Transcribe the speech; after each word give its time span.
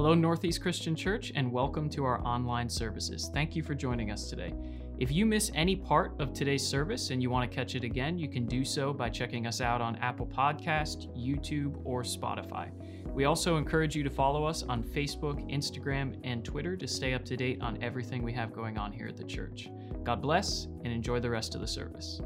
Hello, 0.00 0.14
Northeast 0.14 0.62
Christian 0.62 0.96
Church, 0.96 1.30
and 1.34 1.52
welcome 1.52 1.90
to 1.90 2.06
our 2.06 2.22
online 2.22 2.70
services. 2.70 3.30
Thank 3.34 3.54
you 3.54 3.62
for 3.62 3.74
joining 3.74 4.10
us 4.10 4.30
today. 4.30 4.54
If 4.98 5.12
you 5.12 5.26
miss 5.26 5.50
any 5.54 5.76
part 5.76 6.18
of 6.18 6.32
today's 6.32 6.66
service 6.66 7.10
and 7.10 7.22
you 7.22 7.28
want 7.28 7.50
to 7.50 7.54
catch 7.54 7.74
it 7.74 7.84
again, 7.84 8.16
you 8.16 8.26
can 8.26 8.46
do 8.46 8.64
so 8.64 8.94
by 8.94 9.10
checking 9.10 9.46
us 9.46 9.60
out 9.60 9.82
on 9.82 9.96
Apple 9.96 10.26
Podcast, 10.26 11.14
YouTube, 11.14 11.78
or 11.84 12.02
Spotify. 12.02 12.70
We 13.12 13.26
also 13.26 13.58
encourage 13.58 13.94
you 13.94 14.02
to 14.02 14.08
follow 14.08 14.46
us 14.46 14.62
on 14.62 14.82
Facebook, 14.82 15.46
Instagram, 15.52 16.18
and 16.24 16.42
Twitter 16.46 16.78
to 16.78 16.88
stay 16.88 17.12
up 17.12 17.26
to 17.26 17.36
date 17.36 17.60
on 17.60 17.82
everything 17.82 18.22
we 18.22 18.32
have 18.32 18.54
going 18.54 18.78
on 18.78 18.92
here 18.92 19.06
at 19.06 19.18
the 19.18 19.24
church. 19.24 19.68
God 20.02 20.22
bless 20.22 20.64
and 20.82 20.94
enjoy 20.94 21.20
the 21.20 21.28
rest 21.28 21.54
of 21.54 21.60
the 21.60 21.68
service. 21.68 22.22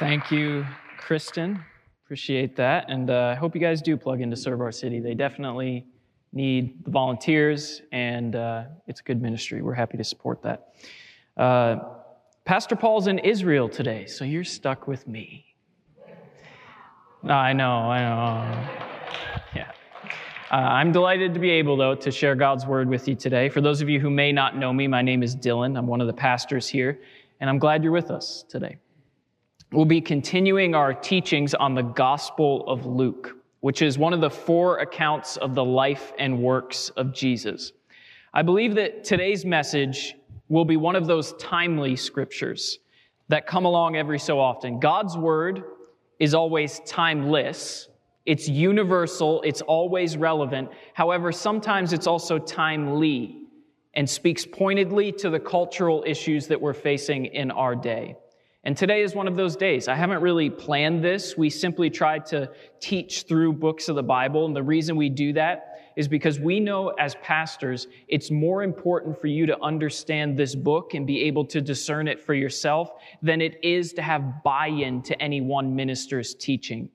Thank 0.00 0.32
you, 0.32 0.66
Kristen. 0.98 1.64
Appreciate 2.04 2.56
that. 2.56 2.90
And 2.90 3.10
uh, 3.10 3.32
I 3.32 3.34
hope 3.36 3.54
you 3.54 3.60
guys 3.60 3.80
do 3.80 3.96
plug 3.96 4.20
in 4.20 4.30
to 4.30 4.36
Serve 4.36 4.60
Our 4.60 4.72
City. 4.72 4.98
They 4.98 5.14
definitely 5.14 5.86
need 6.32 6.84
the 6.84 6.90
volunteers, 6.90 7.80
and 7.92 8.34
uh, 8.34 8.64
it's 8.88 8.98
a 8.98 9.02
good 9.04 9.22
ministry. 9.22 9.62
We're 9.62 9.74
happy 9.74 9.96
to 9.96 10.02
support 10.02 10.42
that. 10.42 10.74
Uh, 11.36 11.76
Pastor 12.44 12.74
Paul's 12.74 13.06
in 13.06 13.20
Israel 13.20 13.68
today, 13.68 14.06
so 14.06 14.24
you're 14.24 14.42
stuck 14.42 14.88
with 14.88 15.06
me. 15.06 15.44
I 17.22 17.52
know, 17.52 17.70
I 17.70 18.00
know. 18.00 18.68
Yeah. 19.54 19.70
Uh, 20.50 20.56
I'm 20.56 20.90
delighted 20.90 21.34
to 21.34 21.40
be 21.40 21.50
able, 21.50 21.76
though, 21.76 21.94
to 21.94 22.10
share 22.10 22.34
God's 22.34 22.66
word 22.66 22.88
with 22.88 23.06
you 23.06 23.14
today. 23.14 23.48
For 23.48 23.60
those 23.60 23.80
of 23.80 23.88
you 23.88 24.00
who 24.00 24.10
may 24.10 24.32
not 24.32 24.56
know 24.56 24.72
me, 24.72 24.88
my 24.88 25.02
name 25.02 25.22
is 25.22 25.36
Dylan. 25.36 25.78
I'm 25.78 25.86
one 25.86 26.00
of 26.00 26.08
the 26.08 26.12
pastors 26.12 26.66
here, 26.66 27.00
and 27.38 27.48
I'm 27.48 27.60
glad 27.60 27.84
you're 27.84 27.92
with 27.92 28.10
us 28.10 28.44
today. 28.48 28.78
We'll 29.74 29.84
be 29.84 30.00
continuing 30.00 30.76
our 30.76 30.94
teachings 30.94 31.52
on 31.52 31.74
the 31.74 31.82
Gospel 31.82 32.64
of 32.68 32.86
Luke, 32.86 33.36
which 33.58 33.82
is 33.82 33.98
one 33.98 34.12
of 34.12 34.20
the 34.20 34.30
four 34.30 34.78
accounts 34.78 35.36
of 35.36 35.56
the 35.56 35.64
life 35.64 36.12
and 36.16 36.38
works 36.38 36.90
of 36.90 37.12
Jesus. 37.12 37.72
I 38.32 38.42
believe 38.42 38.76
that 38.76 39.02
today's 39.02 39.44
message 39.44 40.14
will 40.48 40.64
be 40.64 40.76
one 40.76 40.94
of 40.94 41.08
those 41.08 41.32
timely 41.40 41.96
scriptures 41.96 42.78
that 43.26 43.48
come 43.48 43.64
along 43.64 43.96
every 43.96 44.20
so 44.20 44.38
often. 44.38 44.78
God's 44.78 45.16
word 45.16 45.64
is 46.20 46.34
always 46.34 46.80
timeless. 46.86 47.88
It's 48.26 48.48
universal. 48.48 49.42
It's 49.42 49.60
always 49.60 50.16
relevant. 50.16 50.68
However, 50.92 51.32
sometimes 51.32 51.92
it's 51.92 52.06
also 52.06 52.38
timely 52.38 53.40
and 53.94 54.08
speaks 54.08 54.46
pointedly 54.46 55.10
to 55.10 55.30
the 55.30 55.40
cultural 55.40 56.04
issues 56.06 56.46
that 56.46 56.60
we're 56.60 56.74
facing 56.74 57.26
in 57.26 57.50
our 57.50 57.74
day. 57.74 58.14
And 58.66 58.76
today 58.76 59.02
is 59.02 59.14
one 59.14 59.28
of 59.28 59.36
those 59.36 59.56
days. 59.56 59.88
I 59.88 59.94
haven't 59.94 60.22
really 60.22 60.48
planned 60.48 61.04
this. 61.04 61.36
We 61.36 61.50
simply 61.50 61.90
tried 61.90 62.24
to 62.26 62.50
teach 62.80 63.24
through 63.24 63.54
books 63.54 63.88
of 63.90 63.96
the 63.96 64.02
Bible. 64.02 64.46
And 64.46 64.56
the 64.56 64.62
reason 64.62 64.96
we 64.96 65.10
do 65.10 65.34
that 65.34 65.92
is 65.96 66.08
because 66.08 66.40
we 66.40 66.60
know 66.60 66.88
as 66.98 67.14
pastors, 67.16 67.86
it's 68.08 68.30
more 68.30 68.62
important 68.62 69.20
for 69.20 69.26
you 69.26 69.44
to 69.46 69.62
understand 69.62 70.36
this 70.36 70.54
book 70.54 70.94
and 70.94 71.06
be 71.06 71.22
able 71.24 71.44
to 71.44 71.60
discern 71.60 72.08
it 72.08 72.20
for 72.20 72.32
yourself 72.32 72.90
than 73.22 73.42
it 73.42 73.62
is 73.62 73.92
to 73.92 74.02
have 74.02 74.42
buy 74.42 74.68
in 74.68 75.02
to 75.02 75.22
any 75.22 75.40
one 75.42 75.76
minister's 75.76 76.34
teaching 76.34 76.88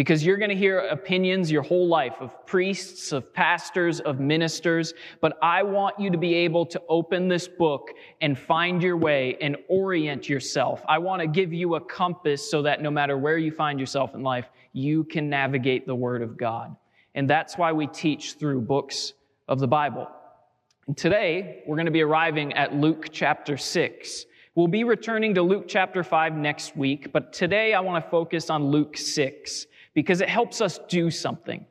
because 0.00 0.24
you're 0.24 0.38
going 0.38 0.48
to 0.48 0.56
hear 0.56 0.78
opinions 0.78 1.50
your 1.50 1.60
whole 1.60 1.86
life 1.86 2.14
of 2.20 2.46
priests, 2.46 3.12
of 3.12 3.34
pastors, 3.34 4.00
of 4.00 4.18
ministers. 4.18 4.94
But 5.20 5.36
I 5.42 5.62
want 5.62 6.00
you 6.00 6.08
to 6.08 6.16
be 6.16 6.32
able 6.36 6.64
to 6.64 6.80
open 6.88 7.28
this 7.28 7.46
book 7.46 7.90
and 8.22 8.38
find 8.38 8.82
your 8.82 8.96
way 8.96 9.36
and 9.42 9.58
orient 9.68 10.26
yourself. 10.26 10.82
I 10.88 10.96
want 10.96 11.20
to 11.20 11.28
give 11.28 11.52
you 11.52 11.74
a 11.74 11.80
compass 11.82 12.50
so 12.50 12.62
that 12.62 12.80
no 12.80 12.90
matter 12.90 13.18
where 13.18 13.36
you 13.36 13.52
find 13.52 13.78
yourself 13.78 14.14
in 14.14 14.22
life, 14.22 14.48
you 14.72 15.04
can 15.04 15.28
navigate 15.28 15.86
the 15.86 15.94
Word 15.94 16.22
of 16.22 16.38
God. 16.38 16.74
And 17.14 17.28
that's 17.28 17.58
why 17.58 17.70
we 17.70 17.86
teach 17.86 18.36
through 18.38 18.62
books 18.62 19.12
of 19.48 19.60
the 19.60 19.68
Bible. 19.68 20.08
And 20.86 20.96
today, 20.96 21.62
we're 21.66 21.76
going 21.76 21.84
to 21.84 21.92
be 21.92 22.00
arriving 22.00 22.54
at 22.54 22.74
Luke 22.74 23.08
chapter 23.12 23.58
6. 23.58 24.24
We'll 24.54 24.66
be 24.66 24.82
returning 24.82 25.34
to 25.34 25.42
Luke 25.42 25.66
chapter 25.68 26.02
5 26.02 26.36
next 26.36 26.74
week, 26.74 27.12
but 27.12 27.34
today 27.34 27.74
I 27.74 27.80
want 27.80 28.02
to 28.02 28.10
focus 28.10 28.48
on 28.48 28.64
Luke 28.64 28.96
6 28.96 29.66
because 30.00 30.22
it 30.22 30.30
helps 30.30 30.62
us 30.62 30.80
do 30.88 31.10
something. 31.10 31.66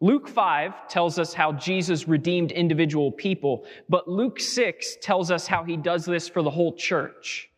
Luke 0.00 0.28
5 0.28 0.86
tells 0.86 1.18
us 1.18 1.34
how 1.34 1.50
Jesus 1.50 2.06
redeemed 2.06 2.52
individual 2.52 3.10
people, 3.10 3.64
but 3.88 4.06
Luke 4.08 4.38
6 4.38 4.98
tells 5.02 5.32
us 5.32 5.48
how 5.48 5.64
he 5.64 5.76
does 5.76 6.04
this 6.04 6.28
for 6.28 6.42
the 6.42 6.50
whole 6.50 6.74
church. 6.76 7.50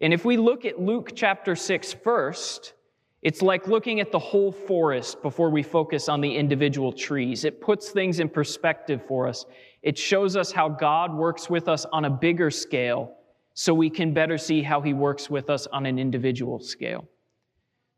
And 0.00 0.12
if 0.12 0.24
we 0.24 0.36
look 0.36 0.64
at 0.64 0.80
Luke 0.80 1.10
chapter 1.16 1.56
6 1.56 1.92
first, 2.04 2.74
it's 3.22 3.42
like 3.42 3.66
looking 3.66 3.98
at 3.98 4.12
the 4.12 4.18
whole 4.20 4.52
forest 4.52 5.22
before 5.22 5.50
we 5.50 5.64
focus 5.64 6.08
on 6.08 6.20
the 6.20 6.36
individual 6.36 6.92
trees. 6.92 7.44
It 7.44 7.60
puts 7.60 7.90
things 7.90 8.20
in 8.20 8.28
perspective 8.28 9.02
for 9.08 9.26
us. 9.26 9.44
It 9.82 9.98
shows 9.98 10.36
us 10.36 10.52
how 10.52 10.68
God 10.68 11.12
works 11.12 11.50
with 11.50 11.66
us 11.66 11.84
on 11.86 12.04
a 12.04 12.10
bigger 12.10 12.52
scale 12.52 13.12
so 13.54 13.74
we 13.74 13.90
can 13.90 14.14
better 14.14 14.38
see 14.38 14.62
how 14.62 14.80
he 14.80 14.92
works 14.92 15.28
with 15.28 15.50
us 15.50 15.66
on 15.66 15.84
an 15.84 15.98
individual 15.98 16.60
scale. 16.60 17.08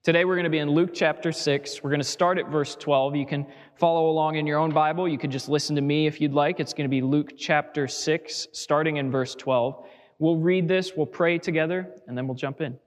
Today 0.02 0.24
we're 0.24 0.36
going 0.36 0.44
to 0.44 0.50
be 0.50 0.60
in 0.60 0.70
Luke 0.70 0.92
chapter 0.94 1.30
6. 1.30 1.82
We're 1.82 1.90
going 1.90 2.00
to 2.00 2.04
start 2.04 2.38
at 2.38 2.48
verse 2.48 2.74
12. 2.74 3.16
You 3.16 3.26
can 3.26 3.46
follow 3.74 4.08
along 4.08 4.36
in 4.36 4.46
your 4.46 4.58
own 4.58 4.70
Bible. 4.70 5.06
You 5.06 5.18
could 5.18 5.30
just 5.30 5.46
listen 5.46 5.76
to 5.76 5.82
me 5.82 6.06
if 6.06 6.22
you'd 6.22 6.32
like. 6.32 6.58
It's 6.58 6.72
going 6.72 6.88
to 6.88 6.90
be 6.90 7.02
Luke 7.02 7.32
chapter 7.36 7.86
6, 7.86 8.48
starting 8.52 8.96
in 8.96 9.10
verse 9.10 9.34
12. 9.34 9.86
We'll 10.18 10.38
read 10.38 10.68
this, 10.68 10.92
we'll 10.96 11.04
pray 11.04 11.36
together, 11.36 11.86
and 12.06 12.16
then 12.16 12.26
we'll 12.26 12.34
jump 12.34 12.62
in. 12.62 12.78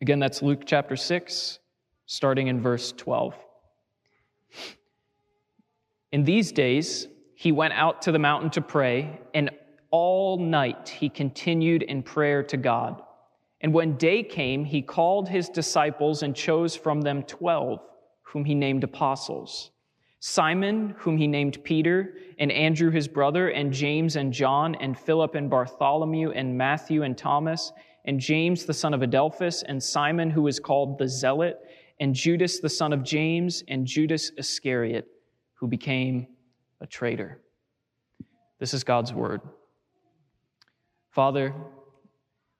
Again, 0.00 0.18
that's 0.18 0.42
Luke 0.42 0.62
chapter 0.66 0.96
6, 0.96 1.60
starting 2.06 2.48
in 2.48 2.60
verse 2.60 2.90
12. 2.90 3.36
In 6.10 6.24
these 6.24 6.50
days, 6.50 7.06
he 7.36 7.52
went 7.52 7.74
out 7.74 8.02
to 8.02 8.10
the 8.10 8.18
mountain 8.18 8.50
to 8.50 8.60
pray, 8.60 9.20
and 9.32 9.48
all 9.92 10.38
night 10.38 10.88
he 10.88 11.08
continued 11.08 11.84
in 11.84 12.02
prayer 12.02 12.42
to 12.42 12.56
God. 12.56 13.00
And 13.62 13.72
when 13.72 13.96
day 13.96 14.22
came, 14.22 14.64
he 14.64 14.82
called 14.82 15.28
his 15.28 15.48
disciples 15.48 16.22
and 16.22 16.34
chose 16.34 16.74
from 16.74 17.00
them 17.00 17.22
twelve, 17.22 17.80
whom 18.22 18.44
he 18.44 18.54
named 18.54 18.82
apostles. 18.82 19.70
Simon, 20.18 20.94
whom 20.98 21.16
he 21.16 21.26
named 21.26 21.62
Peter, 21.64 22.14
and 22.38 22.52
Andrew 22.52 22.90
his 22.90 23.08
brother, 23.08 23.48
and 23.48 23.72
James 23.72 24.16
and 24.16 24.32
John, 24.32 24.74
and 24.76 24.98
Philip 24.98 25.34
and 25.34 25.50
Bartholomew, 25.50 26.30
and 26.30 26.56
Matthew 26.56 27.02
and 27.02 27.18
Thomas, 27.18 27.72
and 28.04 28.20
James 28.20 28.64
the 28.64 28.74
son 28.74 28.94
of 28.94 29.02
Alphaeus, 29.02 29.62
and 29.62 29.82
Simon, 29.82 30.30
who 30.30 30.46
is 30.46 30.60
called 30.60 30.98
the 30.98 31.08
Zealot, 31.08 31.58
and 32.00 32.14
Judas 32.14 32.60
the 32.60 32.68
son 32.68 32.92
of 32.92 33.02
James, 33.02 33.62
and 33.68 33.86
Judas 33.86 34.30
Iscariot, 34.36 35.06
who 35.54 35.68
became 35.68 36.26
a 36.80 36.86
traitor. 36.86 37.40
This 38.58 38.74
is 38.74 38.84
God's 38.84 39.12
word. 39.12 39.40
Father, 41.10 41.54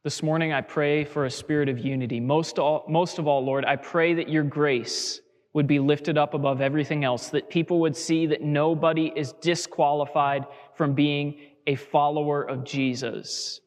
this 0.05 0.21
morning, 0.21 0.53
I 0.53 0.63
pray 0.63 1.05
for 1.05 1.27
a 1.27 1.31
spirit 1.31 1.69
of 1.69 1.79
unity. 1.79 2.19
Most, 2.19 2.59
all, 2.59 2.85
most 2.89 3.21
of 3.21 3.29
all, 3.29 3.45
Lord, 3.45 3.65
I 3.65 3.77
pray 3.77 4.15
that 4.15 4.29
your 4.29 4.43
grace 4.43 5.21
would 5.53 5.69
be 5.69 5.79
lifted 5.79 6.19
up 6.19 6.35
above 6.35 6.61
everything 6.61 7.05
else, 7.05 7.29
that 7.29 7.49
people 7.49 7.79
would 7.81 7.97
see 7.97 8.27
that 8.27 8.43
nobody 8.43 9.13
is 9.15 9.33
disqualified 9.35 10.45
from 10.75 10.95
being 10.95 11.39
a 11.69 11.77
follower 11.77 12.43
of 12.43 12.65
Jesus. 12.65 13.61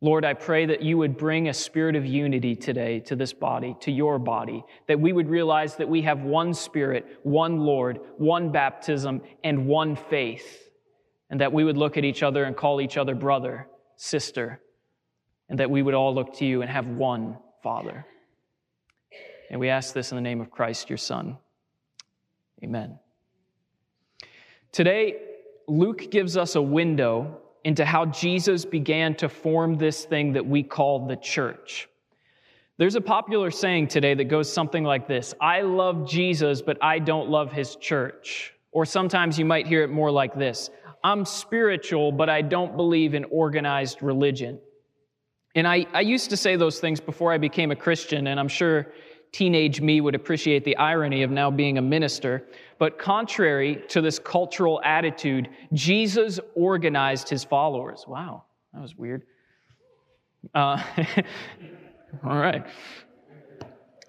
Lord, 0.00 0.24
I 0.24 0.34
pray 0.34 0.66
that 0.66 0.82
you 0.82 0.98
would 0.98 1.16
bring 1.16 1.48
a 1.48 1.54
spirit 1.54 1.94
of 1.94 2.04
unity 2.04 2.56
today 2.56 2.98
to 3.00 3.14
this 3.14 3.32
body, 3.32 3.76
to 3.80 3.92
your 3.92 4.18
body, 4.18 4.64
that 4.88 4.98
we 4.98 5.12
would 5.12 5.28
realize 5.28 5.76
that 5.76 5.88
we 5.88 6.02
have 6.02 6.22
one 6.22 6.52
spirit, 6.52 7.20
one 7.22 7.58
Lord, 7.58 8.00
one 8.16 8.50
baptism, 8.50 9.20
and 9.44 9.66
one 9.66 9.94
faith, 9.94 10.70
and 11.28 11.40
that 11.40 11.52
we 11.52 11.62
would 11.62 11.76
look 11.76 11.96
at 11.96 12.04
each 12.04 12.24
other 12.24 12.42
and 12.42 12.56
call 12.56 12.80
each 12.80 12.96
other 12.96 13.14
brother, 13.14 13.68
sister, 13.96 14.60
and 15.50 15.58
that 15.58 15.70
we 15.70 15.82
would 15.82 15.94
all 15.94 16.14
look 16.14 16.34
to 16.36 16.46
you 16.46 16.62
and 16.62 16.70
have 16.70 16.86
one 16.86 17.36
Father. 17.62 18.06
And 19.50 19.58
we 19.58 19.68
ask 19.68 19.92
this 19.92 20.12
in 20.12 20.16
the 20.16 20.22
name 20.22 20.40
of 20.40 20.50
Christ, 20.50 20.88
your 20.88 20.96
Son. 20.96 21.36
Amen. 22.62 22.98
Today, 24.70 25.16
Luke 25.66 26.10
gives 26.10 26.36
us 26.36 26.54
a 26.54 26.62
window 26.62 27.40
into 27.64 27.84
how 27.84 28.06
Jesus 28.06 28.64
began 28.64 29.14
to 29.16 29.28
form 29.28 29.76
this 29.76 30.04
thing 30.04 30.32
that 30.34 30.46
we 30.46 30.62
call 30.62 31.06
the 31.06 31.16
church. 31.16 31.88
There's 32.78 32.94
a 32.94 33.00
popular 33.00 33.50
saying 33.50 33.88
today 33.88 34.14
that 34.14 34.24
goes 34.24 34.50
something 34.50 34.84
like 34.84 35.08
this 35.08 35.34
I 35.40 35.62
love 35.62 36.08
Jesus, 36.08 36.62
but 36.62 36.78
I 36.82 37.00
don't 37.00 37.28
love 37.28 37.52
his 37.52 37.76
church. 37.76 38.54
Or 38.72 38.86
sometimes 38.86 39.36
you 39.36 39.44
might 39.44 39.66
hear 39.66 39.82
it 39.82 39.90
more 39.90 40.12
like 40.12 40.34
this 40.34 40.70
I'm 41.02 41.24
spiritual, 41.24 42.12
but 42.12 42.30
I 42.30 42.40
don't 42.40 42.76
believe 42.76 43.14
in 43.14 43.24
organized 43.24 44.00
religion. 44.00 44.60
And 45.54 45.66
I, 45.66 45.86
I 45.92 46.00
used 46.00 46.30
to 46.30 46.36
say 46.36 46.56
those 46.56 46.80
things 46.80 47.00
before 47.00 47.32
I 47.32 47.38
became 47.38 47.70
a 47.70 47.76
Christian, 47.76 48.28
and 48.28 48.38
I'm 48.38 48.48
sure 48.48 48.92
teenage 49.32 49.80
me 49.80 50.00
would 50.00 50.14
appreciate 50.14 50.64
the 50.64 50.76
irony 50.76 51.22
of 51.22 51.30
now 51.30 51.50
being 51.50 51.78
a 51.78 51.82
minister. 51.82 52.46
But 52.78 52.98
contrary 52.98 53.82
to 53.88 54.00
this 54.00 54.18
cultural 54.18 54.80
attitude, 54.84 55.48
Jesus 55.72 56.40
organized 56.54 57.28
his 57.28 57.44
followers. 57.44 58.04
Wow, 58.06 58.44
that 58.72 58.80
was 58.80 58.96
weird. 58.96 59.22
Uh, 60.54 60.82
all 62.24 62.38
right. 62.38 62.64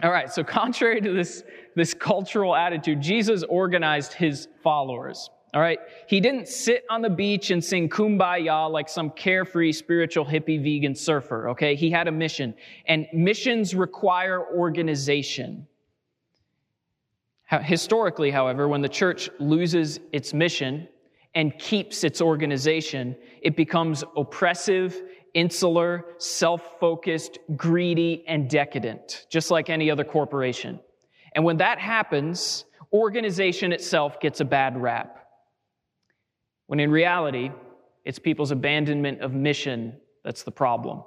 All 0.03 0.11
right, 0.11 0.31
so 0.31 0.43
contrary 0.43 0.99
to 0.99 1.13
this, 1.13 1.43
this 1.75 1.93
cultural 1.93 2.55
attitude, 2.55 3.01
Jesus 3.01 3.43
organized 3.43 4.13
his 4.13 4.47
followers. 4.63 5.29
All 5.53 5.59
right, 5.59 5.79
he 6.07 6.21
didn't 6.21 6.47
sit 6.47 6.85
on 6.89 7.01
the 7.01 7.09
beach 7.09 7.51
and 7.51 7.61
sing 7.63 7.89
kumbaya 7.89 8.71
like 8.71 8.87
some 8.87 9.09
carefree 9.09 9.73
spiritual 9.73 10.25
hippie 10.25 10.61
vegan 10.63 10.95
surfer. 10.95 11.49
Okay, 11.49 11.75
he 11.75 11.91
had 11.91 12.07
a 12.07 12.11
mission, 12.11 12.53
and 12.85 13.05
missions 13.11 13.75
require 13.75 14.45
organization. 14.55 15.67
Historically, 17.49 18.31
however, 18.31 18.69
when 18.69 18.81
the 18.81 18.87
church 18.87 19.29
loses 19.39 19.99
its 20.13 20.33
mission 20.33 20.87
and 21.35 21.57
keeps 21.59 22.05
its 22.05 22.21
organization, 22.21 23.13
it 23.41 23.57
becomes 23.57 24.05
oppressive, 24.15 25.01
insular, 25.33 26.05
self 26.17 26.79
focused, 26.79 27.39
greedy, 27.57 28.23
and 28.25 28.49
decadent, 28.49 29.25
just 29.29 29.51
like 29.51 29.69
any 29.69 29.91
other 29.91 30.05
corporation. 30.05 30.79
And 31.35 31.43
when 31.43 31.57
that 31.57 31.77
happens, 31.77 32.63
organization 32.93 33.73
itself 33.73 34.21
gets 34.21 34.39
a 34.39 34.45
bad 34.45 34.81
rap. 34.81 35.20
When 36.71 36.79
in 36.79 36.89
reality, 36.89 37.51
it's 38.05 38.17
people's 38.17 38.51
abandonment 38.51 39.19
of 39.19 39.33
mission 39.33 39.97
that's 40.23 40.43
the 40.43 40.51
problem. 40.51 41.03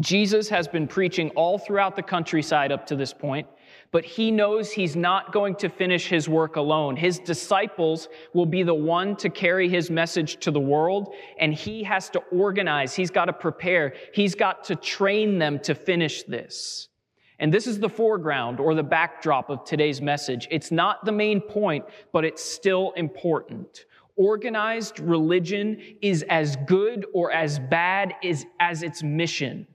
Jesus 0.00 0.48
has 0.48 0.66
been 0.66 0.88
preaching 0.88 1.30
all 1.36 1.58
throughout 1.58 1.94
the 1.94 2.02
countryside 2.02 2.72
up 2.72 2.84
to 2.88 2.96
this 2.96 3.12
point, 3.12 3.46
but 3.92 4.04
he 4.04 4.32
knows 4.32 4.72
he's 4.72 4.96
not 4.96 5.32
going 5.32 5.54
to 5.58 5.68
finish 5.68 6.08
his 6.08 6.28
work 6.28 6.56
alone. 6.56 6.96
His 6.96 7.20
disciples 7.20 8.08
will 8.32 8.46
be 8.46 8.64
the 8.64 8.74
one 8.74 9.14
to 9.18 9.30
carry 9.30 9.68
his 9.68 9.92
message 9.92 10.40
to 10.40 10.50
the 10.50 10.58
world, 10.58 11.14
and 11.38 11.54
he 11.54 11.84
has 11.84 12.10
to 12.10 12.18
organize, 12.32 12.96
he's 12.96 13.12
got 13.12 13.26
to 13.26 13.32
prepare, 13.32 13.94
he's 14.12 14.34
got 14.34 14.64
to 14.64 14.74
train 14.74 15.38
them 15.38 15.60
to 15.60 15.76
finish 15.76 16.24
this. 16.24 16.88
And 17.38 17.54
this 17.54 17.68
is 17.68 17.78
the 17.78 17.88
foreground 17.88 18.58
or 18.58 18.74
the 18.74 18.82
backdrop 18.82 19.50
of 19.50 19.64
today's 19.64 20.02
message. 20.02 20.48
It's 20.50 20.72
not 20.72 21.04
the 21.04 21.12
main 21.12 21.40
point, 21.40 21.84
but 22.12 22.24
it's 22.24 22.42
still 22.42 22.90
important. 22.96 23.84
Organized 24.16 25.00
religion 25.00 25.80
is 26.00 26.24
as 26.28 26.56
good 26.66 27.06
or 27.12 27.32
as 27.32 27.58
bad 27.58 28.14
as, 28.22 28.46
as 28.60 28.82
its 28.82 29.02
mission. 29.02 29.66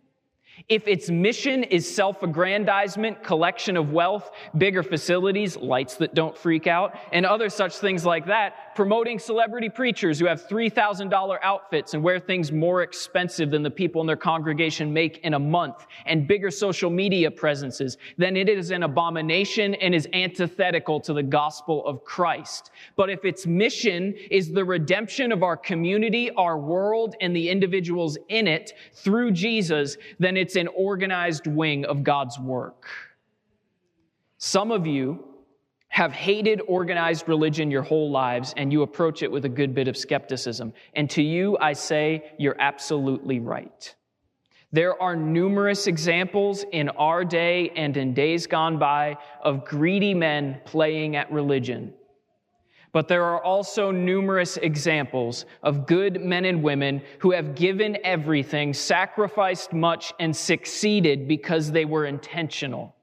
If 0.68 0.88
its 0.88 1.10
mission 1.10 1.64
is 1.64 1.94
self 1.94 2.22
aggrandizement, 2.22 3.24
collection 3.24 3.78
of 3.78 3.92
wealth, 3.92 4.30
bigger 4.58 4.84
facilities, 4.84 5.56
lights 5.56 5.96
that 5.96 6.14
don't 6.14 6.38
freak 6.38 6.68
out, 6.68 6.96
and 7.14 7.26
other 7.26 7.50
such 7.50 7.78
things 7.78 8.06
like 8.06 8.26
that, 8.28 8.69
promoting 8.80 9.20
celebrity 9.20 9.68
preachers 9.68 10.20
who 10.20 10.26
have 10.26 10.48
$3,000 10.48 11.38
outfits 11.44 11.94
and 11.94 12.02
wear 12.02 12.18
things 12.18 12.50
more 12.50 12.82
expensive 12.82 13.52
than 13.52 13.62
the 13.62 13.70
people 13.70 14.00
in 14.00 14.08
their 14.08 14.16
congregation 14.16 14.94
make 14.94 15.18
in 15.18 15.34
a 15.34 15.40
month, 15.40 15.86
and 16.06 16.26
bigger 16.26 16.50
social 16.50 16.90
media 16.90 17.30
presences, 17.30 17.98
then 18.16 18.38
it 18.38 18.48
is 18.48 18.72
an 18.72 18.84
abomination 18.84 19.76
and 19.76 19.94
is 19.94 20.08
antithetical 20.14 20.98
to 21.02 21.12
the 21.12 21.22
gospel 21.22 21.86
of 21.86 22.06
Christ. 22.06 22.72
But 22.96 23.10
if 23.10 23.26
its 23.26 23.46
mission 23.46 24.14
is 24.32 24.54
the 24.54 24.64
redemption 24.64 25.34
of 25.34 25.44
our 25.44 25.58
community, 25.58 26.32
our 26.38 26.58
world, 26.58 27.16
and 27.20 27.36
the 27.36 27.50
individuals 27.50 28.18
in 28.30 28.48
it 28.48 28.72
through 28.94 29.32
Jesus, 29.32 29.98
then 30.20 30.38
it's 30.38 30.56
an 30.56 30.70
organized 30.70 31.48
wing 31.48 31.84
of 31.84 32.02
God's 32.02 32.40
work. 32.40 32.88
Some 34.38 34.72
of 34.72 34.88
you 34.88 35.29
have 35.90 36.14
hated 36.14 36.62
organized 36.68 37.28
religion 37.28 37.70
your 37.70 37.82
whole 37.82 38.10
lives 38.10 38.54
and 38.56 38.72
you 38.72 38.84
approach 38.84 39.22
it 39.22 39.32
with 39.32 39.46
a 39.46 39.50
good 39.50 39.76
bit 39.76 39.88
of 39.88 39.98
skepticism. 39.98 40.72
And 40.94 41.10
to 41.12 41.22
you, 41.22 41.58
I 41.60 41.74
say, 41.74 42.32
you're 42.38 42.56
absolutely 42.60 43.40
right. 43.40 43.96
There 44.72 45.02
are 45.02 45.16
numerous 45.16 45.88
examples 45.88 46.64
in 46.72 46.90
our 46.90 47.26
day 47.26 47.72
and 47.76 47.98
in 47.98 48.14
days 48.14 48.46
gone 48.46 48.78
by 48.78 49.18
of 49.42 49.66
greedy 49.66 50.14
men 50.14 50.62
playing 50.64 51.16
at 51.16 51.32
religion. 51.32 51.94
But 52.92 53.08
there 53.08 53.24
are 53.24 53.44
also 53.44 53.92
numerous 53.92 54.58
examples 54.58 55.46
of 55.64 55.88
good 55.88 56.22
men 56.22 56.46
and 56.46 56.62
women 56.64 57.02
who 57.20 57.32
have 57.32 57.56
given 57.56 57.98
everything, 58.04 58.74
sacrificed 58.74 59.74
much, 59.74 60.14
and 60.20 60.36
succeeded 60.36 61.28
because 61.28 61.72
they 61.72 61.86
were 61.86 62.06
intentional. 62.06 62.96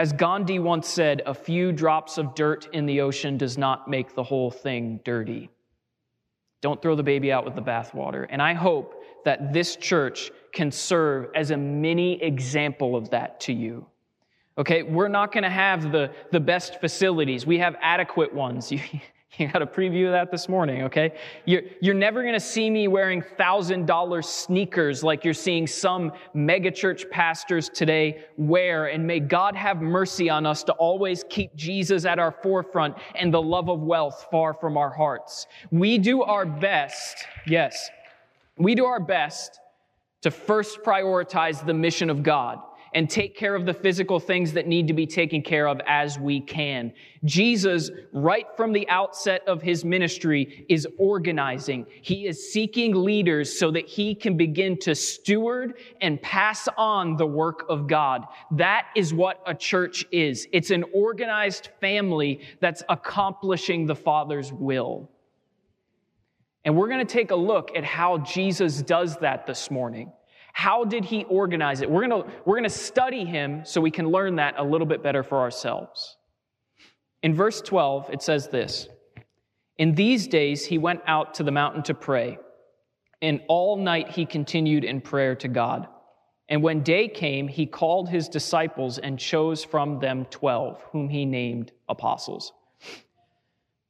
As 0.00 0.14
Gandhi 0.14 0.58
once 0.58 0.88
said, 0.88 1.20
a 1.26 1.34
few 1.34 1.72
drops 1.72 2.16
of 2.16 2.34
dirt 2.34 2.70
in 2.72 2.86
the 2.86 3.02
ocean 3.02 3.36
does 3.36 3.58
not 3.58 3.86
make 3.86 4.14
the 4.14 4.22
whole 4.22 4.50
thing 4.50 4.98
dirty. 5.04 5.50
Don't 6.62 6.80
throw 6.80 6.94
the 6.94 7.02
baby 7.02 7.30
out 7.30 7.44
with 7.44 7.54
the 7.54 7.60
bathwater. 7.60 8.26
And 8.30 8.40
I 8.40 8.54
hope 8.54 9.04
that 9.26 9.52
this 9.52 9.76
church 9.76 10.30
can 10.54 10.72
serve 10.72 11.28
as 11.34 11.50
a 11.50 11.56
mini 11.58 12.14
example 12.22 12.96
of 12.96 13.10
that 13.10 13.40
to 13.40 13.52
you. 13.52 13.84
Okay, 14.56 14.82
we're 14.82 15.08
not 15.08 15.32
going 15.32 15.44
to 15.44 15.50
have 15.50 15.92
the, 15.92 16.10
the 16.32 16.40
best 16.40 16.80
facilities. 16.80 17.44
We 17.44 17.58
have 17.58 17.76
adequate 17.82 18.32
ones. 18.32 18.72
You, 19.38 19.48
got 19.48 19.62
a 19.62 19.66
preview 19.66 20.06
of 20.06 20.12
that 20.12 20.30
this 20.30 20.48
morning, 20.48 20.82
okay? 20.82 21.14
You're, 21.44 21.62
you're 21.80 21.94
never 21.94 22.22
to 22.34 22.40
see 22.40 22.68
me 22.68 22.88
wearing 22.88 23.22
$1,000 23.22 24.24
sneakers 24.24 25.04
like 25.04 25.24
you're 25.24 25.34
seeing 25.34 25.66
some 25.66 26.12
megachurch 26.34 27.08
pastors 27.10 27.68
today 27.68 28.24
wear. 28.36 28.86
And 28.86 29.06
may 29.06 29.20
God 29.20 29.54
have 29.54 29.80
mercy 29.80 30.28
on 30.28 30.46
us 30.46 30.64
to 30.64 30.72
always 30.72 31.24
keep 31.28 31.54
Jesus 31.54 32.04
at 32.04 32.18
our 32.18 32.32
forefront 32.32 32.96
and 33.14 33.32
the 33.32 33.40
love 33.40 33.70
of 33.70 33.80
wealth 33.80 34.26
far 34.30 34.52
from 34.52 34.76
our 34.76 34.90
hearts. 34.90 35.46
We 35.70 35.98
do 35.98 36.22
our 36.22 36.44
best, 36.44 37.24
yes, 37.46 37.88
we 38.58 38.74
do 38.74 38.84
our 38.84 39.00
best 39.00 39.60
to 40.22 40.30
first 40.30 40.80
prioritize 40.82 41.64
the 41.64 41.74
mission 41.74 42.10
of 42.10 42.22
God 42.22 42.60
and 42.94 43.08
take 43.08 43.36
care 43.36 43.54
of 43.54 43.66
the 43.66 43.74
physical 43.74 44.18
things 44.18 44.52
that 44.52 44.66
need 44.66 44.88
to 44.88 44.94
be 44.94 45.06
taken 45.06 45.42
care 45.42 45.68
of 45.68 45.80
as 45.86 46.18
we 46.18 46.40
can. 46.40 46.92
Jesus, 47.24 47.90
right 48.12 48.46
from 48.56 48.72
the 48.72 48.88
outset 48.88 49.42
of 49.46 49.62
his 49.62 49.84
ministry, 49.84 50.66
is 50.68 50.86
organizing. 50.98 51.86
He 52.02 52.26
is 52.26 52.52
seeking 52.52 52.94
leaders 52.94 53.58
so 53.58 53.70
that 53.70 53.86
he 53.86 54.14
can 54.14 54.36
begin 54.36 54.78
to 54.80 54.94
steward 54.94 55.74
and 56.00 56.20
pass 56.20 56.68
on 56.76 57.16
the 57.16 57.26
work 57.26 57.64
of 57.68 57.86
God. 57.86 58.26
That 58.52 58.86
is 58.96 59.14
what 59.14 59.40
a 59.46 59.54
church 59.54 60.04
is. 60.10 60.48
It's 60.52 60.70
an 60.70 60.84
organized 60.92 61.68
family 61.80 62.40
that's 62.60 62.82
accomplishing 62.88 63.86
the 63.86 63.94
Father's 63.94 64.52
will. 64.52 65.10
And 66.64 66.76
we're 66.76 66.88
going 66.88 67.06
to 67.06 67.12
take 67.12 67.30
a 67.30 67.36
look 67.36 67.70
at 67.74 67.84
how 67.84 68.18
Jesus 68.18 68.82
does 68.82 69.16
that 69.18 69.46
this 69.46 69.70
morning. 69.70 70.12
How 70.52 70.84
did 70.84 71.04
he 71.04 71.24
organize 71.24 71.80
it? 71.80 71.90
We're 71.90 72.06
going 72.06 72.22
to, 72.22 72.30
we're 72.44 72.56
going 72.56 72.64
to 72.64 72.70
study 72.70 73.24
him 73.24 73.62
so 73.64 73.80
we 73.80 73.90
can 73.90 74.08
learn 74.08 74.36
that 74.36 74.54
a 74.58 74.64
little 74.64 74.86
bit 74.86 75.02
better 75.02 75.22
for 75.22 75.38
ourselves. 75.38 76.16
In 77.22 77.34
verse 77.34 77.60
12, 77.60 78.10
it 78.12 78.22
says 78.22 78.48
this 78.48 78.88
In 79.78 79.94
these 79.94 80.26
days, 80.26 80.66
he 80.66 80.78
went 80.78 81.00
out 81.06 81.34
to 81.34 81.42
the 81.42 81.50
mountain 81.50 81.82
to 81.84 81.94
pray, 81.94 82.38
and 83.22 83.40
all 83.48 83.76
night 83.76 84.10
he 84.10 84.26
continued 84.26 84.84
in 84.84 85.00
prayer 85.00 85.34
to 85.36 85.48
God. 85.48 85.88
And 86.48 86.64
when 86.64 86.82
day 86.82 87.06
came, 87.06 87.46
he 87.46 87.64
called 87.64 88.08
his 88.08 88.28
disciples 88.28 88.98
and 88.98 89.18
chose 89.18 89.62
from 89.62 90.00
them 90.00 90.24
12, 90.26 90.82
whom 90.90 91.08
he 91.08 91.24
named 91.24 91.70
apostles. 91.88 92.52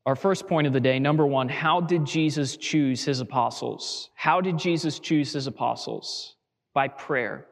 Our 0.05 0.17
first 0.17 0.47
point 0.47 0.67
of 0.67 0.73
the 0.75 0.81
day, 0.81 0.99
number 0.99 1.27
one, 1.27 1.49
how 1.49 1.81
did 1.81 2.05
Jesus 2.05 2.57
choose 2.57 3.05
his 3.05 3.21
apostles? 3.21 4.11
How 4.15 4.41
did 4.41 4.59
Jesus 4.59 4.99
choose 4.99 5.33
his 5.33 5.47
apostles? 5.47 6.37
By 6.81 6.89
prayer. 6.89 7.47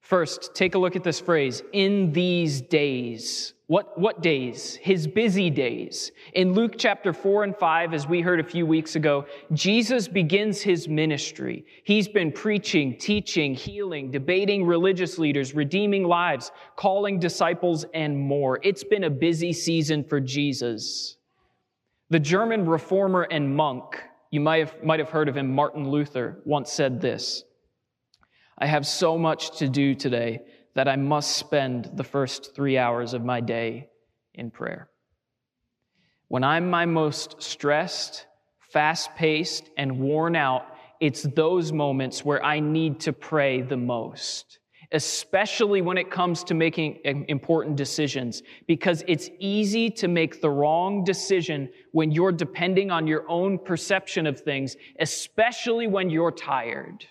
First, 0.00 0.54
take 0.54 0.76
a 0.76 0.78
look 0.78 0.94
at 0.94 1.02
this 1.02 1.18
phrase, 1.18 1.64
in 1.72 2.12
these 2.12 2.60
days. 2.60 3.54
What, 3.66 3.98
what 3.98 4.22
days? 4.22 4.76
His 4.76 5.08
busy 5.08 5.50
days. 5.50 6.12
In 6.32 6.52
Luke 6.52 6.74
chapter 6.78 7.12
4 7.12 7.42
and 7.42 7.56
5, 7.56 7.92
as 7.92 8.06
we 8.06 8.20
heard 8.20 8.38
a 8.38 8.44
few 8.44 8.66
weeks 8.66 8.94
ago, 8.94 9.26
Jesus 9.52 10.06
begins 10.06 10.62
his 10.62 10.86
ministry. 10.86 11.66
He's 11.82 12.06
been 12.06 12.30
preaching, 12.30 12.96
teaching, 12.98 13.52
healing, 13.52 14.12
debating 14.12 14.64
religious 14.64 15.18
leaders, 15.18 15.52
redeeming 15.52 16.04
lives, 16.04 16.52
calling 16.76 17.18
disciples, 17.18 17.84
and 17.94 18.16
more. 18.16 18.60
It's 18.62 18.84
been 18.84 19.02
a 19.02 19.10
busy 19.10 19.52
season 19.52 20.04
for 20.04 20.20
Jesus. 20.20 21.16
The 22.10 22.20
German 22.20 22.64
reformer 22.64 23.22
and 23.22 23.56
monk, 23.56 24.00
you 24.30 24.38
might 24.38 24.60
have, 24.60 24.84
might 24.84 25.00
have 25.00 25.10
heard 25.10 25.28
of 25.28 25.36
him, 25.36 25.52
Martin 25.52 25.90
Luther, 25.90 26.42
once 26.44 26.70
said 26.70 27.00
this. 27.00 27.42
I 28.56 28.66
have 28.66 28.86
so 28.86 29.18
much 29.18 29.58
to 29.58 29.68
do 29.68 29.94
today 29.94 30.40
that 30.74 30.88
I 30.88 30.96
must 30.96 31.36
spend 31.36 31.90
the 31.94 32.04
first 32.04 32.54
three 32.54 32.78
hours 32.78 33.14
of 33.14 33.24
my 33.24 33.40
day 33.40 33.88
in 34.34 34.50
prayer. 34.50 34.88
When 36.28 36.44
I'm 36.44 36.70
my 36.70 36.86
most 36.86 37.42
stressed, 37.42 38.26
fast 38.58 39.14
paced, 39.14 39.70
and 39.76 40.00
worn 40.00 40.34
out, 40.34 40.66
it's 41.00 41.22
those 41.22 41.72
moments 41.72 42.24
where 42.24 42.44
I 42.44 42.60
need 42.60 43.00
to 43.00 43.12
pray 43.12 43.60
the 43.60 43.76
most, 43.76 44.58
especially 44.90 45.82
when 45.82 45.98
it 45.98 46.10
comes 46.10 46.42
to 46.44 46.54
making 46.54 47.00
important 47.04 47.76
decisions, 47.76 48.42
because 48.66 49.04
it's 49.06 49.30
easy 49.38 49.90
to 49.90 50.08
make 50.08 50.40
the 50.40 50.50
wrong 50.50 51.04
decision 51.04 51.68
when 51.92 52.10
you're 52.10 52.32
depending 52.32 52.90
on 52.90 53.06
your 53.06 53.28
own 53.28 53.58
perception 53.58 54.26
of 54.26 54.40
things, 54.40 54.76
especially 54.98 55.86
when 55.86 56.10
you're 56.10 56.32
tired. 56.32 57.06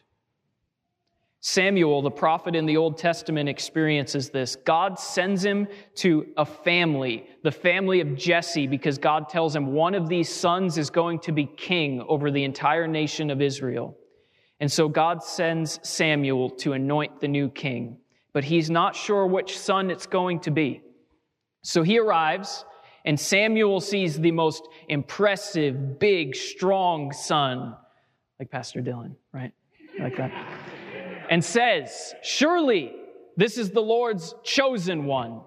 Samuel, 1.46 2.02
the 2.02 2.10
prophet 2.10 2.56
in 2.56 2.66
the 2.66 2.78
Old 2.78 2.98
Testament, 2.98 3.50
experiences 3.50 4.30
this. 4.30 4.56
God 4.56 4.98
sends 4.98 5.44
him 5.44 5.68
to 5.96 6.26
a 6.38 6.46
family, 6.46 7.28
the 7.44 7.52
family 7.52 8.00
of 8.00 8.16
Jesse, 8.16 8.66
because 8.66 8.98
God 8.98 9.28
tells 9.28 9.54
him 9.54 9.74
one 9.74 9.94
of 9.94 10.08
these 10.08 10.34
sons 10.34 10.78
is 10.78 10.90
going 10.90 11.20
to 11.20 11.34
be 11.34 11.46
king 11.46 12.02
over 12.08 12.32
the 12.32 12.46
entire 12.46 12.88
nation 12.88 13.30
of 13.30 13.42
Israel. 13.42 13.98
And 14.62 14.72
so 14.72 14.88
God 14.88 15.22
sends 15.22 15.82
Samuel 15.84 16.50
to 16.52 16.72
anoint 16.72 17.20
the 17.20 17.28
new 17.28 17.50
king, 17.50 17.98
but 18.32 18.46
he's 18.46 18.70
not 18.70 18.96
sure 18.96 19.28
which 19.28 19.60
son 19.60 19.92
it's 19.92 20.08
going 20.08 20.40
to 20.42 20.52
be. 20.52 20.82
So 21.62 21.84
he 21.84 22.00
arrives, 22.00 22.64
and 23.04 23.20
Samuel 23.20 23.82
sees 23.82 24.18
the 24.18 24.32
most 24.32 24.66
impressive, 24.88 26.00
big, 26.00 26.38
strong 26.38 27.12
son, 27.12 27.76
like 28.40 28.50
Pastor 28.50 28.82
Dylan, 28.82 29.18
right? 29.34 29.52
Like 30.00 30.16
that 30.16 30.32
and 31.34 31.44
says, 31.44 32.14
Surely 32.22 32.94
this 33.38 33.58
is 33.58 33.72
the 33.72 33.82
Lord's 33.82 34.36
chosen 34.44 35.06
one. 35.06 35.42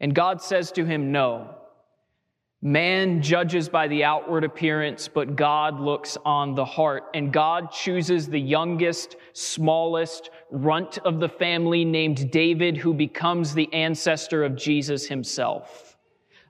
And 0.00 0.14
God 0.14 0.42
says 0.42 0.70
to 0.72 0.84
him, 0.84 1.12
No. 1.12 1.54
Man 2.60 3.22
judges 3.22 3.70
by 3.70 3.88
the 3.88 4.04
outward 4.04 4.44
appearance, 4.44 5.08
but 5.08 5.34
God 5.34 5.80
looks 5.80 6.18
on 6.26 6.54
the 6.54 6.66
heart. 6.66 7.04
And 7.14 7.32
God 7.32 7.72
chooses 7.72 8.28
the 8.28 8.38
youngest, 8.38 9.16
smallest 9.32 10.28
runt 10.50 10.98
of 11.06 11.20
the 11.20 11.28
family 11.30 11.82
named 11.82 12.30
David, 12.30 12.76
who 12.76 12.92
becomes 12.92 13.54
the 13.54 13.72
ancestor 13.72 14.44
of 14.44 14.56
Jesus 14.56 15.06
himself. 15.06 15.96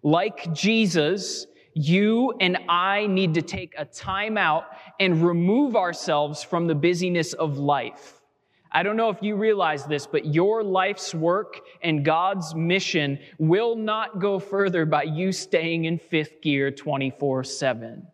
Like 0.03 0.53
Jesus, 0.53 1.47
you 1.75 2.35
and 2.41 2.59
I 2.69 3.07
need 3.07 3.35
to 3.35 3.43
take 3.43 3.75
a 3.79 3.85
time 3.85 4.37
out 4.37 4.65
and 4.99 5.25
remove 5.25 5.77
ourselves 5.77 6.43
from 6.43 6.67
the 6.67 6.75
busyness 6.75 7.33
of 7.33 7.59
life 7.59 8.16
I 8.77 8.83
don't 8.83 8.99
know 8.99 9.09
if 9.09 9.23
you 9.23 9.37
realize 9.37 9.87
this, 9.87 10.07
but 10.07 10.35
your 10.35 10.63
life's 10.63 11.15
work 11.15 11.63
and 11.83 12.05
God's 12.05 12.55
mission 12.55 13.19
will 13.39 13.75
not 13.75 14.21
go 14.21 14.39
further 14.39 14.85
by 14.85 15.05
you 15.05 15.33
staying 15.33 15.87
in 15.87 15.99
fifth 15.99 16.43
gear 16.43 16.71
24 16.71 17.43
7. 17.43 18.07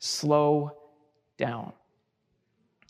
Slow 0.00 0.72
down. 1.38 1.72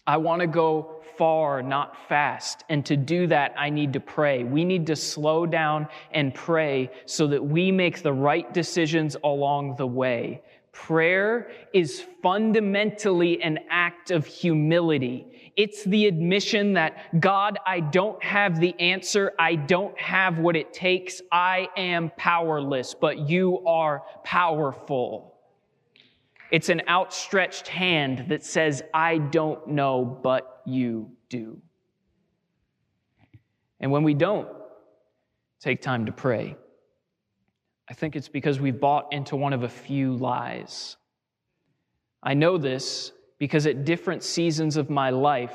I 0.04 0.16
want 0.16 0.40
to 0.40 0.48
go 0.48 0.96
far, 1.16 1.62
not 1.62 1.96
fast. 2.08 2.64
And 2.68 2.84
to 2.86 2.96
do 2.96 3.28
that, 3.28 3.54
I 3.56 3.70
need 3.70 3.92
to 3.92 4.00
pray. 4.00 4.42
We 4.42 4.64
need 4.64 4.84
to 4.88 4.96
slow 4.96 5.46
down 5.46 5.86
and 6.10 6.34
pray 6.34 6.90
so 7.06 7.28
that 7.28 7.44
we 7.44 7.70
make 7.70 8.02
the 8.02 8.12
right 8.12 8.52
decisions 8.52 9.16
along 9.22 9.76
the 9.76 9.86
way. 9.86 10.42
Prayer 10.72 11.52
is 11.72 12.04
fundamentally 12.20 13.40
an 13.42 13.60
act 13.70 14.10
of 14.10 14.26
humility. 14.26 15.27
It's 15.58 15.82
the 15.82 16.06
admission 16.06 16.74
that 16.74 17.20
God, 17.20 17.58
I 17.66 17.80
don't 17.80 18.22
have 18.22 18.60
the 18.60 18.78
answer. 18.78 19.32
I 19.40 19.56
don't 19.56 19.98
have 19.98 20.38
what 20.38 20.54
it 20.54 20.72
takes. 20.72 21.20
I 21.32 21.68
am 21.76 22.12
powerless, 22.16 22.94
but 22.94 23.28
you 23.28 23.66
are 23.66 24.04
powerful. 24.22 25.34
It's 26.52 26.68
an 26.68 26.82
outstretched 26.88 27.66
hand 27.66 28.26
that 28.28 28.44
says, 28.44 28.84
I 28.94 29.18
don't 29.18 29.66
know, 29.66 30.04
but 30.22 30.62
you 30.64 31.10
do. 31.28 31.60
And 33.80 33.90
when 33.90 34.04
we 34.04 34.14
don't 34.14 34.46
take 35.58 35.82
time 35.82 36.06
to 36.06 36.12
pray, 36.12 36.56
I 37.88 37.94
think 37.94 38.14
it's 38.14 38.28
because 38.28 38.60
we've 38.60 38.78
bought 38.78 39.12
into 39.12 39.34
one 39.34 39.52
of 39.52 39.64
a 39.64 39.68
few 39.68 40.14
lies. 40.14 40.96
I 42.22 42.34
know 42.34 42.58
this 42.58 43.10
because 43.38 43.66
at 43.66 43.84
different 43.84 44.22
seasons 44.22 44.76
of 44.76 44.90
my 44.90 45.10
life, 45.10 45.54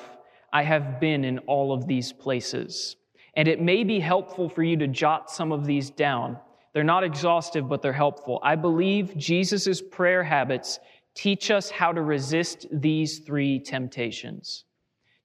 I 0.51 0.63
have 0.63 0.99
been 0.99 1.23
in 1.25 1.39
all 1.39 1.73
of 1.73 1.87
these 1.87 2.13
places. 2.13 2.95
And 3.35 3.47
it 3.47 3.61
may 3.61 3.83
be 3.83 3.99
helpful 3.99 4.47
for 4.47 4.63
you 4.63 4.77
to 4.77 4.87
jot 4.87 5.31
some 5.31 5.51
of 5.51 5.65
these 5.65 5.89
down. 5.89 6.37
They're 6.73 6.83
not 6.83 7.03
exhaustive, 7.03 7.67
but 7.67 7.81
they're 7.81 7.93
helpful. 7.93 8.39
I 8.43 8.55
believe 8.55 9.17
Jesus' 9.17 9.81
prayer 9.81 10.23
habits 10.23 10.79
teach 11.15 11.51
us 11.51 11.69
how 11.69 11.91
to 11.91 12.01
resist 12.01 12.67
these 12.71 13.19
three 13.19 13.59
temptations. 13.59 14.65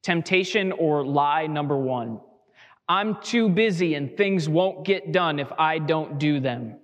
Temptation 0.03 0.73
or 0.73 1.05
lie 1.05 1.47
number 1.47 1.77
one 1.77 2.21
I'm 2.89 3.21
too 3.21 3.51
busy 3.51 3.95
and 3.95 4.17
things 4.17 4.49
won't 4.49 4.87
get 4.87 5.13
done 5.13 5.39
if 5.39 5.53
I 5.59 5.79
don't 5.79 6.19
do 6.19 6.41
them. 6.41 6.77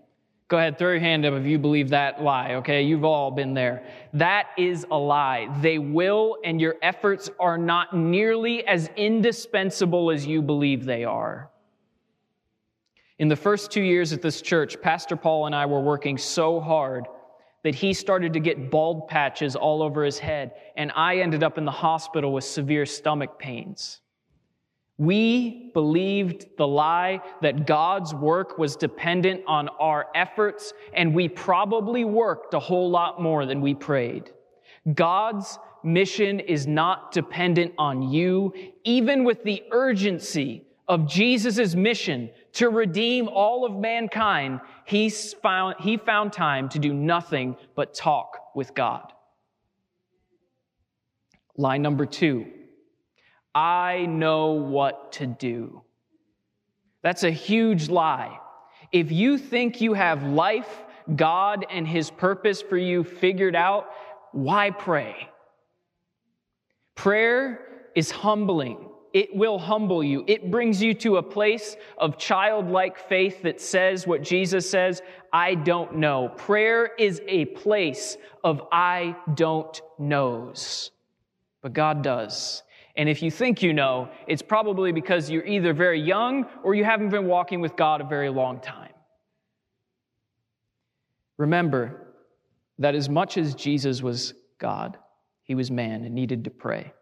Go 0.54 0.58
ahead, 0.58 0.78
throw 0.78 0.92
your 0.92 1.00
hand 1.00 1.26
up 1.26 1.34
if 1.34 1.44
you 1.46 1.58
believe 1.58 1.88
that 1.88 2.22
lie, 2.22 2.54
okay? 2.54 2.80
You've 2.82 3.04
all 3.04 3.32
been 3.32 3.54
there. 3.54 3.82
That 4.12 4.50
is 4.56 4.86
a 4.88 4.96
lie. 4.96 5.48
They 5.60 5.78
will, 5.78 6.36
and 6.44 6.60
your 6.60 6.76
efforts 6.80 7.28
are 7.40 7.58
not 7.58 7.92
nearly 7.92 8.64
as 8.64 8.88
indispensable 8.96 10.12
as 10.12 10.24
you 10.24 10.42
believe 10.42 10.84
they 10.84 11.02
are. 11.02 11.50
In 13.18 13.26
the 13.26 13.34
first 13.34 13.72
two 13.72 13.82
years 13.82 14.12
at 14.12 14.22
this 14.22 14.40
church, 14.40 14.80
Pastor 14.80 15.16
Paul 15.16 15.46
and 15.46 15.56
I 15.56 15.66
were 15.66 15.80
working 15.80 16.16
so 16.16 16.60
hard 16.60 17.08
that 17.64 17.74
he 17.74 17.92
started 17.92 18.32
to 18.34 18.38
get 18.38 18.70
bald 18.70 19.08
patches 19.08 19.56
all 19.56 19.82
over 19.82 20.04
his 20.04 20.20
head, 20.20 20.52
and 20.76 20.92
I 20.94 21.16
ended 21.16 21.42
up 21.42 21.58
in 21.58 21.64
the 21.64 21.72
hospital 21.72 22.32
with 22.32 22.44
severe 22.44 22.86
stomach 22.86 23.40
pains. 23.40 24.02
We 24.96 25.70
believed 25.74 26.46
the 26.56 26.68
lie 26.68 27.20
that 27.42 27.66
God's 27.66 28.14
work 28.14 28.58
was 28.58 28.76
dependent 28.76 29.42
on 29.46 29.68
our 29.80 30.06
efforts, 30.14 30.72
and 30.92 31.14
we 31.14 31.28
probably 31.28 32.04
worked 32.04 32.54
a 32.54 32.60
whole 32.60 32.90
lot 32.90 33.20
more 33.20 33.44
than 33.44 33.60
we 33.60 33.74
prayed. 33.74 34.30
God's 34.94 35.58
mission 35.82 36.38
is 36.38 36.66
not 36.66 37.10
dependent 37.10 37.74
on 37.76 38.02
you, 38.02 38.54
even 38.84 39.24
with 39.24 39.42
the 39.42 39.64
urgency 39.72 40.64
of 40.86 41.08
Jesus' 41.08 41.74
mission 41.74 42.30
to 42.52 42.68
redeem 42.68 43.28
all 43.28 43.64
of 43.64 43.74
mankind. 43.74 44.60
He's 44.84 45.32
found, 45.34 45.76
he 45.80 45.96
found 45.96 46.32
time 46.32 46.68
to 46.68 46.78
do 46.78 46.92
nothing 46.92 47.56
but 47.74 47.94
talk 47.94 48.54
with 48.54 48.74
God. 48.74 49.12
Lie 51.56 51.78
number 51.78 52.06
two 52.06 52.46
I 53.54 54.06
know 54.06 54.52
what 54.52 55.12
to 55.12 55.26
do. 55.26 55.82
That's 57.02 57.22
a 57.22 57.30
huge 57.30 57.88
lie. 57.88 58.38
If 58.90 59.12
you 59.12 59.38
think 59.38 59.80
you 59.80 59.92
have 59.94 60.22
life, 60.22 60.84
God, 61.14 61.66
and 61.70 61.86
His 61.86 62.10
purpose 62.10 62.62
for 62.62 62.78
you 62.78 63.04
figured 63.04 63.54
out, 63.54 63.88
why 64.32 64.70
pray? 64.70 65.28
Prayer 66.94 67.60
is 67.94 68.10
humbling. 68.10 68.88
It 69.12 69.34
will 69.34 69.60
humble 69.60 70.02
you. 70.02 70.24
It 70.26 70.50
brings 70.50 70.82
you 70.82 70.92
to 70.94 71.18
a 71.18 71.22
place 71.22 71.76
of 71.98 72.18
childlike 72.18 72.98
faith 72.98 73.42
that 73.42 73.60
says 73.60 74.08
what 74.08 74.22
Jesus 74.22 74.68
says, 74.68 75.02
I 75.32 75.54
don't 75.54 75.98
know. 75.98 76.30
Prayer 76.30 76.90
is 76.98 77.22
a 77.28 77.44
place 77.44 78.16
of 78.42 78.62
I 78.72 79.14
don't 79.34 79.80
knows. 79.98 80.90
But 81.62 81.74
God 81.74 82.02
does. 82.02 82.64
And 82.96 83.08
if 83.08 83.22
you 83.22 83.30
think 83.30 83.62
you 83.62 83.72
know, 83.72 84.08
it's 84.26 84.42
probably 84.42 84.92
because 84.92 85.28
you're 85.28 85.46
either 85.46 85.72
very 85.72 86.00
young 86.00 86.46
or 86.62 86.74
you 86.74 86.84
haven't 86.84 87.08
been 87.08 87.26
walking 87.26 87.60
with 87.60 87.76
God 87.76 88.00
a 88.00 88.04
very 88.04 88.28
long 88.28 88.60
time. 88.60 88.92
Remember 91.36 92.14
that 92.78 92.94
as 92.94 93.08
much 93.08 93.36
as 93.36 93.54
Jesus 93.54 94.02
was 94.02 94.34
God, 94.58 94.98
he 95.42 95.54
was 95.54 95.70
man 95.70 96.04
and 96.04 96.14
needed 96.14 96.44
to 96.44 96.50
pray 96.50 96.92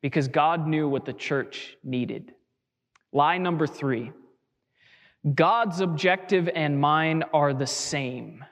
because 0.00 0.26
God 0.26 0.66
knew 0.66 0.88
what 0.88 1.04
the 1.04 1.12
church 1.12 1.76
needed. 1.84 2.34
Lie 3.12 3.38
number 3.38 3.66
three 3.66 4.12
God's 5.34 5.80
objective 5.80 6.48
and 6.52 6.80
mine 6.80 7.22
are 7.32 7.54
the 7.54 7.66
same. 7.66 8.44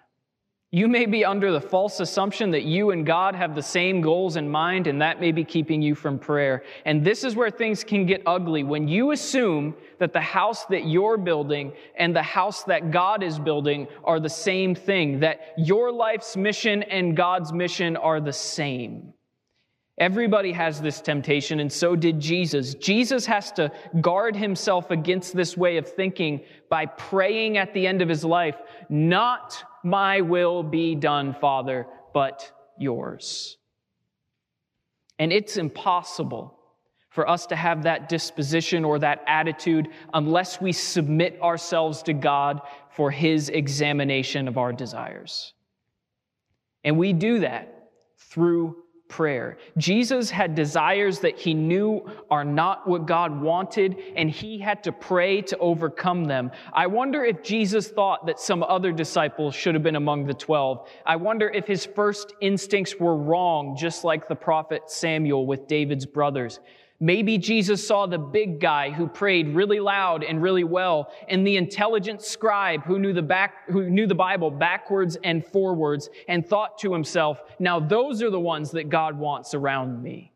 You 0.72 0.86
may 0.86 1.06
be 1.06 1.24
under 1.24 1.50
the 1.50 1.60
false 1.60 1.98
assumption 1.98 2.52
that 2.52 2.62
you 2.62 2.92
and 2.92 3.04
God 3.04 3.34
have 3.34 3.56
the 3.56 3.62
same 3.62 4.00
goals 4.00 4.36
in 4.36 4.48
mind, 4.48 4.86
and 4.86 5.02
that 5.02 5.20
may 5.20 5.32
be 5.32 5.42
keeping 5.42 5.82
you 5.82 5.96
from 5.96 6.16
prayer. 6.16 6.62
And 6.84 7.04
this 7.04 7.24
is 7.24 7.34
where 7.34 7.50
things 7.50 7.82
can 7.82 8.06
get 8.06 8.22
ugly. 8.24 8.62
When 8.62 8.86
you 8.86 9.10
assume 9.10 9.74
that 9.98 10.12
the 10.12 10.20
house 10.20 10.66
that 10.66 10.86
you're 10.86 11.16
building 11.16 11.72
and 11.96 12.14
the 12.14 12.22
house 12.22 12.62
that 12.64 12.92
God 12.92 13.24
is 13.24 13.36
building 13.36 13.88
are 14.04 14.20
the 14.20 14.28
same 14.28 14.76
thing, 14.76 15.18
that 15.20 15.54
your 15.58 15.90
life's 15.90 16.36
mission 16.36 16.84
and 16.84 17.16
God's 17.16 17.52
mission 17.52 17.96
are 17.96 18.20
the 18.20 18.32
same. 18.32 19.12
Everybody 19.98 20.52
has 20.52 20.80
this 20.80 21.00
temptation, 21.00 21.60
and 21.60 21.70
so 21.70 21.94
did 21.94 22.20
Jesus. 22.20 22.74
Jesus 22.74 23.26
has 23.26 23.52
to 23.52 23.70
guard 24.00 24.34
himself 24.34 24.90
against 24.90 25.36
this 25.36 25.56
way 25.56 25.76
of 25.76 25.86
thinking 25.86 26.40
by 26.70 26.86
praying 26.86 27.58
at 27.58 27.74
the 27.74 27.86
end 27.86 28.00
of 28.00 28.08
his 28.08 28.24
life, 28.24 28.56
not 28.88 29.62
my 29.84 30.22
will 30.22 30.62
be 30.62 30.94
done, 30.94 31.34
Father, 31.34 31.86
but 32.14 32.50
yours. 32.78 33.58
And 35.18 35.32
it's 35.32 35.58
impossible 35.58 36.58
for 37.10 37.28
us 37.28 37.46
to 37.46 37.56
have 37.56 37.82
that 37.82 38.08
disposition 38.08 38.84
or 38.84 38.98
that 39.00 39.22
attitude 39.26 39.88
unless 40.14 40.60
we 40.60 40.72
submit 40.72 41.38
ourselves 41.42 42.02
to 42.04 42.12
God 42.12 42.62
for 42.90 43.10
His 43.10 43.48
examination 43.48 44.48
of 44.48 44.56
our 44.56 44.72
desires. 44.72 45.52
And 46.84 46.96
we 46.96 47.12
do 47.12 47.40
that 47.40 47.90
through 48.16 48.76
prayer. 49.10 49.58
Jesus 49.76 50.30
had 50.30 50.54
desires 50.54 51.18
that 51.18 51.38
he 51.38 51.52
knew 51.52 52.08
are 52.30 52.44
not 52.44 52.88
what 52.88 53.04
God 53.04 53.38
wanted, 53.38 53.96
and 54.16 54.30
he 54.30 54.58
had 54.58 54.82
to 54.84 54.92
pray 54.92 55.42
to 55.42 55.58
overcome 55.58 56.24
them. 56.24 56.50
I 56.72 56.86
wonder 56.86 57.22
if 57.22 57.42
Jesus 57.42 57.88
thought 57.88 58.24
that 58.26 58.40
some 58.40 58.62
other 58.62 58.92
disciples 58.92 59.54
should 59.54 59.74
have 59.74 59.82
been 59.82 59.96
among 59.96 60.24
the 60.24 60.32
12. 60.34 60.88
I 61.04 61.16
wonder 61.16 61.50
if 61.50 61.66
his 61.66 61.84
first 61.84 62.32
instincts 62.40 62.94
were 62.98 63.16
wrong, 63.16 63.76
just 63.76 64.04
like 64.04 64.28
the 64.28 64.36
prophet 64.36 64.90
Samuel 64.90 65.44
with 65.44 65.66
David's 65.66 66.06
brothers. 66.06 66.60
Maybe 67.02 67.38
Jesus 67.38 67.86
saw 67.86 68.04
the 68.04 68.18
big 68.18 68.60
guy 68.60 68.90
who 68.90 69.08
prayed 69.08 69.54
really 69.54 69.80
loud 69.80 70.22
and 70.22 70.42
really 70.42 70.64
well, 70.64 71.10
and 71.28 71.46
the 71.46 71.56
intelligent 71.56 72.20
scribe 72.20 72.84
who 72.84 72.98
knew 72.98 73.14
the 73.14 73.22
back, 73.22 73.70
who 73.70 73.88
knew 73.88 74.06
the 74.06 74.14
Bible 74.14 74.50
backwards 74.50 75.16
and 75.24 75.44
forwards, 75.44 76.10
and 76.28 76.46
thought 76.46 76.78
to 76.80 76.92
himself, 76.92 77.40
now 77.58 77.80
those 77.80 78.22
are 78.22 78.28
the 78.28 78.38
ones 78.38 78.70
that 78.72 78.90
God 78.90 79.18
wants 79.18 79.54
around 79.54 80.02
me. 80.02 80.34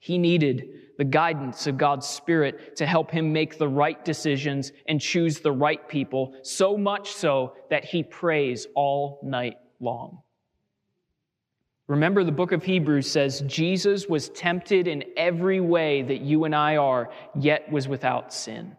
He 0.00 0.18
needed 0.18 0.64
the 0.98 1.04
guidance 1.04 1.68
of 1.68 1.78
God's 1.78 2.08
Spirit 2.08 2.74
to 2.74 2.86
help 2.86 3.12
him 3.12 3.32
make 3.32 3.56
the 3.56 3.68
right 3.68 4.04
decisions 4.04 4.72
and 4.86 5.00
choose 5.00 5.38
the 5.38 5.52
right 5.52 5.88
people, 5.88 6.34
so 6.42 6.76
much 6.76 7.12
so 7.12 7.54
that 7.70 7.84
he 7.84 8.02
prays 8.02 8.66
all 8.74 9.20
night 9.22 9.58
long. 9.78 10.18
Remember, 11.88 12.24
the 12.24 12.32
book 12.32 12.52
of 12.52 12.64
Hebrews 12.64 13.10
says 13.10 13.42
Jesus 13.46 14.06
was 14.06 14.28
tempted 14.30 14.86
in 14.86 15.04
every 15.16 15.60
way 15.60 16.02
that 16.02 16.20
you 16.20 16.44
and 16.44 16.54
I 16.54 16.76
are, 16.76 17.10
yet 17.34 17.70
was 17.70 17.88
without 17.88 18.32
sin. 18.32 18.76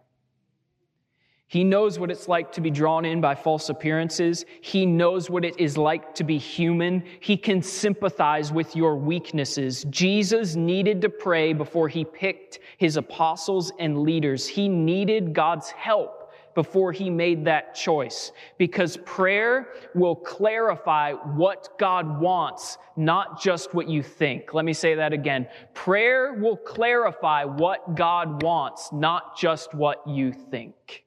He 1.46 1.62
knows 1.62 1.98
what 1.98 2.10
it's 2.10 2.26
like 2.26 2.50
to 2.52 2.60
be 2.60 2.70
drawn 2.70 3.04
in 3.04 3.20
by 3.20 3.34
false 3.34 3.68
appearances. 3.68 4.44
He 4.60 4.86
knows 4.86 5.28
what 5.28 5.44
it 5.44 5.60
is 5.60 5.76
like 5.76 6.14
to 6.16 6.24
be 6.24 6.38
human. 6.38 7.04
He 7.20 7.36
can 7.36 7.62
sympathize 7.62 8.50
with 8.50 8.74
your 8.74 8.96
weaknesses. 8.96 9.84
Jesus 9.90 10.56
needed 10.56 11.00
to 11.02 11.08
pray 11.08 11.52
before 11.52 11.88
he 11.88 12.04
picked 12.04 12.60
his 12.78 12.96
apostles 12.96 13.70
and 13.78 14.02
leaders. 14.02 14.48
He 14.48 14.68
needed 14.68 15.34
God's 15.34 15.70
help 15.70 16.13
before 16.54 16.92
he 16.92 17.10
made 17.10 17.44
that 17.44 17.74
choice 17.74 18.32
because 18.58 18.96
prayer 19.04 19.68
will 19.94 20.16
clarify 20.16 21.12
what 21.12 21.78
God 21.78 22.20
wants, 22.20 22.78
not 22.96 23.40
just 23.40 23.74
what 23.74 23.88
you 23.88 24.02
think. 24.02 24.54
Let 24.54 24.64
me 24.64 24.72
say 24.72 24.94
that 24.94 25.12
again. 25.12 25.48
Prayer 25.74 26.34
will 26.34 26.56
clarify 26.56 27.44
what 27.44 27.94
God 27.94 28.42
wants, 28.42 28.90
not 28.92 29.36
just 29.36 29.74
what 29.74 30.06
you 30.06 30.32
think. 30.32 31.04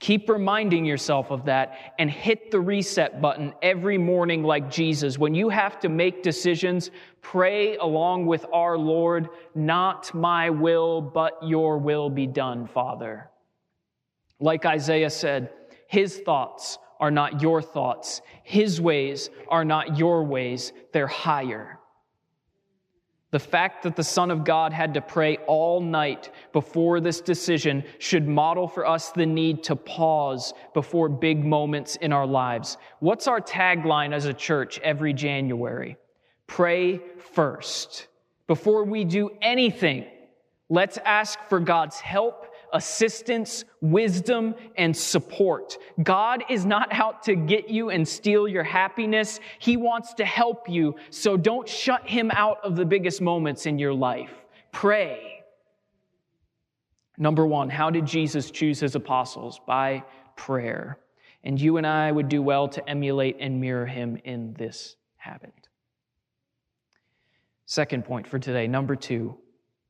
Keep 0.00 0.28
reminding 0.28 0.84
yourself 0.84 1.30
of 1.30 1.46
that 1.46 1.94
and 1.98 2.10
hit 2.10 2.50
the 2.50 2.60
reset 2.60 3.22
button 3.22 3.54
every 3.62 3.96
morning 3.96 4.42
like 4.42 4.70
Jesus. 4.70 5.18
When 5.18 5.34
you 5.34 5.48
have 5.48 5.80
to 5.80 5.88
make 5.88 6.22
decisions, 6.22 6.90
pray 7.22 7.76
along 7.76 8.26
with 8.26 8.44
our 8.52 8.76
Lord, 8.76 9.30
not 9.54 10.14
my 10.14 10.50
will, 10.50 11.00
but 11.00 11.38
your 11.42 11.78
will 11.78 12.10
be 12.10 12.26
done, 12.26 12.66
Father. 12.66 13.30
Like 14.40 14.66
Isaiah 14.66 15.10
said, 15.10 15.50
his 15.86 16.18
thoughts 16.18 16.78
are 17.00 17.10
not 17.10 17.42
your 17.42 17.62
thoughts. 17.62 18.22
His 18.42 18.80
ways 18.80 19.30
are 19.48 19.64
not 19.64 19.98
your 19.98 20.24
ways. 20.24 20.72
They're 20.92 21.06
higher. 21.06 21.78
The 23.30 23.40
fact 23.40 23.82
that 23.82 23.96
the 23.96 24.04
Son 24.04 24.30
of 24.30 24.44
God 24.44 24.72
had 24.72 24.94
to 24.94 25.00
pray 25.00 25.38
all 25.48 25.80
night 25.80 26.30
before 26.52 27.00
this 27.00 27.20
decision 27.20 27.82
should 27.98 28.28
model 28.28 28.68
for 28.68 28.86
us 28.86 29.10
the 29.10 29.26
need 29.26 29.64
to 29.64 29.74
pause 29.74 30.54
before 30.72 31.08
big 31.08 31.44
moments 31.44 31.96
in 31.96 32.12
our 32.12 32.28
lives. 32.28 32.78
What's 33.00 33.26
our 33.26 33.40
tagline 33.40 34.12
as 34.12 34.26
a 34.26 34.32
church 34.32 34.78
every 34.84 35.12
January? 35.12 35.96
Pray 36.46 37.00
first. 37.32 38.06
Before 38.46 38.84
we 38.84 39.04
do 39.04 39.30
anything, 39.42 40.06
let's 40.68 40.98
ask 40.98 41.38
for 41.48 41.58
God's 41.58 41.98
help 41.98 42.53
assistance, 42.74 43.64
wisdom, 43.80 44.54
and 44.76 44.94
support. 44.94 45.78
God 46.02 46.44
is 46.50 46.66
not 46.66 46.92
out 46.92 47.22
to 47.22 47.36
get 47.36 47.70
you 47.70 47.88
and 47.90 48.06
steal 48.06 48.46
your 48.46 48.64
happiness. 48.64 49.40
He 49.58 49.76
wants 49.76 50.12
to 50.14 50.24
help 50.24 50.68
you. 50.68 50.96
So 51.10 51.36
don't 51.36 51.68
shut 51.68 52.06
him 52.06 52.30
out 52.32 52.58
of 52.62 52.76
the 52.76 52.84
biggest 52.84 53.22
moments 53.22 53.64
in 53.64 53.78
your 53.78 53.94
life. 53.94 54.32
Pray. 54.72 55.44
Number 57.16 57.46
one, 57.46 57.70
how 57.70 57.90
did 57.90 58.04
Jesus 58.04 58.50
choose 58.50 58.80
his 58.80 58.96
apostles? 58.96 59.60
By 59.66 60.02
prayer. 60.36 60.98
And 61.44 61.60
you 61.60 61.76
and 61.76 61.86
I 61.86 62.10
would 62.10 62.28
do 62.28 62.42
well 62.42 62.68
to 62.68 62.88
emulate 62.88 63.36
and 63.38 63.60
mirror 63.60 63.86
him 63.86 64.18
in 64.24 64.54
this 64.54 64.96
habit. 65.16 65.68
Second 67.66 68.04
point 68.04 68.26
for 68.26 68.38
today, 68.38 68.66
number 68.66 68.96
two, 68.96 69.38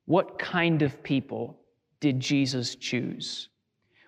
what 0.04 0.38
kind 0.38 0.82
of 0.82 1.02
people 1.02 1.58
did 2.04 2.20
Jesus 2.20 2.74
choose? 2.74 3.48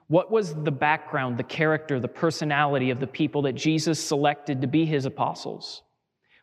What 0.09 0.31
was 0.31 0.53
the 0.53 0.71
background, 0.71 1.39
the 1.39 1.43
character, 1.43 1.99
the 1.99 2.07
personality 2.07 2.91
of 2.91 3.01
the 3.01 3.07
people 3.07 3.41
that 3.41 3.55
Jesus 3.55 3.99
selected 3.99 4.61
to 4.61 4.67
be 4.67 4.85
his 4.85 5.07
apostles? 5.07 5.81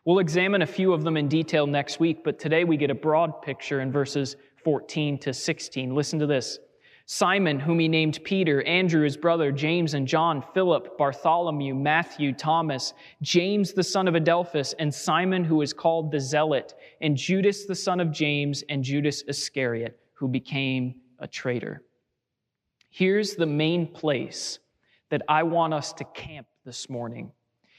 We'll 0.04 0.18
examine 0.18 0.62
a 0.62 0.66
few 0.66 0.92
of 0.92 1.04
them 1.04 1.16
in 1.16 1.28
detail 1.28 1.68
next 1.68 2.00
week, 2.00 2.24
but 2.24 2.40
today 2.40 2.64
we 2.64 2.76
get 2.76 2.90
a 2.90 2.94
broad 2.94 3.40
picture 3.40 3.82
in 3.82 3.92
verses 3.92 4.34
14 4.64 5.16
to 5.18 5.32
16. 5.32 5.94
Listen 5.94 6.18
to 6.18 6.26
this. 6.26 6.58
Simon, 7.06 7.60
whom 7.60 7.78
he 7.78 7.86
named 7.86 8.18
Peter, 8.24 8.60
Andrew, 8.64 9.04
his 9.04 9.16
brother, 9.16 9.52
James 9.52 9.94
and 9.94 10.08
John, 10.08 10.42
Philip, 10.54 10.98
Bartholomew, 10.98 11.72
Matthew, 11.76 12.32
Thomas, 12.32 12.94
James, 13.22 13.74
the 13.74 13.84
son 13.84 14.08
of 14.08 14.16
Alphaeus, 14.16 14.72
and 14.80 14.92
Simon, 14.92 15.44
who 15.44 15.62
is 15.62 15.72
called 15.72 16.10
the 16.10 16.18
Zealot, 16.18 16.74
and 17.00 17.16
Judas, 17.16 17.64
the 17.64 17.76
son 17.76 18.00
of 18.00 18.10
James, 18.10 18.64
and 18.68 18.82
Judas 18.82 19.22
Iscariot, 19.28 20.00
who 20.14 20.26
became 20.26 20.96
a 21.24 21.26
traitor. 21.26 21.82
Here's 22.90 23.34
the 23.34 23.46
main 23.46 23.86
place 23.88 24.58
that 25.10 25.22
I 25.26 25.42
want 25.42 25.72
us 25.72 25.94
to 25.94 26.04
camp 26.04 26.46
this 26.66 26.90
morning. 26.90 27.32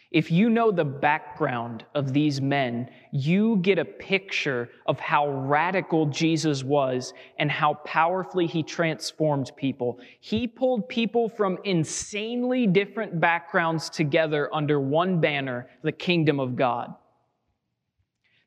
If 0.10 0.32
you 0.32 0.50
know 0.50 0.72
the 0.72 0.84
background 0.86 1.86
of 1.94 2.12
these 2.12 2.42
men, 2.42 2.90
you 3.12 3.58
get 3.58 3.78
a 3.78 3.86
picture 3.86 4.70
of 4.88 5.00
how 5.00 5.30
radical 5.30 6.08
Jesus 6.08 6.64
was 6.64 7.14
and 7.38 7.52
how 7.52 7.76
powerfully 7.86 8.48
he 8.48 8.64
transformed 8.64 9.52
people. 9.56 10.00
He 10.22 10.48
pulled 10.48 10.90
people 10.90 11.30
from 11.30 11.60
insanely 11.66 12.66
different 12.66 13.20
backgrounds 13.20 13.92
together 13.92 14.50
under 14.56 14.80
one 14.80 15.22
banner, 15.22 15.70
the 15.84 15.92
kingdom 15.92 16.40
of 16.40 16.56
God. 16.56 16.96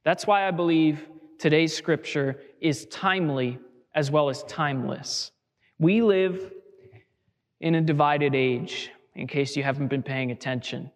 That's 0.04 0.26
why 0.26 0.48
I 0.48 0.50
believe 0.50 1.06
today's 1.38 1.76
scripture 1.76 2.40
is 2.60 2.86
timely 2.86 3.58
as 3.98 4.12
well 4.12 4.28
as 4.28 4.44
timeless. 4.44 5.32
We 5.80 6.02
live 6.02 6.52
in 7.60 7.74
a 7.74 7.80
divided 7.80 8.32
age, 8.32 8.90
in 9.16 9.26
case 9.26 9.56
you 9.56 9.64
haven't 9.64 9.88
been 9.88 10.04
paying 10.04 10.30
attention. 10.30 10.92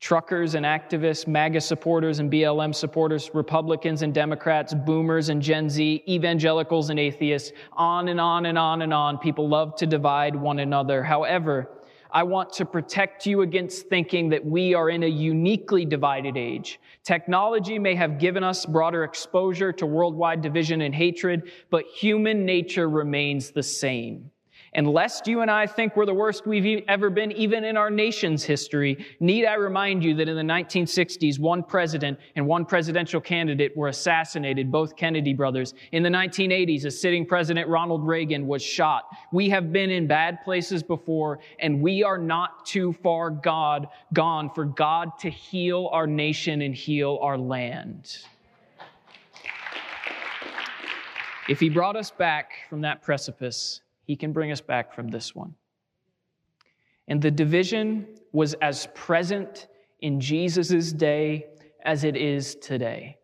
Truckers 0.00 0.54
and 0.54 0.64
activists, 0.64 1.26
MAGA 1.26 1.60
supporters 1.60 2.18
and 2.18 2.32
BLM 2.32 2.74
supporters, 2.74 3.30
Republicans 3.34 4.00
and 4.00 4.14
Democrats, 4.14 4.72
boomers 4.72 5.28
and 5.28 5.42
Gen 5.42 5.68
Z, 5.68 6.04
evangelicals 6.08 6.88
and 6.88 6.98
atheists, 6.98 7.52
on 7.74 8.08
and 8.08 8.18
on 8.18 8.46
and 8.46 8.56
on 8.56 8.80
and 8.80 8.94
on. 8.94 9.18
People 9.18 9.46
love 9.46 9.76
to 9.76 9.84
divide 9.84 10.34
one 10.34 10.60
another. 10.60 11.02
However, 11.02 11.68
I 12.16 12.22
want 12.22 12.50
to 12.54 12.64
protect 12.64 13.26
you 13.26 13.42
against 13.42 13.90
thinking 13.90 14.30
that 14.30 14.42
we 14.42 14.72
are 14.72 14.88
in 14.88 15.02
a 15.02 15.06
uniquely 15.06 15.84
divided 15.84 16.38
age. 16.38 16.80
Technology 17.04 17.78
may 17.78 17.94
have 17.94 18.18
given 18.18 18.42
us 18.42 18.64
broader 18.64 19.04
exposure 19.04 19.70
to 19.74 19.84
worldwide 19.84 20.40
division 20.40 20.80
and 20.80 20.94
hatred, 20.94 21.50
but 21.68 21.84
human 21.84 22.46
nature 22.46 22.88
remains 22.88 23.50
the 23.50 23.62
same. 23.62 24.30
And 24.76 24.86
lest 24.86 25.26
you 25.26 25.40
and 25.40 25.50
I 25.50 25.66
think 25.66 25.96
we're 25.96 26.04
the 26.04 26.12
worst 26.12 26.46
we've 26.46 26.84
ever 26.86 27.08
been, 27.08 27.32
even 27.32 27.64
in 27.64 27.78
our 27.78 27.88
nation's 27.88 28.44
history, 28.44 29.06
need 29.20 29.46
I 29.46 29.54
remind 29.54 30.04
you 30.04 30.14
that 30.16 30.28
in 30.28 30.36
the 30.36 30.42
1960s, 30.42 31.38
one 31.38 31.62
president 31.62 32.18
and 32.36 32.46
one 32.46 32.66
presidential 32.66 33.18
candidate 33.18 33.74
were 33.74 33.88
assassinated, 33.88 34.70
both 34.70 34.94
Kennedy 34.94 35.32
brothers. 35.32 35.72
In 35.92 36.02
the 36.02 36.10
1980s, 36.10 36.84
a 36.84 36.90
sitting 36.90 37.24
president, 37.24 37.70
Ronald 37.70 38.06
Reagan, 38.06 38.46
was 38.46 38.62
shot. 38.62 39.04
We 39.32 39.48
have 39.48 39.72
been 39.72 39.88
in 39.88 40.06
bad 40.06 40.44
places 40.44 40.82
before, 40.82 41.38
and 41.58 41.80
we 41.80 42.02
are 42.04 42.18
not 42.18 42.66
too 42.66 42.92
far 43.02 43.30
God 43.30 43.88
gone 44.12 44.50
for 44.54 44.66
God 44.66 45.18
to 45.20 45.30
heal 45.30 45.88
our 45.90 46.06
nation 46.06 46.60
and 46.60 46.74
heal 46.74 47.18
our 47.22 47.38
land. 47.38 48.18
If 51.48 51.60
he 51.60 51.70
brought 51.70 51.96
us 51.96 52.10
back 52.10 52.50
from 52.68 52.82
that 52.82 53.00
precipice, 53.00 53.80
he 54.06 54.16
can 54.16 54.32
bring 54.32 54.52
us 54.52 54.60
back 54.60 54.94
from 54.94 55.08
this 55.08 55.34
one. 55.34 55.54
And 57.08 57.20
the 57.20 57.30
division 57.30 58.06
was 58.32 58.54
as 58.54 58.88
present 58.94 59.68
in 60.00 60.20
Jesus' 60.20 60.92
day 60.92 61.46
as 61.84 62.04
it 62.04 62.16
is 62.16 62.54
today. 62.56 63.18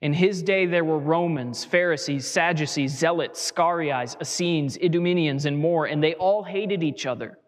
In 0.00 0.12
his 0.12 0.42
day, 0.42 0.66
there 0.66 0.84
were 0.84 0.98
Romans, 0.98 1.64
Pharisees, 1.64 2.26
Sadducees, 2.26 2.92
Zealots, 2.96 3.40
Scarites, 3.40 4.20
Essenes, 4.20 4.76
Idumeans, 4.78 5.46
and 5.46 5.56
more, 5.56 5.86
and 5.86 6.02
they 6.02 6.14
all 6.14 6.42
hated 6.42 6.82
each 6.82 7.06
other. 7.06 7.38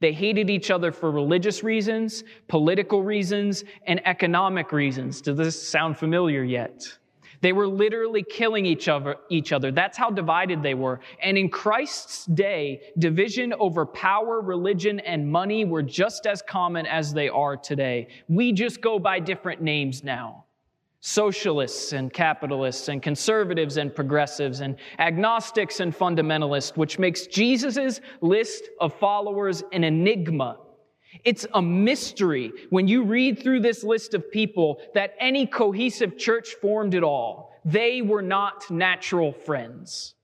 They 0.00 0.12
hated 0.12 0.50
each 0.50 0.70
other 0.70 0.90
for 0.92 1.10
religious 1.10 1.62
reasons, 1.62 2.24
political 2.48 3.02
reasons, 3.02 3.64
and 3.86 4.04
economic 4.06 4.72
reasons. 4.72 5.20
Does 5.20 5.36
this 5.36 5.68
sound 5.68 5.96
familiar 5.96 6.42
yet? 6.42 6.98
They 7.42 7.52
were 7.52 7.66
literally 7.66 8.22
killing 8.22 8.64
each 8.64 8.88
other, 8.88 9.16
each 9.28 9.52
other. 9.52 9.70
That's 9.70 9.98
how 9.98 10.10
divided 10.10 10.62
they 10.62 10.74
were. 10.74 11.00
And 11.20 11.36
in 11.36 11.50
Christ's 11.50 12.24
day, 12.24 12.80
division 12.98 13.52
over 13.58 13.84
power, 13.84 14.40
religion, 14.40 15.00
and 15.00 15.30
money 15.30 15.64
were 15.64 15.82
just 15.82 16.26
as 16.26 16.40
common 16.40 16.86
as 16.86 17.12
they 17.12 17.28
are 17.28 17.56
today. 17.56 18.08
We 18.28 18.52
just 18.52 18.80
go 18.80 18.98
by 18.98 19.18
different 19.20 19.60
names 19.60 20.02
now 20.02 20.44
socialists 21.04 21.92
and 21.92 22.12
capitalists 22.12 22.86
and 22.88 23.02
conservatives 23.02 23.76
and 23.76 23.92
progressives 23.92 24.60
and 24.60 24.76
agnostics 25.00 25.80
and 25.80 25.92
fundamentalists, 25.92 26.76
which 26.76 26.96
makes 26.96 27.26
Jesus' 27.26 28.00
list 28.20 28.68
of 28.80 28.94
followers 28.94 29.64
an 29.72 29.82
enigma. 29.82 30.58
It's 31.24 31.46
a 31.54 31.62
mystery 31.62 32.52
when 32.70 32.88
you 32.88 33.04
read 33.04 33.42
through 33.42 33.60
this 33.60 33.84
list 33.84 34.14
of 34.14 34.30
people 34.30 34.80
that 34.94 35.14
any 35.18 35.46
cohesive 35.46 36.16
church 36.18 36.54
formed 36.60 36.94
at 36.94 37.04
all. 37.04 37.52
They 37.64 38.02
were 38.02 38.22
not 38.22 38.70
natural 38.70 39.32
friends. 39.32 40.14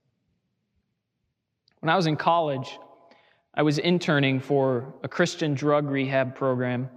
When 1.81 1.91
I 1.91 1.97
was 1.97 2.07
in 2.07 2.17
college, 2.17 2.79
I 3.55 3.63
was 3.63 3.79
interning 3.79 4.41
for 4.41 4.95
a 5.03 5.09
Christian 5.09 5.55
drug 5.55 5.89
rehab 5.89 6.35
program 6.35 6.89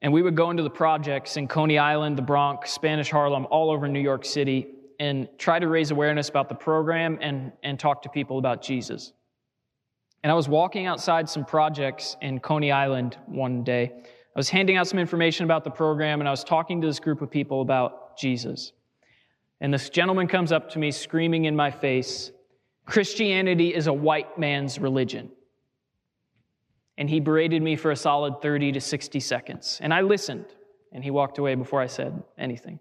and 0.00 0.12
we 0.12 0.22
would 0.22 0.36
go 0.36 0.50
into 0.50 0.62
the 0.62 0.70
projects 0.70 1.36
in 1.36 1.48
Coney 1.48 1.78
Island, 1.78 2.16
the 2.16 2.22
Bronx, 2.22 2.70
Spanish 2.70 3.10
Harlem, 3.10 3.46
all 3.50 3.70
over 3.70 3.88
New 3.88 4.00
York 4.00 4.24
City, 4.24 4.68
and 5.00 5.28
try 5.38 5.58
to 5.58 5.66
raise 5.66 5.90
awareness 5.90 6.28
about 6.28 6.48
the 6.48 6.54
program 6.54 7.18
and, 7.20 7.52
and 7.62 7.78
talk 7.78 8.02
to 8.02 8.08
people 8.08 8.38
about 8.38 8.62
Jesus. 8.62 9.12
And 10.22 10.32
I 10.32 10.34
was 10.34 10.48
walking 10.48 10.86
outside 10.86 11.28
some 11.28 11.44
projects 11.44 12.16
in 12.20 12.40
Coney 12.40 12.72
Island 12.72 13.16
one 13.26 13.62
day. 13.64 13.92
I 13.94 14.38
was 14.38 14.48
handing 14.48 14.76
out 14.76 14.86
some 14.88 14.98
information 14.98 15.44
about 15.44 15.64
the 15.64 15.70
program, 15.70 16.20
and 16.20 16.28
I 16.28 16.30
was 16.30 16.44
talking 16.44 16.80
to 16.80 16.86
this 16.86 17.00
group 17.00 17.22
of 17.22 17.30
people 17.30 17.60
about 17.60 18.16
Jesus. 18.18 18.72
And 19.60 19.72
this 19.72 19.90
gentleman 19.90 20.28
comes 20.28 20.52
up 20.52 20.70
to 20.70 20.78
me, 20.78 20.90
screaming 20.90 21.44
in 21.46 21.56
my 21.56 21.70
face 21.70 22.32
Christianity 22.86 23.74
is 23.74 23.86
a 23.86 23.92
white 23.92 24.38
man's 24.38 24.78
religion 24.78 25.30
and 26.98 27.08
he 27.08 27.20
berated 27.20 27.62
me 27.62 27.76
for 27.76 27.92
a 27.92 27.96
solid 27.96 28.42
30 28.42 28.72
to 28.72 28.80
60 28.80 29.20
seconds. 29.20 29.78
And 29.80 29.94
I 29.94 30.00
listened, 30.02 30.46
and 30.92 31.02
he 31.02 31.12
walked 31.12 31.38
away 31.38 31.54
before 31.54 31.80
I 31.80 31.86
said 31.86 32.22
anything. 32.36 32.80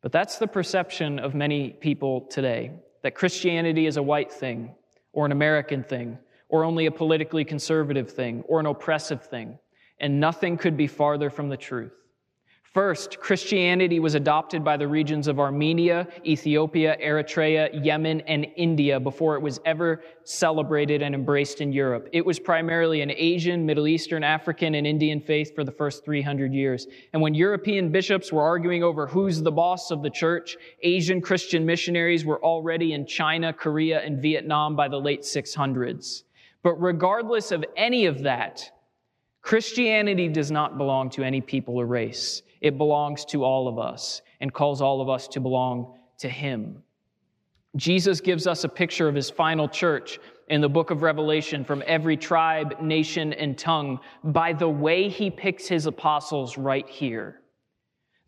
But 0.00 0.12
that's 0.12 0.38
the 0.38 0.46
perception 0.46 1.18
of 1.18 1.34
many 1.34 1.70
people 1.70 2.22
today 2.22 2.70
that 3.02 3.16
Christianity 3.16 3.86
is 3.86 3.96
a 3.96 4.02
white 4.02 4.32
thing, 4.32 4.72
or 5.12 5.26
an 5.26 5.32
American 5.32 5.82
thing, 5.82 6.18
or 6.48 6.64
only 6.64 6.86
a 6.86 6.90
politically 6.90 7.44
conservative 7.44 8.10
thing, 8.10 8.42
or 8.48 8.60
an 8.60 8.66
oppressive 8.66 9.24
thing. 9.24 9.58
And 9.98 10.20
nothing 10.20 10.56
could 10.56 10.76
be 10.76 10.86
farther 10.86 11.30
from 11.30 11.48
the 11.48 11.56
truth. 11.56 11.92
First, 12.74 13.20
Christianity 13.20 14.00
was 14.00 14.14
adopted 14.14 14.64
by 14.64 14.78
the 14.78 14.88
regions 14.88 15.28
of 15.28 15.38
Armenia, 15.38 16.08
Ethiopia, 16.24 16.96
Eritrea, 17.04 17.68
Yemen, 17.84 18.22
and 18.22 18.46
India 18.56 18.98
before 18.98 19.34
it 19.34 19.42
was 19.42 19.60
ever 19.66 20.02
celebrated 20.24 21.02
and 21.02 21.14
embraced 21.14 21.60
in 21.60 21.70
Europe. 21.70 22.08
It 22.14 22.24
was 22.24 22.38
primarily 22.38 23.02
an 23.02 23.10
Asian, 23.10 23.66
Middle 23.66 23.86
Eastern, 23.86 24.24
African, 24.24 24.74
and 24.74 24.86
Indian 24.86 25.20
faith 25.20 25.54
for 25.54 25.64
the 25.64 25.70
first 25.70 26.02
300 26.02 26.54
years. 26.54 26.86
And 27.12 27.20
when 27.20 27.34
European 27.34 27.92
bishops 27.92 28.32
were 28.32 28.40
arguing 28.40 28.82
over 28.82 29.06
who's 29.06 29.42
the 29.42 29.52
boss 29.52 29.90
of 29.90 30.02
the 30.02 30.08
church, 30.08 30.56
Asian 30.82 31.20
Christian 31.20 31.66
missionaries 31.66 32.24
were 32.24 32.42
already 32.42 32.94
in 32.94 33.04
China, 33.04 33.52
Korea, 33.52 34.00
and 34.00 34.22
Vietnam 34.22 34.76
by 34.76 34.88
the 34.88 34.98
late 34.98 35.24
600s. 35.24 36.22
But 36.62 36.80
regardless 36.80 37.52
of 37.52 37.66
any 37.76 38.06
of 38.06 38.22
that, 38.22 38.70
Christianity 39.42 40.28
does 40.28 40.50
not 40.50 40.78
belong 40.78 41.10
to 41.10 41.22
any 41.22 41.42
people 41.42 41.76
or 41.76 41.84
race. 41.84 42.40
It 42.62 42.78
belongs 42.78 43.24
to 43.26 43.44
all 43.44 43.68
of 43.68 43.78
us 43.78 44.22
and 44.40 44.54
calls 44.54 44.80
all 44.80 45.00
of 45.00 45.10
us 45.10 45.28
to 45.28 45.40
belong 45.40 45.98
to 46.18 46.28
Him. 46.28 46.82
Jesus 47.76 48.20
gives 48.20 48.46
us 48.46 48.64
a 48.64 48.68
picture 48.68 49.08
of 49.08 49.14
His 49.14 49.28
final 49.28 49.68
church 49.68 50.20
in 50.48 50.60
the 50.60 50.68
book 50.68 50.90
of 50.90 51.02
Revelation 51.02 51.64
from 51.64 51.82
every 51.86 52.16
tribe, 52.16 52.80
nation, 52.80 53.32
and 53.32 53.58
tongue 53.58 53.98
by 54.22 54.52
the 54.52 54.68
way 54.68 55.08
He 55.08 55.28
picks 55.28 55.66
His 55.66 55.86
apostles 55.86 56.56
right 56.56 56.88
here. 56.88 57.40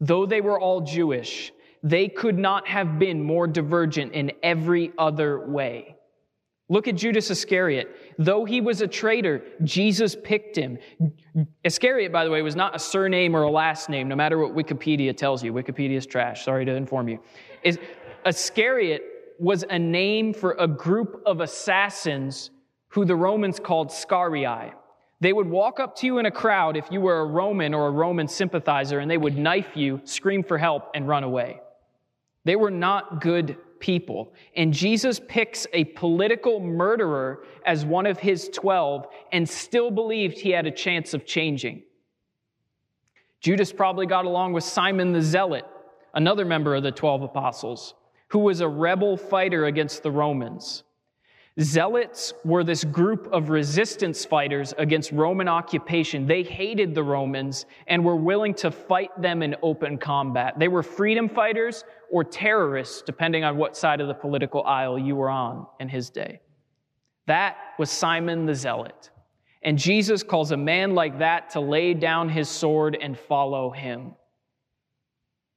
Though 0.00 0.26
they 0.26 0.40
were 0.40 0.58
all 0.58 0.80
Jewish, 0.80 1.52
they 1.84 2.08
could 2.08 2.36
not 2.36 2.66
have 2.66 2.98
been 2.98 3.22
more 3.22 3.46
divergent 3.46 4.12
in 4.14 4.32
every 4.42 4.92
other 4.98 5.46
way. 5.48 5.94
Look 6.68 6.88
at 6.88 6.96
Judas 6.96 7.30
Iscariot. 7.30 7.94
Though 8.18 8.44
he 8.44 8.61
was 8.61 8.81
a 8.81 8.88
traitor, 8.88 9.42
Jesus 9.62 10.16
picked 10.22 10.57
him. 10.57 10.79
Iscariot, 11.64 12.12
by 12.12 12.24
the 12.24 12.31
way, 12.31 12.42
was 12.42 12.57
not 12.57 12.74
a 12.74 12.79
surname 12.79 13.35
or 13.35 13.42
a 13.42 13.50
last 13.50 13.88
name, 13.88 14.09
no 14.09 14.16
matter 14.16 14.38
what 14.38 14.55
Wikipedia 14.55 15.16
tells 15.16 15.42
you. 15.42 15.53
Wikipedia 15.53 15.96
is 15.96 16.07
trash. 16.07 16.44
Sorry 16.44 16.64
to 16.64 16.72
inform 16.74 17.09
you. 17.09 17.18
Is 17.62 17.79
Iscariot 18.27 19.03
was 19.38 19.64
a 19.68 19.79
name 19.79 20.33
for 20.33 20.53
a 20.59 20.68
group 20.68 21.22
of 21.27 21.40
assassins 21.40 22.50
who 22.88 23.05
the 23.05 23.16
Romans 23.16 23.59
called 23.59 23.90
Sicarii. 23.90 24.72
They 25.20 25.33
would 25.33 25.48
walk 25.48 25.81
up 25.81 25.96
to 25.96 26.07
you 26.07 26.18
in 26.18 26.27
a 26.27 26.31
crowd 26.31 26.77
if 26.77 26.87
you 26.90 27.00
were 27.00 27.20
a 27.20 27.24
Roman 27.24 27.74
or 27.74 27.88
a 27.88 27.90
Roman 27.90 28.29
sympathizer, 28.29 29.00
and 29.00 29.11
they 29.11 29.18
would 29.18 29.37
knife 29.37 29.77
you, 29.77 30.00
scream 30.05 30.42
for 30.42 30.59
help, 30.59 30.90
and 30.94 31.09
run 31.09 31.24
away. 31.24 31.61
They 32.44 32.57
were 32.57 32.70
not 32.70 33.20
good 33.20 33.57
people. 33.84 34.32
And 34.56 34.72
Jesus 34.72 35.20
picks 35.28 35.66
a 35.74 35.84
political 35.84 36.58
murderer 36.58 37.44
as 37.66 37.84
one 37.84 38.06
of 38.06 38.18
his 38.18 38.48
12 38.48 39.06
and 39.30 39.46
still 39.46 39.90
believed 39.90 40.38
he 40.38 40.52
had 40.52 40.64
a 40.64 40.70
chance 40.70 41.12
of 41.12 41.26
changing. 41.26 41.82
Judas 43.42 43.74
probably 43.74 44.06
got 44.06 44.24
along 44.24 44.54
with 44.54 44.64
Simon 44.64 45.12
the 45.12 45.20
Zealot, 45.20 45.66
another 46.14 46.46
member 46.46 46.74
of 46.74 46.82
the 46.82 46.92
12 46.92 47.24
apostles, 47.24 47.92
who 48.28 48.38
was 48.38 48.62
a 48.62 48.68
rebel 48.68 49.18
fighter 49.18 49.66
against 49.66 50.02
the 50.02 50.10
Romans. 50.10 50.84
Zealots 51.60 52.34
were 52.44 52.64
this 52.64 52.82
group 52.82 53.28
of 53.32 53.48
resistance 53.48 54.24
fighters 54.24 54.74
against 54.76 55.12
Roman 55.12 55.46
occupation. 55.46 56.26
They 56.26 56.42
hated 56.42 56.96
the 56.96 57.04
Romans 57.04 57.66
and 57.86 58.04
were 58.04 58.16
willing 58.16 58.54
to 58.54 58.72
fight 58.72 59.10
them 59.22 59.40
in 59.40 59.54
open 59.62 59.96
combat. 59.96 60.58
They 60.58 60.66
were 60.66 60.82
freedom 60.82 61.28
fighters 61.28 61.84
or 62.10 62.24
terrorists, 62.24 63.02
depending 63.02 63.44
on 63.44 63.56
what 63.56 63.76
side 63.76 64.00
of 64.00 64.08
the 64.08 64.14
political 64.14 64.64
aisle 64.64 64.98
you 64.98 65.14
were 65.14 65.30
on 65.30 65.66
in 65.78 65.88
his 65.88 66.10
day. 66.10 66.40
That 67.26 67.56
was 67.78 67.88
Simon 67.88 68.46
the 68.46 68.54
Zealot. 68.54 69.10
And 69.62 69.78
Jesus 69.78 70.24
calls 70.24 70.50
a 70.50 70.56
man 70.56 70.94
like 70.94 71.20
that 71.20 71.50
to 71.50 71.60
lay 71.60 71.94
down 71.94 72.28
his 72.28 72.48
sword 72.48 72.98
and 73.00 73.16
follow 73.16 73.70
him. 73.70 74.14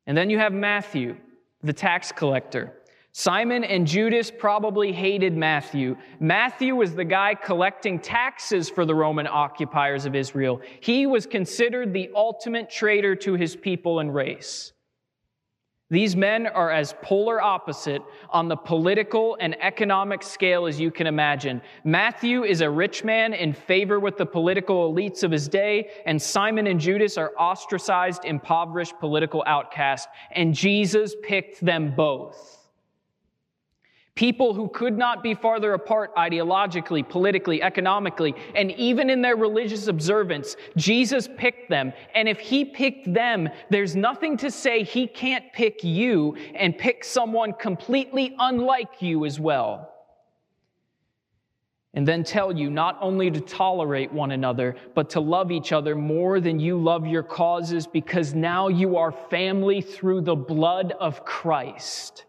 And 0.05 0.15
then 0.15 0.29
you 0.29 0.38
have 0.38 0.53
Matthew, 0.53 1.17
the 1.63 1.73
tax 1.73 2.12
collector. 2.12 2.76
Simon 3.19 3.63
and 3.63 3.88
Judas 3.88 4.30
probably 4.30 4.91
hated 4.91 5.36
Matthew. 5.36 5.97
Matthew 6.19 6.75
was 6.75 6.93
the 6.93 7.03
guy 7.03 7.34
collecting 7.34 7.99
taxes 7.99 8.69
for 8.69 8.86
the 8.86 8.93
Roman 8.93 9.25
occupiers 9.25 10.06
of 10.06 10.13
Israel. 10.13 10.62
He 10.82 11.08
was 11.08 11.25
considered 11.25 11.93
the 11.93 12.12
ultimate 12.13 12.69
traitor 12.69 13.15
to 13.15 13.34
his 13.34 13.56
people 13.56 14.01
and 14.01 14.13
race. 14.13 14.71
These 15.89 16.15
men 16.15 16.45
are 16.45 16.69
as 16.69 16.93
polar 17.01 17.41
opposite 17.41 18.03
on 18.30 18.49
the 18.49 18.56
political 18.56 19.36
and 19.39 19.60
economic 19.63 20.21
scale 20.21 20.67
as 20.67 20.80
you 20.80 20.91
can 20.91 21.08
imagine. 21.08 21.63
Matthew 21.84 22.43
is 22.43 22.62
a 22.62 22.69
rich 22.69 23.03
man 23.03 23.34
in 23.34 23.51
favor 23.51 23.99
with 23.99 24.17
the 24.17 24.27
political 24.27 24.93
elites 24.93 25.23
of 25.23 25.32
his 25.32 25.47
day, 25.47 25.89
and 26.06 26.21
Simon 26.21 26.67
and 26.67 26.80
Judas 26.80 27.17
are 27.17 27.34
ostracized, 27.36 28.25
impoverished 28.25 28.99
political 28.99 29.43
outcasts, 29.47 30.08
and 30.34 30.53
Jesus 30.53 31.15
picked 31.23 31.65
them 31.65 31.95
both. 31.95 32.57
People 34.17 34.56
who 34.56 34.67
could 34.69 34.97
not 34.97 35.21
be 35.21 35.36
farther 35.36 35.73
apart 35.73 36.13
ideologically, 36.15 37.08
politically, 37.08 37.62
economically, 37.62 38.34
and 38.56 38.71
even 38.71 39.12
in 39.12 39.21
their 39.21 39.36
religious 39.36 39.86
observance. 39.86 40.56
Jesus 40.75 41.30
picked 41.38 41.69
them. 41.69 41.93
And 42.15 42.27
if 42.27 42.39
he 42.39 42.65
picked 42.65 43.13
them, 43.13 43.47
there's 43.69 43.95
nothing 43.95 44.36
to 44.38 44.49
say 44.49 44.84
he 44.84 45.06
can't 45.06 45.45
pick 45.53 45.84
you 45.84 46.36
and 46.56 46.75
pick 46.75 47.03
someone 47.03 47.53
completely 47.53 48.36
unlike 48.39 49.03
you 49.03 49.23
as 49.23 49.39
well. 49.39 49.93
And 51.93 52.08
then 52.08 52.23
tell 52.23 52.58
you 52.58 52.71
not 52.71 52.97
only 52.99 53.30
to 53.30 53.39
tolerate 53.39 54.12
one 54.12 54.32
another, 54.32 54.77
but 54.95 55.12
to 55.12 55.19
love 55.19 55.51
each 55.51 55.71
other 55.71 55.93
more 55.93 56.39
than 56.39 56.60
you 56.60 56.80
love 56.80 57.06
your 57.06 57.21
causes 57.21 57.86
because 57.86 58.34
now 58.34 58.67
you 58.67 58.97
are 58.97 59.12
family 59.12 59.80
through 59.80 60.21
the 60.21 60.36
blood 60.36 60.95
of 60.99 61.23
Christ 61.23 62.23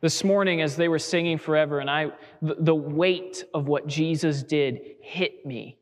this 0.00 0.22
morning 0.24 0.60
as 0.62 0.76
they 0.76 0.88
were 0.88 0.98
singing 0.98 1.38
forever 1.38 1.80
and 1.80 1.90
i 1.90 2.06
the 2.40 2.74
weight 2.74 3.44
of 3.54 3.68
what 3.68 3.86
jesus 3.86 4.42
did 4.42 4.80
hit 5.00 5.44
me 5.44 5.76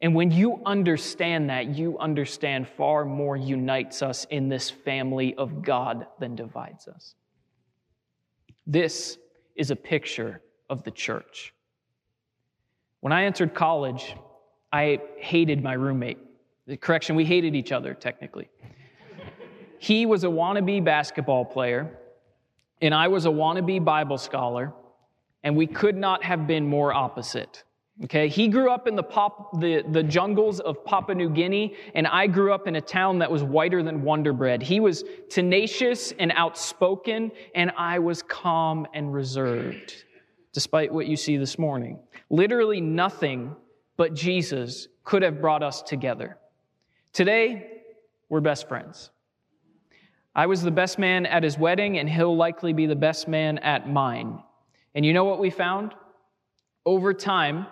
and 0.00 0.14
when 0.14 0.30
you 0.30 0.60
understand 0.66 1.48
that 1.50 1.76
you 1.76 1.98
understand 1.98 2.66
far 2.68 3.04
more 3.04 3.36
unites 3.36 4.02
us 4.02 4.26
in 4.30 4.48
this 4.48 4.70
family 4.70 5.34
of 5.36 5.62
god 5.62 6.06
than 6.18 6.34
divides 6.34 6.88
us 6.88 7.14
this 8.66 9.18
is 9.56 9.70
a 9.70 9.76
picture 9.76 10.40
of 10.70 10.82
the 10.84 10.90
church 10.90 11.52
When 13.00 13.12
I 13.12 13.24
entered 13.26 13.54
college, 13.54 14.16
I 14.72 14.98
hated 15.18 15.62
my 15.62 15.74
roommate. 15.74 16.16
Correction, 16.80 17.16
we 17.16 17.26
hated 17.26 17.54
each 17.54 17.70
other, 17.70 17.92
technically. 17.92 18.48
He 19.78 20.06
was 20.06 20.24
a 20.24 20.28
wannabe 20.28 20.82
basketball 20.82 21.44
player, 21.44 21.98
and 22.84 22.94
I 22.94 23.08
was 23.08 23.26
a 23.26 23.30
wannabe 23.30 23.84
Bible 23.84 24.18
scholar, 24.18 24.72
and 25.42 25.56
we 25.56 25.66
could 25.66 25.96
not 25.96 26.22
have 26.22 26.46
been 26.46 26.66
more 26.66 26.92
opposite. 26.92 27.64
Okay, 28.04 28.26
he 28.26 28.48
grew 28.48 28.70
up 28.70 28.88
in 28.88 28.96
the, 28.96 29.04
pop, 29.04 29.60
the, 29.60 29.84
the 29.92 30.02
jungles 30.02 30.58
of 30.58 30.84
Papua 30.84 31.14
New 31.14 31.30
Guinea, 31.30 31.76
and 31.94 32.08
I 32.08 32.26
grew 32.26 32.52
up 32.52 32.66
in 32.66 32.74
a 32.74 32.80
town 32.80 33.20
that 33.20 33.30
was 33.30 33.44
whiter 33.44 33.84
than 33.84 34.02
Wonder 34.02 34.32
Bread. 34.32 34.62
He 34.62 34.80
was 34.80 35.04
tenacious 35.30 36.12
and 36.18 36.32
outspoken, 36.34 37.30
and 37.54 37.70
I 37.78 38.00
was 38.00 38.20
calm 38.22 38.86
and 38.94 39.14
reserved, 39.14 40.04
despite 40.52 40.92
what 40.92 41.06
you 41.06 41.16
see 41.16 41.36
this 41.36 41.56
morning. 41.56 42.00
Literally 42.30 42.80
nothing 42.80 43.54
but 43.96 44.12
Jesus 44.12 44.88
could 45.04 45.22
have 45.22 45.40
brought 45.40 45.62
us 45.62 45.80
together. 45.82 46.36
Today, 47.12 47.82
we're 48.28 48.40
best 48.40 48.66
friends. 48.66 49.10
I 50.34 50.46
was 50.46 50.62
the 50.62 50.70
best 50.70 50.98
man 50.98 51.26
at 51.26 51.42
his 51.42 51.56
wedding, 51.58 51.98
and 51.98 52.08
he'll 52.08 52.36
likely 52.36 52.72
be 52.72 52.86
the 52.86 52.96
best 52.96 53.28
man 53.28 53.58
at 53.58 53.88
mine. 53.88 54.42
And 54.94 55.06
you 55.06 55.12
know 55.12 55.24
what 55.24 55.38
we 55.38 55.50
found? 55.50 55.94
Over 56.84 57.14
time, 57.14 57.66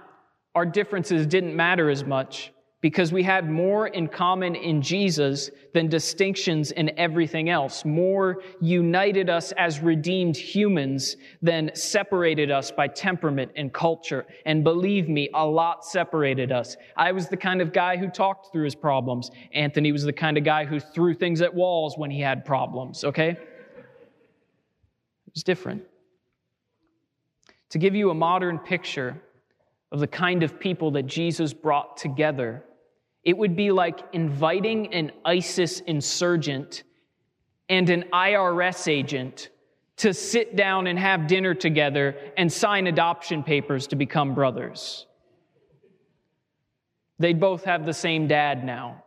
our 0.55 0.64
differences 0.64 1.27
didn't 1.27 1.57
matter 1.57 1.90
as 1.90 2.05
much 2.05 2.53
because 2.83 3.12
we 3.12 3.23
had 3.23 3.49
more 3.49 3.87
in 3.87 4.09
common 4.09 4.55
in 4.55 4.83
Jesus 4.83 5.51
than 5.73 5.88
distinctions 5.88 6.73
in 6.73 6.90
everything 6.99 7.49
else. 7.49 7.85
More 7.85 8.42
united 8.61 9.31
us 9.31 9.53
as 9.53 9.81
redeemed 9.81 10.37
humans 10.37 11.16
than 11.40 11.71
separated 11.75 12.51
us 12.51 12.71
by 12.71 12.88
temperament 12.88 13.53
and 13.57 13.73
culture. 13.73 14.27
And 14.45 14.62
believe 14.64 15.09
me, 15.09 15.31
a 15.33 15.47
lot 15.47 15.87
separated 15.87 16.53
us. 16.53 16.77
I 16.97 17.12
was 17.12 17.29
the 17.29 17.37
kind 17.37 17.62
of 17.62 17.73
guy 17.73 17.97
who 17.97 18.09
talked 18.09 18.53
through 18.53 18.64
his 18.64 18.75
problems. 18.75 19.31
Anthony 19.55 19.92
was 19.92 20.03
the 20.03 20.12
kind 20.12 20.37
of 20.37 20.42
guy 20.45 20.64
who 20.64 20.81
threw 20.81 21.14
things 21.14 21.40
at 21.40 21.55
walls 21.55 21.97
when 21.97 22.11
he 22.11 22.21
had 22.21 22.45
problems, 22.45 23.05
okay? 23.05 23.31
It 23.31 23.38
was 25.33 25.45
different. 25.45 25.85
To 27.71 27.79
give 27.79 27.95
you 27.95 28.11
a 28.11 28.14
modern 28.14 28.59
picture, 28.59 29.23
of 29.92 30.01
the 30.01 30.07
kind 30.07 30.42
of 30.42 30.59
people 30.59 30.90
that 30.92 31.07
Jesus 31.07 31.53
brought 31.53 31.99
together. 31.99 32.64
It 33.25 33.39
would 33.39 33.55
be 33.55 33.71
like 33.71 34.01
inviting 34.13 34.93
an 34.93 35.13
ISIS 35.25 35.81
insurgent 35.81 36.83
and 37.69 37.89
an 37.89 38.05
IRS 38.13 38.89
agent 38.89 39.49
to 39.99 40.13
sit 40.13 40.57
down 40.57 40.87
and 40.89 40.99
have 40.99 41.29
dinner 41.29 41.55
together 41.55 42.17
and 42.37 42.53
sign 42.53 42.87
adoption 42.87 43.43
papers 43.43 43.87
to 43.89 43.97
become 43.97 44.35
brothers. 44.35 45.07
They'd 47.19 47.39
both 47.39 47.65
have 47.65 47.87
the 47.87 47.95
same 47.95 48.27
dad 48.27 48.65
now. 48.65 49.05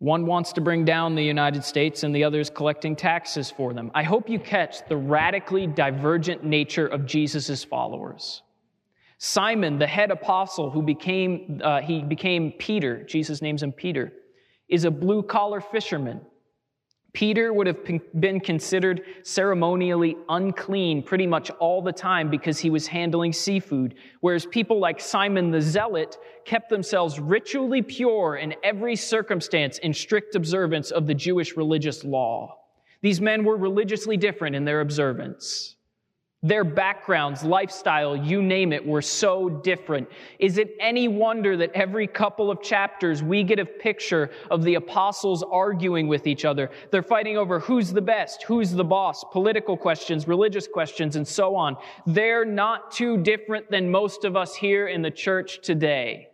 One 0.00 0.26
wants 0.26 0.54
to 0.54 0.60
bring 0.60 0.84
down 0.84 1.14
the 1.14 1.22
United 1.22 1.62
States 1.62 2.02
and 2.02 2.14
the 2.14 2.24
other 2.24 2.40
is 2.40 2.50
collecting 2.50 2.96
taxes 2.96 3.50
for 3.50 3.74
them. 3.74 3.90
I 3.94 4.02
hope 4.02 4.28
you 4.28 4.40
catch 4.40 4.88
the 4.88 4.96
radically 4.96 5.66
divergent 5.66 6.42
nature 6.42 6.86
of 6.86 7.06
Jesus' 7.06 7.62
followers. 7.62 8.42
Simon, 9.22 9.78
the 9.78 9.86
head 9.86 10.10
apostle 10.10 10.70
who 10.70 10.80
became, 10.80 11.60
uh, 11.62 11.82
he 11.82 12.02
became 12.02 12.52
Peter, 12.52 13.02
Jesus 13.02 13.42
names 13.42 13.62
him 13.62 13.70
Peter, 13.70 14.14
is 14.66 14.86
a 14.86 14.90
blue 14.90 15.22
collar 15.22 15.60
fisherman. 15.60 16.22
Peter 17.12 17.52
would 17.52 17.66
have 17.66 17.76
been 18.18 18.40
considered 18.40 19.02
ceremonially 19.22 20.16
unclean 20.30 21.02
pretty 21.02 21.26
much 21.26 21.50
all 21.50 21.82
the 21.82 21.92
time 21.92 22.30
because 22.30 22.58
he 22.58 22.70
was 22.70 22.86
handling 22.86 23.30
seafood, 23.30 23.94
whereas 24.20 24.46
people 24.46 24.78
like 24.78 24.98
Simon 24.98 25.50
the 25.50 25.60
Zealot 25.60 26.16
kept 26.46 26.70
themselves 26.70 27.20
ritually 27.20 27.82
pure 27.82 28.36
in 28.36 28.54
every 28.64 28.96
circumstance 28.96 29.76
in 29.78 29.92
strict 29.92 30.34
observance 30.34 30.92
of 30.92 31.06
the 31.06 31.14
Jewish 31.14 31.58
religious 31.58 32.04
law. 32.04 32.56
These 33.02 33.20
men 33.20 33.44
were 33.44 33.58
religiously 33.58 34.16
different 34.16 34.56
in 34.56 34.64
their 34.64 34.80
observance. 34.80 35.76
Their 36.42 36.64
backgrounds, 36.64 37.44
lifestyle, 37.44 38.16
you 38.16 38.40
name 38.40 38.72
it, 38.72 38.84
were 38.84 39.02
so 39.02 39.50
different. 39.50 40.08
Is 40.38 40.56
it 40.56 40.74
any 40.80 41.06
wonder 41.06 41.54
that 41.58 41.70
every 41.74 42.06
couple 42.06 42.50
of 42.50 42.62
chapters 42.62 43.22
we 43.22 43.42
get 43.42 43.58
a 43.58 43.66
picture 43.66 44.30
of 44.50 44.64
the 44.64 44.76
apostles 44.76 45.42
arguing 45.42 46.08
with 46.08 46.26
each 46.26 46.46
other? 46.46 46.70
They're 46.90 47.02
fighting 47.02 47.36
over 47.36 47.60
who's 47.60 47.92
the 47.92 48.00
best, 48.00 48.44
who's 48.44 48.70
the 48.72 48.84
boss, 48.84 49.22
political 49.32 49.76
questions, 49.76 50.26
religious 50.26 50.66
questions, 50.66 51.16
and 51.16 51.28
so 51.28 51.54
on. 51.54 51.76
They're 52.06 52.46
not 52.46 52.90
too 52.90 53.18
different 53.18 53.70
than 53.70 53.90
most 53.90 54.24
of 54.24 54.34
us 54.34 54.54
here 54.54 54.88
in 54.88 55.02
the 55.02 55.10
church 55.10 55.60
today. 55.60 56.29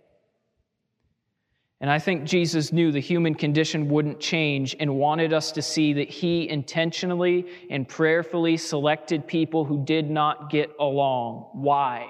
And 1.81 1.91
I 1.91 1.99
think 1.99 2.25
Jesus 2.25 2.73
knew 2.73 2.91
the 2.91 3.01
human 3.01 3.35
condition 3.35 3.89
wouldn't 3.89 4.19
change 4.19 4.75
and 4.81 4.97
wanted 4.97 5.33
us 5.35 5.53
to 5.53 5.63
see 5.63 5.93
that 5.95 6.09
he 6.09 6.49
intentionally 6.49 7.47
and 7.69 7.87
prayerfully 7.87 8.57
selected 8.57 9.27
people 9.27 9.65
who 9.65 9.85
did 9.85 10.11
not 10.11 10.49
get 10.49 10.71
along. 10.81 11.51
Why? 11.53 12.09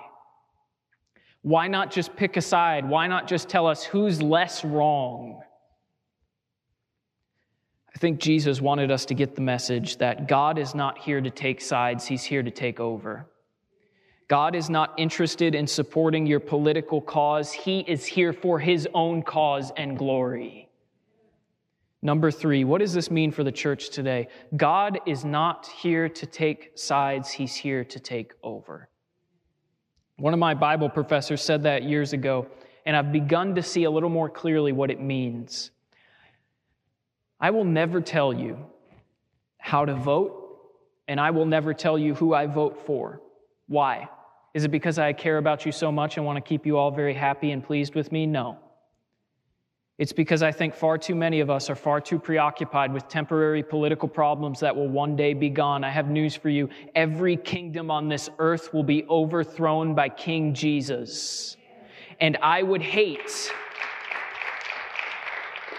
Why 1.42 1.66
not 1.66 1.90
just 1.90 2.14
pick 2.14 2.36
a 2.36 2.40
side? 2.40 2.88
Why 2.88 3.08
not 3.08 3.26
just 3.26 3.48
tell 3.48 3.66
us 3.66 3.82
who's 3.82 4.22
less 4.22 4.64
wrong? 4.64 5.42
I 7.92 7.98
think 7.98 8.20
Jesus 8.20 8.60
wanted 8.60 8.90
us 8.90 9.06
to 9.06 9.14
get 9.14 9.34
the 9.34 9.40
message 9.40 9.96
that 9.96 10.28
God 10.28 10.58
is 10.58 10.74
not 10.74 10.98
here 10.98 11.20
to 11.20 11.30
take 11.30 11.60
sides, 11.60 12.06
he's 12.06 12.22
here 12.22 12.42
to 12.42 12.50
take 12.50 12.78
over. 12.78 13.26
God 14.28 14.56
is 14.56 14.68
not 14.68 14.92
interested 14.96 15.54
in 15.54 15.66
supporting 15.66 16.26
your 16.26 16.40
political 16.40 17.00
cause. 17.00 17.52
He 17.52 17.80
is 17.80 18.04
here 18.04 18.32
for 18.32 18.58
his 18.58 18.88
own 18.92 19.22
cause 19.22 19.72
and 19.76 19.96
glory. 19.96 20.68
Number 22.02 22.30
three, 22.30 22.64
what 22.64 22.80
does 22.80 22.92
this 22.92 23.10
mean 23.10 23.30
for 23.30 23.44
the 23.44 23.52
church 23.52 23.90
today? 23.90 24.28
God 24.56 25.00
is 25.06 25.24
not 25.24 25.66
here 25.66 26.08
to 26.08 26.26
take 26.26 26.72
sides, 26.74 27.30
he's 27.30 27.54
here 27.54 27.84
to 27.84 28.00
take 28.00 28.32
over. 28.42 28.88
One 30.16 30.32
of 30.32 30.38
my 30.38 30.54
Bible 30.54 30.88
professors 30.88 31.42
said 31.42 31.62
that 31.64 31.84
years 31.84 32.12
ago, 32.12 32.46
and 32.84 32.96
I've 32.96 33.12
begun 33.12 33.54
to 33.56 33.62
see 33.62 33.84
a 33.84 33.90
little 33.90 34.08
more 34.08 34.28
clearly 34.28 34.72
what 34.72 34.90
it 34.90 35.00
means. 35.00 35.70
I 37.40 37.50
will 37.50 37.64
never 37.64 38.00
tell 38.00 38.32
you 38.32 38.58
how 39.58 39.84
to 39.84 39.94
vote, 39.94 40.58
and 41.08 41.20
I 41.20 41.30
will 41.30 41.46
never 41.46 41.74
tell 41.74 41.98
you 41.98 42.14
who 42.14 42.34
I 42.34 42.46
vote 42.46 42.86
for. 42.86 43.20
Why? 43.68 44.08
Is 44.54 44.64
it 44.64 44.70
because 44.70 44.98
I 44.98 45.12
care 45.12 45.38
about 45.38 45.66
you 45.66 45.72
so 45.72 45.92
much 45.92 46.16
and 46.16 46.24
want 46.24 46.36
to 46.36 46.40
keep 46.40 46.64
you 46.64 46.78
all 46.78 46.90
very 46.90 47.14
happy 47.14 47.50
and 47.50 47.62
pleased 47.62 47.94
with 47.94 48.10
me? 48.10 48.26
No. 48.26 48.58
It's 49.98 50.12
because 50.12 50.42
I 50.42 50.52
think 50.52 50.74
far 50.74 50.98
too 50.98 51.14
many 51.14 51.40
of 51.40 51.48
us 51.48 51.70
are 51.70 51.74
far 51.74 52.02
too 52.02 52.18
preoccupied 52.18 52.92
with 52.92 53.08
temporary 53.08 53.62
political 53.62 54.08
problems 54.08 54.60
that 54.60 54.76
will 54.76 54.88
one 54.88 55.16
day 55.16 55.32
be 55.32 55.48
gone. 55.48 55.84
I 55.84 55.90
have 55.90 56.10
news 56.10 56.36
for 56.36 56.50
you. 56.50 56.68
Every 56.94 57.36
kingdom 57.36 57.90
on 57.90 58.08
this 58.08 58.28
earth 58.38 58.74
will 58.74 58.82
be 58.82 59.04
overthrown 59.08 59.94
by 59.94 60.10
King 60.10 60.52
Jesus. 60.52 61.56
And 62.20 62.36
I 62.42 62.62
would 62.62 62.82
hate, 62.82 63.50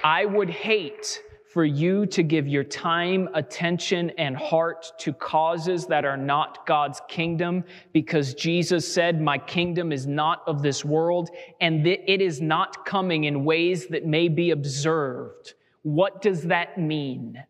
I 0.03 0.25
would 0.25 0.49
hate 0.49 1.21
for 1.57 1.65
you 1.65 2.05
to 2.05 2.21
give 2.21 2.47
your 2.47 2.63
time, 2.63 3.27
attention, 3.33 4.11
and 4.19 4.37
heart 4.37 4.91
to 4.99 5.11
causes 5.11 5.87
that 5.87 6.05
are 6.05 6.15
not 6.15 6.67
God's 6.67 7.01
kingdom 7.07 7.63
because 7.93 8.35
Jesus 8.35 8.87
said, 8.93 9.19
My 9.19 9.39
kingdom 9.39 9.91
is 9.91 10.05
not 10.05 10.43
of 10.45 10.61
this 10.61 10.85
world 10.85 11.31
and 11.59 11.87
it 11.87 12.21
is 12.21 12.41
not 12.41 12.85
coming 12.85 13.23
in 13.23 13.43
ways 13.43 13.87
that 13.87 14.05
may 14.05 14.27
be 14.27 14.51
observed. 14.51 15.55
What 15.81 16.21
does 16.21 16.43
that 16.43 16.77
mean? 16.77 17.43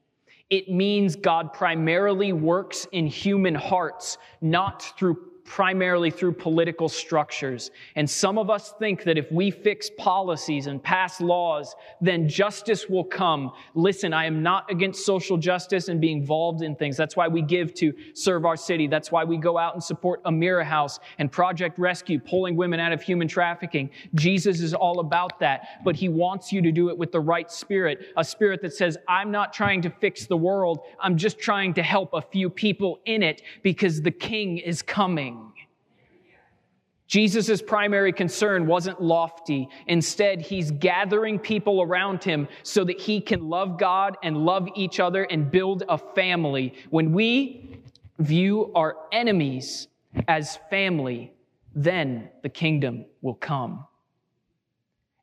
It 0.49 0.69
means 0.69 1.17
God 1.17 1.51
primarily 1.51 2.31
works 2.31 2.87
in 2.93 3.07
human 3.07 3.55
hearts, 3.55 4.17
not 4.39 4.83
through 4.97 5.17
primarily 5.47 6.11
through 6.11 6.33
political 6.33 6.89
structures. 6.89 7.71
And 7.95 8.07
some 8.07 8.37
of 8.37 8.49
us 8.49 8.73
think 8.77 9.03
that 9.05 9.17
if 9.17 9.31
we 9.31 9.49
fix 9.49 9.89
policies 9.97 10.67
and 10.67 10.83
pass 10.83 11.21
laws, 11.21 11.73
then 12.01 12.27
justice 12.27 12.89
will 12.89 13.05
come. 13.05 13.53
Listen, 13.73 14.13
I 14.13 14.25
am 14.25 14.43
not 14.43 14.69
against 14.69 15.05
social 15.05 15.37
justice 15.37 15.87
and 15.87 16.01
being 16.01 16.19
involved 16.19 16.61
in 16.61 16.75
things. 16.75 16.97
That's 16.97 17.15
why 17.15 17.29
we 17.29 17.41
give 17.41 17.73
to 17.75 17.93
serve 18.13 18.45
our 18.45 18.57
city. 18.57 18.87
That's 18.87 19.09
why 19.09 19.23
we 19.23 19.37
go 19.37 19.57
out 19.57 19.73
and 19.73 19.81
support 19.81 20.21
Amira 20.25 20.65
House 20.65 20.99
and 21.17 21.31
Project 21.31 21.79
Rescue, 21.79 22.19
pulling 22.19 22.57
women 22.57 22.81
out 22.81 22.91
of 22.91 23.01
human 23.01 23.29
trafficking. 23.29 23.89
Jesus 24.15 24.59
is 24.59 24.73
all 24.73 24.99
about 24.99 25.39
that, 25.39 25.83
but 25.85 25.95
he 25.95 26.09
wants 26.09 26.51
you 26.51 26.61
to 26.61 26.73
do 26.73 26.89
it 26.89 26.97
with 26.97 27.13
the 27.13 27.21
right 27.21 27.49
spirit, 27.49 28.07
a 28.17 28.23
spirit 28.23 28.61
that 28.63 28.73
says, 28.73 28.97
I'm 29.07 29.31
not 29.31 29.53
trying 29.53 29.81
to 29.83 29.89
fix 29.89 30.25
the 30.27 30.37
world. 30.37 30.79
I'm 30.99 31.15
just 31.15 31.39
trying 31.39 31.73
to 31.75 31.83
help 31.83 32.09
a 32.13 32.21
few 32.21 32.49
people 32.49 32.99
in 33.05 33.23
it 33.23 33.43
because 33.63 34.01
the 34.01 34.11
king 34.11 34.57
is 34.57 34.81
coming. 34.81 35.36
Jesus' 37.07 37.61
primary 37.61 38.11
concern 38.11 38.67
wasn't 38.67 39.01
lofty. 39.01 39.69
Instead, 39.87 40.41
he's 40.41 40.71
gathering 40.71 41.39
people 41.39 41.81
around 41.81 42.23
him 42.23 42.47
so 42.63 42.83
that 42.83 42.99
he 42.99 43.21
can 43.21 43.49
love 43.49 43.79
God 43.79 44.17
and 44.23 44.37
love 44.37 44.67
each 44.75 44.99
other 44.99 45.23
and 45.23 45.49
build 45.49 45.83
a 45.87 45.97
family. 45.97 46.73
When 46.89 47.13
we 47.13 47.79
view 48.19 48.71
our 48.75 48.97
enemies 49.11 49.87
as 50.27 50.59
family, 50.69 51.31
then 51.73 52.29
the 52.43 52.49
kingdom 52.49 53.05
will 53.21 53.35
come. 53.35 53.85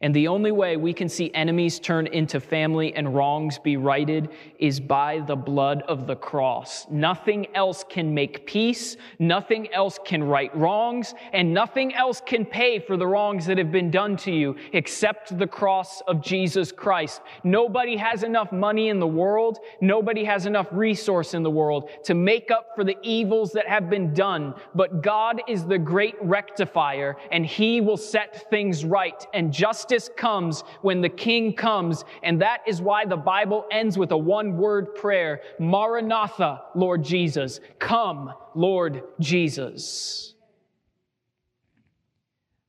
And 0.05 0.13
the 0.13 0.29
only 0.29 0.53
way 0.53 0.77
we 0.77 0.93
can 0.93 1.09
see 1.09 1.31
enemies 1.33 1.81
turn 1.81 2.09
into 2.09 2.39
family 2.39 2.95
and 2.95 3.15
wrongs 3.15 3.59
be 3.59 3.79
righted 3.79 4.29
is 4.59 4.79
by 4.79 5.21
the 5.21 5.35
blood 5.35 5.81
of 5.89 6.07
the 6.07 6.15
cross. 6.15 6.87
Nothing 6.91 7.47
else 7.55 7.87
can 7.89 8.13
make 8.13 8.45
peace, 8.45 8.99
nothing 9.19 9.73
else 9.73 9.99
can 10.05 10.23
right 10.23 10.55
wrongs, 10.55 11.15
and 11.33 11.55
nothing 11.55 11.95
else 11.95 12.21
can 12.21 12.45
pay 12.45 12.81
for 12.81 12.99
the 12.99 13.07
wrongs 13.07 13.47
that 13.47 13.57
have 13.57 13.73
been 13.73 13.91
done 13.91 14.19
to 14.19 14.31
you 14.31 14.57
except 14.75 15.39
the 15.39 15.47
cross 15.47 16.03
of 16.03 16.21
Jesus 16.21 16.71
Christ. 16.71 17.23
Nobody 17.43 17.97
has 17.97 18.25
enough 18.25 18.53
money 18.53 18.91
in 18.91 19.01
the 19.01 19.07
world, 19.07 19.61
nobody 19.81 20.23
has 20.25 20.45
enough 20.45 20.67
resource 20.71 21.33
in 21.33 21.43
the 21.43 21.51
world 21.51 21.89
to 22.05 22.13
make 22.13 22.51
up 22.51 22.73
for 22.75 22.85
the 22.85 22.99
evils 23.01 23.53
that 23.53 23.67
have 23.67 23.89
been 23.89 24.13
done, 24.13 24.53
but 24.75 25.01
God 25.01 25.41
is 25.49 25.65
the 25.65 25.79
great 25.79 26.17
rectifier, 26.21 27.17
and 27.33 27.47
He 27.47 27.81
will 27.81 27.97
set 27.97 28.51
things 28.51 28.85
right 28.85 29.27
and 29.33 29.51
justice 29.51 29.94
justice 29.95 30.15
comes 30.17 30.63
when 30.83 31.01
the 31.01 31.09
king 31.09 31.53
comes. 31.53 32.05
And 32.23 32.41
that 32.43 32.61
is 32.67 32.81
why 32.81 33.05
the 33.05 33.17
Bible 33.17 33.67
ends 33.71 33.97
with 33.97 34.13
a 34.13 34.17
one 34.17 34.57
word 34.57 34.95
prayer 34.95 35.41
Maranatha, 35.59 36.63
Lord 36.75 37.05
Jesus. 37.05 37.61
Come, 37.79 38.33
Lord 38.55 39.03
Jesus. 39.21 40.35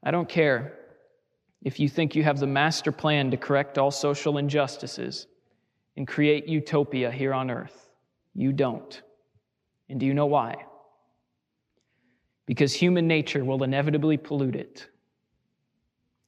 I 0.04 0.12
don't 0.12 0.30
care 0.30 0.78
if 1.64 1.80
you 1.80 1.90
think 1.90 2.16
you 2.16 2.24
have 2.24 2.40
the 2.40 2.48
master 2.48 2.92
plan 2.92 3.32
to 3.32 3.38
correct 3.38 3.78
all 3.78 3.92
social 3.92 4.38
injustices 4.38 5.26
and 5.98 6.08
create 6.08 6.48
utopia 6.48 7.12
here 7.12 7.34
on 7.34 7.50
earth. 7.50 7.90
You 8.36 8.52
don't. 8.54 9.02
And 9.90 10.00
do 10.00 10.06
you 10.06 10.14
know 10.14 10.28
why? 10.28 10.66
Because 12.46 12.74
human 12.74 13.08
nature 13.08 13.44
will 13.44 13.64
inevitably 13.64 14.18
pollute 14.18 14.56
it. 14.56 14.88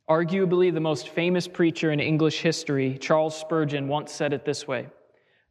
Arguably 0.10 0.74
the 0.74 0.80
most 0.80 1.10
famous 1.10 1.48
preacher 1.48 1.92
in 1.92 2.00
English 2.00 2.42
history, 2.42 2.98
Charles 2.98 3.38
Spurgeon, 3.38 3.90
once 3.90 4.12
said 4.12 4.32
it 4.32 4.46
this 4.46 4.66
way 4.68 4.88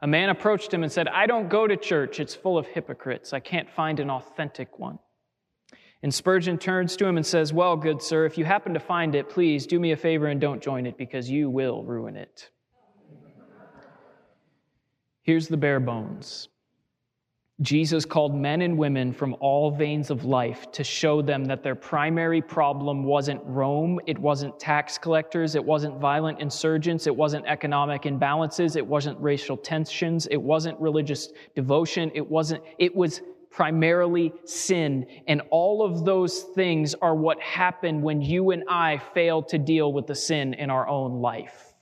A 0.00 0.06
man 0.06 0.30
approached 0.30 0.72
him 0.72 0.82
and 0.82 0.90
said, 0.90 1.08
I 1.08 1.26
don't 1.26 1.48
go 1.48 1.66
to 1.66 1.76
church. 1.76 2.20
It's 2.20 2.34
full 2.34 2.56
of 2.56 2.66
hypocrites. 2.66 3.32
I 3.32 3.40
can't 3.40 3.70
find 3.70 4.00
an 4.00 4.10
authentic 4.10 4.78
one. 4.78 4.98
And 6.02 6.14
Spurgeon 6.14 6.56
turns 6.56 6.96
to 6.96 7.06
him 7.06 7.16
and 7.16 7.26
says, 7.26 7.52
Well, 7.52 7.76
good 7.76 8.00
sir, 8.00 8.24
if 8.24 8.38
you 8.38 8.44
happen 8.44 8.72
to 8.74 8.80
find 8.80 9.14
it, 9.14 9.28
please 9.28 9.66
do 9.66 9.78
me 9.78 9.92
a 9.92 9.96
favor 9.96 10.26
and 10.26 10.40
don't 10.40 10.62
join 10.62 10.86
it 10.86 10.96
because 10.96 11.28
you 11.28 11.50
will 11.50 11.82
ruin 11.82 12.16
it. 12.16 12.50
Here's 15.22 15.48
the 15.48 15.56
bare 15.56 15.80
bones 15.80 16.48
Jesus 17.62 18.04
called 18.04 18.34
men 18.34 18.60
and 18.60 18.76
women 18.76 19.14
from 19.14 19.34
all 19.40 19.70
veins 19.70 20.10
of 20.10 20.26
life 20.26 20.70
to 20.72 20.84
show 20.84 21.22
them 21.22 21.46
that 21.46 21.62
their 21.62 21.74
primary 21.74 22.42
problem 22.42 23.02
wasn't 23.02 23.40
Rome, 23.44 23.98
it 24.06 24.18
wasn't 24.18 24.60
tax 24.60 24.98
collectors, 24.98 25.54
it 25.54 25.64
wasn't 25.64 25.98
violent 25.98 26.38
insurgents, 26.40 27.06
it 27.06 27.16
wasn't 27.16 27.46
economic 27.46 28.02
imbalances, 28.02 28.76
it 28.76 28.86
wasn't 28.86 29.18
racial 29.20 29.56
tensions, 29.56 30.26
it 30.30 30.36
wasn't 30.36 30.78
religious 30.78 31.32
devotion, 31.54 32.10
it 32.14 32.28
wasn't, 32.28 32.62
it 32.78 32.94
was 32.94 33.22
primarily 33.50 34.34
sin. 34.44 35.06
And 35.26 35.40
all 35.48 35.82
of 35.82 36.04
those 36.04 36.42
things 36.42 36.94
are 37.00 37.14
what 37.14 37.40
happen 37.40 38.02
when 38.02 38.20
you 38.20 38.50
and 38.50 38.64
I 38.68 38.98
fail 38.98 39.42
to 39.44 39.56
deal 39.56 39.94
with 39.94 40.06
the 40.06 40.14
sin 40.14 40.52
in 40.52 40.68
our 40.68 40.86
own 40.86 41.22
life. 41.22 41.72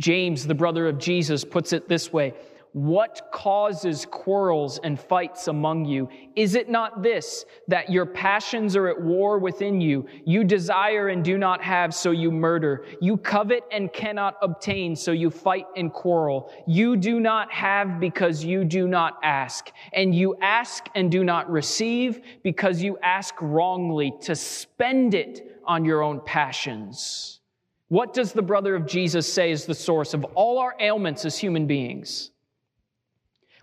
James, 0.00 0.46
the 0.46 0.54
brother 0.54 0.88
of 0.88 0.98
Jesus, 0.98 1.44
puts 1.44 1.74
it 1.74 1.86
this 1.86 2.14
way 2.14 2.32
what 2.74 3.28
causes 3.30 4.04
quarrels 4.04 4.80
and 4.82 4.98
fights 4.98 5.46
among 5.46 5.84
you? 5.84 6.08
Is 6.34 6.56
it 6.56 6.68
not 6.68 7.04
this, 7.04 7.44
that 7.68 7.88
your 7.88 8.04
passions 8.04 8.74
are 8.74 8.88
at 8.88 9.00
war 9.00 9.38
within 9.38 9.80
you? 9.80 10.08
You 10.24 10.42
desire 10.42 11.06
and 11.06 11.24
do 11.24 11.38
not 11.38 11.62
have, 11.62 11.94
so 11.94 12.10
you 12.10 12.32
murder. 12.32 12.84
You 13.00 13.16
covet 13.16 13.62
and 13.70 13.92
cannot 13.92 14.34
obtain, 14.42 14.96
so 14.96 15.12
you 15.12 15.30
fight 15.30 15.66
and 15.76 15.92
quarrel. 15.92 16.52
You 16.66 16.96
do 16.96 17.20
not 17.20 17.52
have 17.52 18.00
because 18.00 18.44
you 18.44 18.64
do 18.64 18.88
not 18.88 19.20
ask. 19.22 19.70
And 19.92 20.12
you 20.12 20.36
ask 20.42 20.88
and 20.96 21.12
do 21.12 21.22
not 21.22 21.48
receive 21.48 22.22
because 22.42 22.82
you 22.82 22.98
ask 23.04 23.36
wrongly 23.40 24.14
to 24.22 24.34
spend 24.34 25.14
it 25.14 25.60
on 25.64 25.84
your 25.84 26.02
own 26.02 26.20
passions. 26.26 27.38
What 27.86 28.14
does 28.14 28.32
the 28.32 28.42
brother 28.42 28.74
of 28.74 28.84
Jesus 28.84 29.32
say 29.32 29.52
is 29.52 29.64
the 29.64 29.76
source 29.76 30.12
of 30.12 30.24
all 30.34 30.58
our 30.58 30.74
ailments 30.80 31.24
as 31.24 31.38
human 31.38 31.68
beings? 31.68 32.32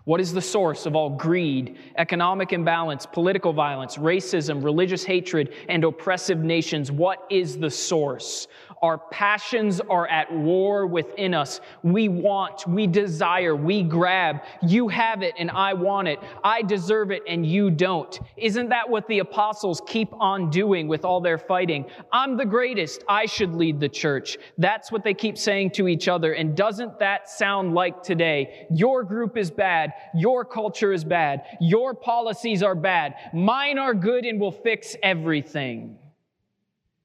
What 0.04 0.20
is 0.20 0.32
the 0.32 0.42
source 0.42 0.84
of 0.86 0.96
all 0.96 1.10
greed, 1.10 1.78
economic 1.96 2.52
imbalance, 2.52 3.06
political 3.06 3.52
violence, 3.52 3.96
racism, 3.96 4.64
religious 4.64 5.04
hatred, 5.04 5.54
and 5.68 5.84
oppressive 5.84 6.38
nations? 6.38 6.90
What 6.90 7.24
is 7.30 7.56
the 7.56 7.70
source? 7.70 8.48
Our 8.82 8.98
passions 8.98 9.80
are 9.80 10.08
at 10.08 10.32
war 10.32 10.88
within 10.88 11.34
us. 11.34 11.60
We 11.84 12.08
want, 12.08 12.66
we 12.66 12.88
desire, 12.88 13.54
we 13.54 13.84
grab. 13.84 14.42
You 14.60 14.88
have 14.88 15.22
it 15.22 15.34
and 15.38 15.52
I 15.52 15.72
want 15.72 16.08
it. 16.08 16.18
I 16.42 16.62
deserve 16.62 17.12
it 17.12 17.22
and 17.28 17.46
you 17.46 17.70
don't. 17.70 18.18
Isn't 18.36 18.70
that 18.70 18.90
what 18.90 19.06
the 19.06 19.20
apostles 19.20 19.80
keep 19.86 20.12
on 20.14 20.50
doing 20.50 20.88
with 20.88 21.04
all 21.04 21.20
their 21.20 21.38
fighting? 21.38 21.86
I'm 22.10 22.36
the 22.36 22.44
greatest. 22.44 23.04
I 23.08 23.26
should 23.26 23.54
lead 23.54 23.78
the 23.78 23.88
church. 23.88 24.36
That's 24.58 24.90
what 24.90 25.04
they 25.04 25.14
keep 25.14 25.38
saying 25.38 25.70
to 25.72 25.86
each 25.86 26.08
other. 26.08 26.32
And 26.32 26.56
doesn't 26.56 26.98
that 26.98 27.30
sound 27.30 27.74
like 27.74 28.02
today? 28.02 28.66
Your 28.68 29.04
group 29.04 29.36
is 29.36 29.52
bad. 29.52 29.92
Your 30.12 30.44
culture 30.44 30.92
is 30.92 31.04
bad. 31.04 31.44
Your 31.60 31.94
policies 31.94 32.64
are 32.64 32.74
bad. 32.74 33.14
Mine 33.32 33.78
are 33.78 33.94
good 33.94 34.24
and 34.24 34.40
will 34.40 34.50
fix 34.50 34.96
everything. 35.04 35.98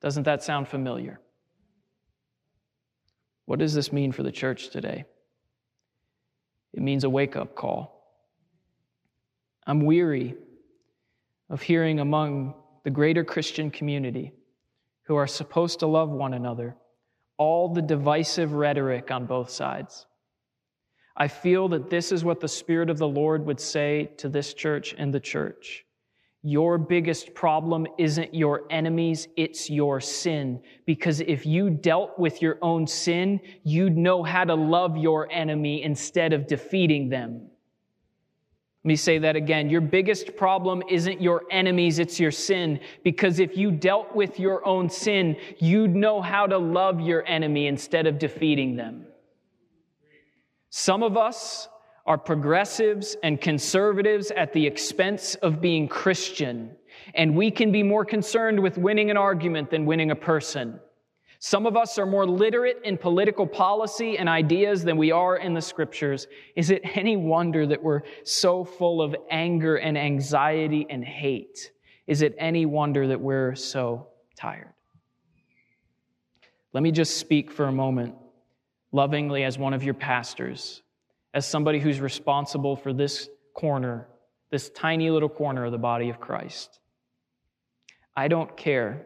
Doesn't 0.01 0.23
that 0.23 0.43
sound 0.43 0.67
familiar? 0.67 1.19
What 3.47 3.59
does 3.59 3.73
this 3.73 3.93
mean 3.93 4.11
for 4.11 4.23
the 4.23 4.31
church 4.31 4.69
today? 4.69 5.05
It 6.73 6.83
means 6.83 7.05
a 7.05 7.09
wake 7.09 7.37
up 7.37 7.55
call. 7.55 8.03
I'm 9.65 9.85
weary 9.85 10.35
of 11.49 11.61
hearing 11.61 12.01
among 12.01 12.55
the 12.83 12.89
greater 12.89 13.23
Christian 13.23 13.71
community 13.71 14.33
who 15.03 15.15
are 15.15 15.27
supposed 15.27 15.79
to 15.79 15.87
love 15.87 16.09
one 16.09 16.33
another 16.33 16.75
all 17.37 17.73
the 17.73 17.81
divisive 17.81 18.51
rhetoric 18.51 19.11
on 19.11 19.25
both 19.25 19.49
sides. 19.49 20.07
I 21.15 21.27
feel 21.27 21.69
that 21.69 21.89
this 21.89 22.11
is 22.11 22.25
what 22.25 22.41
the 22.41 22.47
Spirit 22.47 22.89
of 22.89 22.97
the 22.97 23.07
Lord 23.07 23.45
would 23.45 23.59
say 23.59 24.11
to 24.17 24.27
this 24.27 24.53
church 24.53 24.93
and 24.97 25.13
the 25.13 25.19
church. 25.19 25.85
Your 26.43 26.77
biggest 26.77 27.33
problem 27.33 27.87
isn't 27.97 28.33
your 28.33 28.63
enemies, 28.69 29.27
it's 29.35 29.69
your 29.69 29.99
sin. 29.99 30.61
Because 30.85 31.19
if 31.19 31.45
you 31.45 31.69
dealt 31.69 32.17
with 32.17 32.41
your 32.41 32.57
own 32.61 32.87
sin, 32.87 33.39
you'd 33.63 33.97
know 33.97 34.23
how 34.23 34.43
to 34.43 34.55
love 34.55 34.97
your 34.97 35.29
enemy 35.31 35.83
instead 35.83 36.33
of 36.33 36.47
defeating 36.47 37.09
them. 37.09 37.49
Let 38.83 38.89
me 38.89 38.95
say 38.95 39.17
that 39.17 39.35
again. 39.35 39.69
Your 39.69 39.81
biggest 39.81 40.37
problem 40.37 40.81
isn't 40.87 41.21
your 41.21 41.43
enemies, 41.51 41.99
it's 41.99 42.19
your 42.19 42.31
sin. 42.31 42.79
Because 43.03 43.39
if 43.39 43.57
you 43.57 43.71
dealt 43.71 44.15
with 44.15 44.39
your 44.39 44.65
own 44.65 44.89
sin, 44.89 45.35
you'd 45.57 45.93
know 45.93 46.21
how 46.21 46.47
to 46.47 46.57
love 46.57 47.01
your 47.01 47.25
enemy 47.27 47.67
instead 47.67 48.07
of 48.07 48.19
defeating 48.19 48.77
them. 48.77 49.07
Some 50.69 51.03
of 51.03 51.17
us 51.17 51.67
are 52.07 52.17
progressives 52.17 53.17
and 53.21 53.39
conservatives 53.39 54.31
at 54.31 54.53
the 54.53 54.65
expense 54.65 55.35
of 55.35 55.61
being 55.61 55.87
Christian, 55.87 56.71
and 57.13 57.35
we 57.35 57.51
can 57.51 57.71
be 57.71 57.83
more 57.83 58.05
concerned 58.05 58.59
with 58.59 58.77
winning 58.77 59.11
an 59.11 59.17
argument 59.17 59.69
than 59.69 59.85
winning 59.85 60.11
a 60.11 60.15
person. 60.15 60.79
Some 61.39 61.67
of 61.67 61.77
us 61.77 61.99
are 61.99 62.05
more 62.05 62.25
literate 62.25 62.79
in 62.83 62.97
political 62.97 63.45
policy 63.45 64.17
and 64.17 64.27
ideas 64.27 64.83
than 64.83 64.97
we 64.97 65.11
are 65.11 65.37
in 65.37 65.53
the 65.53 65.61
scriptures. 65.61 66.27
Is 66.55 66.71
it 66.71 66.81
any 66.95 67.15
wonder 67.15 67.67
that 67.67 67.83
we're 67.83 68.01
so 68.23 68.63
full 68.63 69.01
of 69.01 69.15
anger 69.29 69.75
and 69.75 69.97
anxiety 69.97 70.87
and 70.89 71.03
hate? 71.03 71.71
Is 72.07 72.23
it 72.23 72.33
any 72.39 72.65
wonder 72.65 73.07
that 73.07 73.21
we're 73.21 73.53
so 73.53 74.07
tired? 74.35 74.73
Let 76.73 76.81
me 76.81 76.91
just 76.91 77.17
speak 77.17 77.51
for 77.51 77.65
a 77.65 77.71
moment 77.71 78.15
lovingly 78.91 79.43
as 79.43 79.59
one 79.59 79.73
of 79.73 79.83
your 79.83 79.93
pastors, 79.93 80.81
as 81.37 81.45
somebody 81.45 81.79
who's 81.79 82.01
responsible 82.01 82.75
for 82.75 82.91
this 82.91 83.29
corner, 83.53 84.07
this 84.49 84.71
tiny 84.71 85.11
little 85.11 85.29
corner 85.29 85.65
of 85.65 85.71
the 85.71 85.77
body 85.77 86.09
of 86.09 86.19
Christ. 86.19 86.79
I 88.15 88.27
don't 88.27 88.57
care 88.57 89.05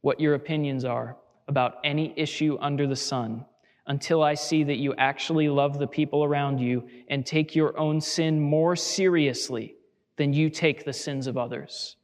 what 0.00 0.20
your 0.20 0.34
opinions 0.34 0.84
are 0.84 1.16
about 1.48 1.78
any 1.82 2.14
issue 2.16 2.56
under 2.60 2.86
the 2.86 2.94
sun 2.94 3.44
until 3.88 4.22
I 4.22 4.34
see 4.34 4.62
that 4.62 4.76
you 4.76 4.94
actually 4.94 5.48
love 5.48 5.80
the 5.80 5.88
people 5.88 6.22
around 6.22 6.60
you 6.60 6.88
and 7.08 7.26
take 7.26 7.56
your 7.56 7.76
own 7.76 8.00
sin 8.00 8.38
more 8.38 8.76
seriously 8.76 9.74
than 10.14 10.32
you 10.32 10.50
take 10.50 10.84
the 10.84 10.92
sins 10.92 11.26
of 11.26 11.36
others. 11.36 11.96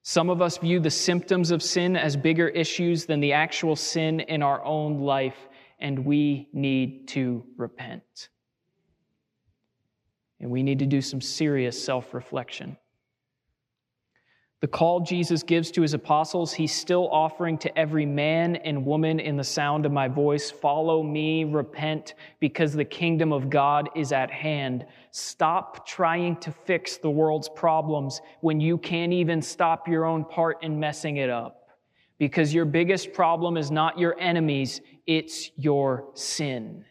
Some 0.00 0.30
of 0.30 0.40
us 0.40 0.56
view 0.56 0.80
the 0.80 0.90
symptoms 0.90 1.50
of 1.50 1.62
sin 1.62 1.94
as 1.94 2.16
bigger 2.16 2.48
issues 2.48 3.04
than 3.04 3.20
the 3.20 3.34
actual 3.34 3.76
sin 3.76 4.20
in 4.20 4.42
our 4.42 4.64
own 4.64 5.00
life, 5.00 5.36
and 5.78 6.06
we 6.06 6.48
need 6.54 7.08
to 7.08 7.44
repent. 7.58 8.30
And 10.40 10.50
we 10.50 10.62
need 10.62 10.78
to 10.80 10.86
do 10.86 11.00
some 11.00 11.20
serious 11.20 11.82
self 11.82 12.12
reflection. 12.12 12.76
The 14.62 14.66
call 14.66 15.00
Jesus 15.00 15.42
gives 15.42 15.70
to 15.72 15.82
his 15.82 15.92
apostles, 15.92 16.52
he's 16.54 16.74
still 16.74 17.08
offering 17.10 17.58
to 17.58 17.78
every 17.78 18.06
man 18.06 18.56
and 18.56 18.86
woman 18.86 19.20
in 19.20 19.36
the 19.36 19.44
sound 19.44 19.84
of 19.84 19.92
my 19.92 20.08
voice 20.08 20.50
follow 20.50 21.02
me, 21.02 21.44
repent, 21.44 22.14
because 22.40 22.72
the 22.72 22.84
kingdom 22.84 23.34
of 23.34 23.50
God 23.50 23.90
is 23.94 24.12
at 24.12 24.30
hand. 24.30 24.86
Stop 25.10 25.86
trying 25.86 26.36
to 26.38 26.50
fix 26.50 26.96
the 26.96 27.10
world's 27.10 27.50
problems 27.50 28.22
when 28.40 28.58
you 28.58 28.78
can't 28.78 29.12
even 29.12 29.42
stop 29.42 29.86
your 29.86 30.06
own 30.06 30.24
part 30.24 30.62
in 30.62 30.80
messing 30.80 31.18
it 31.18 31.28
up. 31.28 31.68
Because 32.18 32.54
your 32.54 32.64
biggest 32.64 33.12
problem 33.12 33.58
is 33.58 33.70
not 33.70 33.98
your 33.98 34.18
enemies, 34.18 34.80
it's 35.06 35.50
your 35.56 36.08
sin. 36.14 36.86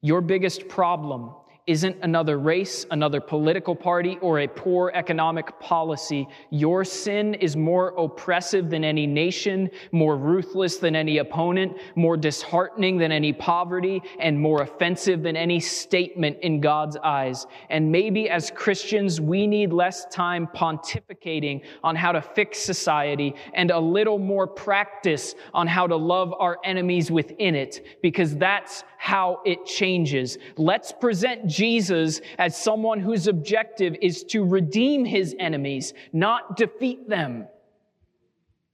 Your 0.00 0.20
biggest 0.20 0.68
problem 0.68 1.34
isn't 1.66 1.96
another 2.02 2.38
race, 2.38 2.86
another 2.90 3.20
political 3.20 3.76
party, 3.76 4.18
or 4.20 4.40
a 4.40 4.48
poor 4.48 4.90
economic 4.94 5.58
policy. 5.60 6.26
Your 6.50 6.84
sin 6.84 7.34
is 7.34 7.56
more 7.56 7.90
oppressive 7.96 8.68
than 8.68 8.82
any 8.82 9.06
nation, 9.06 9.70
more 9.92 10.16
ruthless 10.16 10.78
than 10.78 10.96
any 10.96 11.18
opponent, 11.18 11.76
more 11.94 12.16
disheartening 12.16 12.98
than 12.98 13.12
any 13.12 13.32
poverty, 13.32 14.02
and 14.18 14.40
more 14.40 14.62
offensive 14.62 15.22
than 15.22 15.36
any 15.36 15.60
statement 15.60 16.38
in 16.42 16.60
God's 16.60 16.96
eyes. 16.96 17.46
And 17.70 17.92
maybe 17.92 18.28
as 18.28 18.50
Christians, 18.50 19.20
we 19.20 19.46
need 19.46 19.72
less 19.72 20.06
time 20.06 20.48
pontificating 20.54 21.62
on 21.84 21.94
how 21.94 22.12
to 22.12 22.20
fix 22.20 22.58
society 22.58 23.34
and 23.54 23.70
a 23.70 23.78
little 23.78 24.18
more 24.18 24.46
practice 24.46 25.34
on 25.54 25.68
how 25.68 25.86
to 25.86 25.96
love 25.96 26.34
our 26.38 26.58
enemies 26.64 27.10
within 27.10 27.54
it, 27.54 28.00
because 28.02 28.36
that's 28.36 28.82
how 29.02 29.40
it 29.44 29.66
changes. 29.66 30.38
Let's 30.56 30.92
present 30.92 31.48
Jesus 31.48 32.20
as 32.38 32.56
someone 32.56 33.00
whose 33.00 33.26
objective 33.26 33.96
is 34.00 34.22
to 34.26 34.44
redeem 34.44 35.04
his 35.04 35.34
enemies, 35.40 35.92
not 36.12 36.56
defeat 36.56 37.08
them. 37.08 37.48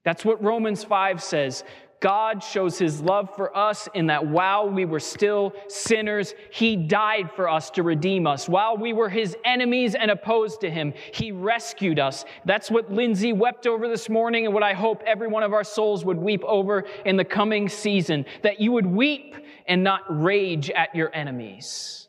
That's 0.05 0.27
what 0.27 0.45
Romans 0.45 0.85
5 0.85 1.23
says. 1.23 1.65
God 2.01 2.45
shows 2.45 2.79
his 2.79 3.01
love 3.01 3.35
for 3.35 3.57
us 3.57 3.89
in 3.95 4.07
that 4.07 4.27
while 4.27 4.69
we 4.69 4.85
were 4.85 5.01
still 5.01 5.53
sinners, 5.67 6.35
he 6.53 6.77
died 6.77 7.31
for 7.35 7.49
us 7.49 7.71
to 7.71 7.83
redeem 7.83 8.27
us. 8.27 8.49
While 8.49 8.77
we 8.77 8.93
were 8.93 9.09
his 9.09 9.37
enemies 9.45 9.95
and 9.95 10.11
opposed 10.11 10.61
to 10.61 10.71
him, 10.71 10.93
he 11.13 11.33
rescued 11.33 11.99
us. 11.99 12.25
That's 12.45 12.71
what 12.71 12.93
Lindsay 12.93 13.33
wept 13.33 13.67
over 13.67 13.89
this 13.89 14.09
morning 14.09 14.45
and 14.45 14.55
what 14.55 14.63
I 14.63 14.75
hope 14.75 15.03
every 15.07 15.27
one 15.27 15.43
of 15.43 15.53
our 15.53 15.65
souls 15.65 16.05
would 16.05 16.19
weep 16.19 16.45
over 16.45 16.85
in 17.05 17.17
the 17.17 17.25
coming 17.25 17.69
season. 17.69 18.27
That 18.43 18.61
you 18.61 18.73
would 18.73 18.87
weep 18.87 19.35
and 19.69 19.85
not 19.85 20.03
rage 20.09 20.71
at 20.71 20.95
your 20.95 21.15
enemies. 21.15 22.09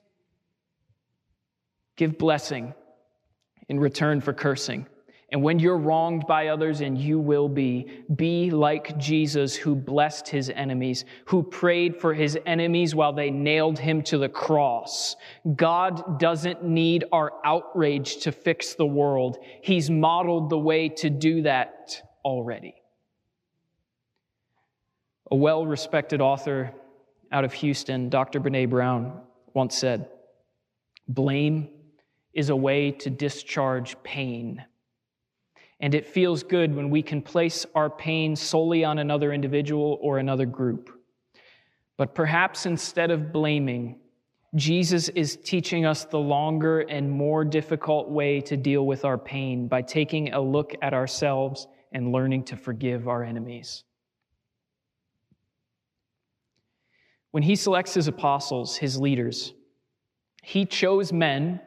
Give 1.98 2.18
blessing 2.18 2.74
in 3.68 3.80
return 3.80 4.22
for 4.22 4.34
cursing. 4.34 4.88
And 5.32 5.44
when 5.44 5.60
you're 5.60 5.78
wronged 5.78 6.26
by 6.26 6.48
others, 6.48 6.82
and 6.82 6.98
you 6.98 7.20
will 7.20 7.48
be, 7.48 7.86
be 8.16 8.50
like 8.50 8.98
Jesus 8.98 9.56
who 9.56 9.76
blessed 9.76 10.28
his 10.28 10.50
enemies, 10.50 11.06
who 11.26 11.44
prayed 11.44 12.02
for 12.02 12.16
his 12.16 12.36
enemies 12.48 12.96
while 12.96 13.14
they 13.14 13.30
nailed 13.30 13.78
him 13.78 14.02
to 14.04 14.18
the 14.18 14.30
cross. 14.30 15.16
God 15.56 16.20
doesn't 16.20 16.64
need 16.64 17.04
our 17.12 17.34
outrage 17.46 18.18
to 18.24 18.32
fix 18.32 18.74
the 18.74 18.88
world. 18.88 19.38
He's 19.62 19.90
modeled 19.92 20.50
the 20.50 20.58
way 20.58 20.90
to 20.90 21.12
do 21.12 21.44
that 21.44 22.02
already. 22.26 22.74
A 25.30 25.36
well 25.36 25.64
respected 25.64 26.22
author 26.22 26.74
out 27.32 27.44
of 27.44 27.54
Houston, 27.54 28.10
Dr. 28.10 28.40
Brene 28.40 28.70
Brown, 28.70 29.22
once 29.54 29.78
said, 29.78 30.10
Blame 31.08 31.70
is 32.34 32.50
a 32.50 32.56
way 32.56 32.92
to 32.92 33.10
discharge 33.10 34.02
pain. 34.04 34.64
And 35.80 35.96
it 35.96 36.06
feels 36.06 36.44
good 36.44 36.76
when 36.76 36.90
we 36.90 37.02
can 37.02 37.22
place 37.22 37.66
our 37.74 37.90
pain 37.90 38.36
solely 38.36 38.84
on 38.84 39.00
another 39.00 39.32
individual 39.32 39.98
or 40.02 40.18
another 40.18 40.46
group. 40.46 40.90
But 41.98 42.14
perhaps 42.16 42.66
instead 42.66 43.12
of 43.12 43.32
blaming, 43.32 44.00
Jesus 44.56 45.10
is 45.10 45.38
teaching 45.38 45.86
us 45.86 46.06
the 46.06 46.20
longer 46.20 46.82
and 46.82 47.10
more 47.10 47.46
difficult 47.46 48.10
way 48.10 48.42
to 48.42 48.58
deal 48.58 48.86
with 48.86 49.06
our 49.06 49.18
pain 49.18 49.68
by 49.68 49.82
taking 49.82 50.34
a 50.34 50.42
look 50.42 50.74
at 50.82 50.94
ourselves 50.94 51.68
and 51.92 52.12
learning 52.12 52.44
to 52.46 52.58
forgive 52.58 53.08
our 53.08 53.24
enemies. 53.24 53.84
When 57.32 57.44
he 57.44 57.56
selects 57.56 57.94
his 57.94 58.08
apostles, 58.08 58.78
his 58.78 59.00
leaders, 59.00 59.54
he 60.42 60.66
chose 60.66 61.14
men 61.14 61.62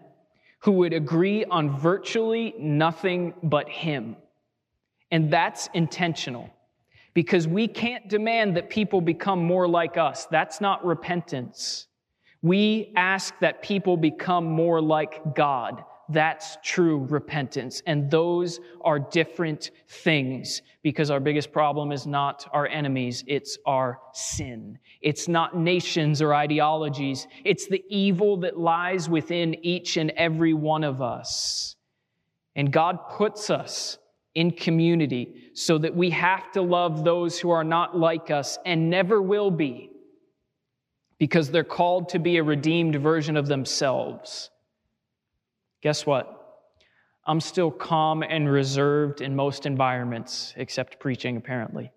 who 0.60 0.72
would 0.72 0.92
agree 0.92 1.44
on 1.44 1.78
virtually 1.78 2.54
nothing 2.58 3.34
but 3.42 3.68
him. 3.68 4.16
And 5.10 5.30
that's 5.32 5.68
intentional 5.74 6.50
because 7.14 7.46
we 7.46 7.68
can't 7.68 8.08
demand 8.08 8.56
that 8.56 8.70
people 8.70 9.00
become 9.00 9.44
more 9.44 9.68
like 9.68 9.96
us. 9.96 10.26
That's 10.26 10.60
not 10.60 10.84
repentance. 10.84 11.86
We 12.40 12.92
ask 12.96 13.34
that 13.40 13.62
people 13.62 13.96
become 13.96 14.46
more 14.46 14.80
like 14.80 15.34
God. 15.34 15.84
That's 16.12 16.58
true 16.62 17.06
repentance. 17.08 17.82
And 17.86 18.10
those 18.10 18.60
are 18.82 18.98
different 18.98 19.70
things 19.88 20.62
because 20.82 21.10
our 21.10 21.20
biggest 21.20 21.52
problem 21.52 21.92
is 21.92 22.06
not 22.06 22.48
our 22.52 22.66
enemies, 22.66 23.24
it's 23.26 23.58
our 23.66 24.00
sin. 24.12 24.78
It's 25.00 25.28
not 25.28 25.56
nations 25.56 26.20
or 26.20 26.34
ideologies, 26.34 27.26
it's 27.44 27.66
the 27.68 27.84
evil 27.88 28.36
that 28.38 28.58
lies 28.58 29.08
within 29.08 29.54
each 29.64 29.96
and 29.96 30.10
every 30.10 30.54
one 30.54 30.84
of 30.84 31.00
us. 31.00 31.76
And 32.54 32.72
God 32.72 33.08
puts 33.10 33.48
us 33.48 33.98
in 34.34 34.50
community 34.50 35.50
so 35.54 35.78
that 35.78 35.94
we 35.94 36.10
have 36.10 36.50
to 36.52 36.62
love 36.62 37.04
those 37.04 37.38
who 37.38 37.50
are 37.50 37.64
not 37.64 37.96
like 37.96 38.30
us 38.30 38.58
and 38.64 38.90
never 38.90 39.20
will 39.20 39.50
be 39.50 39.90
because 41.18 41.50
they're 41.50 41.64
called 41.64 42.08
to 42.08 42.18
be 42.18 42.36
a 42.36 42.42
redeemed 42.42 42.96
version 42.96 43.36
of 43.36 43.46
themselves. 43.46 44.50
Guess 45.83 46.07
what? 46.07 46.39
I'm 47.24 47.41
still 47.41 47.70
calm 47.70 48.22
and 48.22 48.51
reserved 48.51 49.20
in 49.20 49.37
most 49.37 49.66
environments, 49.66 50.55
except 50.57 50.99
preaching, 50.99 51.37
apparently. 51.37 51.93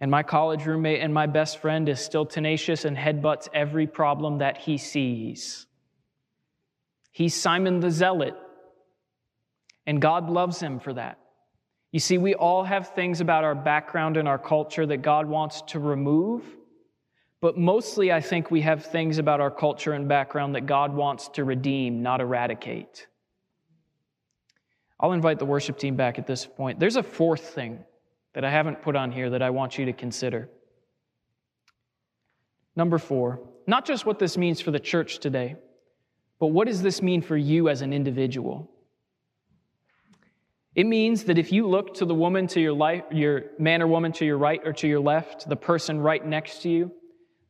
And 0.00 0.10
my 0.10 0.22
college 0.22 0.66
roommate 0.66 1.00
and 1.00 1.14
my 1.14 1.26
best 1.26 1.58
friend 1.58 1.88
is 1.88 2.00
still 2.00 2.26
tenacious 2.26 2.84
and 2.84 2.96
headbutts 2.96 3.48
every 3.54 3.86
problem 3.86 4.38
that 4.38 4.58
he 4.58 4.76
sees. 4.76 5.66
He's 7.12 7.34
Simon 7.34 7.80
the 7.80 7.90
Zealot, 7.90 8.34
and 9.86 10.02
God 10.02 10.28
loves 10.28 10.60
him 10.60 10.80
for 10.80 10.92
that. 10.94 11.18
You 11.92 12.00
see, 12.00 12.18
we 12.18 12.34
all 12.34 12.64
have 12.64 12.88
things 12.88 13.22
about 13.22 13.44
our 13.44 13.54
background 13.54 14.18
and 14.18 14.28
our 14.28 14.38
culture 14.38 14.84
that 14.84 14.98
God 14.98 15.26
wants 15.26 15.62
to 15.68 15.78
remove 15.78 16.44
but 17.40 17.58
mostly, 17.58 18.12
I 18.12 18.20
think 18.20 18.50
we 18.50 18.62
have 18.62 18.86
things 18.86 19.18
about 19.18 19.40
our 19.40 19.50
culture 19.50 19.92
and 19.92 20.08
background 20.08 20.54
that 20.54 20.66
God 20.66 20.94
wants 20.94 21.28
to 21.30 21.44
redeem, 21.44 22.02
not 22.02 22.20
eradicate. 22.20 23.06
I'll 24.98 25.12
invite 25.12 25.38
the 25.38 25.44
worship 25.44 25.78
team 25.78 25.96
back 25.96 26.18
at 26.18 26.26
this 26.26 26.46
point. 26.46 26.80
There's 26.80 26.96
a 26.96 27.02
fourth 27.02 27.54
thing 27.54 27.84
that 28.32 28.44
I 28.44 28.50
haven't 28.50 28.80
put 28.82 28.96
on 28.96 29.12
here 29.12 29.30
that 29.30 29.42
I 29.42 29.50
want 29.50 29.76
you 29.76 29.84
to 29.86 29.92
consider. 29.92 30.48
Number 32.74 32.98
four, 32.98 33.40
not 33.66 33.84
just 33.84 34.06
what 34.06 34.18
this 34.18 34.36
means 34.38 34.60
for 34.60 34.70
the 34.70 34.80
church 34.80 35.18
today, 35.18 35.56
but 36.38 36.48
what 36.48 36.66
does 36.66 36.82
this 36.82 37.02
mean 37.02 37.22
for 37.22 37.36
you 37.36 37.68
as 37.68 37.82
an 37.82 37.92
individual? 37.92 38.70
It 40.74 40.84
means 40.84 41.24
that 41.24 41.38
if 41.38 41.52
you 41.52 41.66
look 41.66 41.94
to 41.94 42.04
the 42.04 42.14
woman 42.14 42.46
to 42.48 42.60
your 42.60 42.74
life, 42.74 43.04
your 43.10 43.44
man 43.58 43.80
or 43.80 43.86
woman 43.86 44.12
to 44.12 44.26
your 44.26 44.36
right 44.36 44.60
or 44.64 44.74
to 44.74 44.86
your 44.86 45.00
left, 45.00 45.48
the 45.48 45.56
person 45.56 45.98
right 45.98 46.24
next 46.24 46.60
to 46.62 46.68
you, 46.68 46.92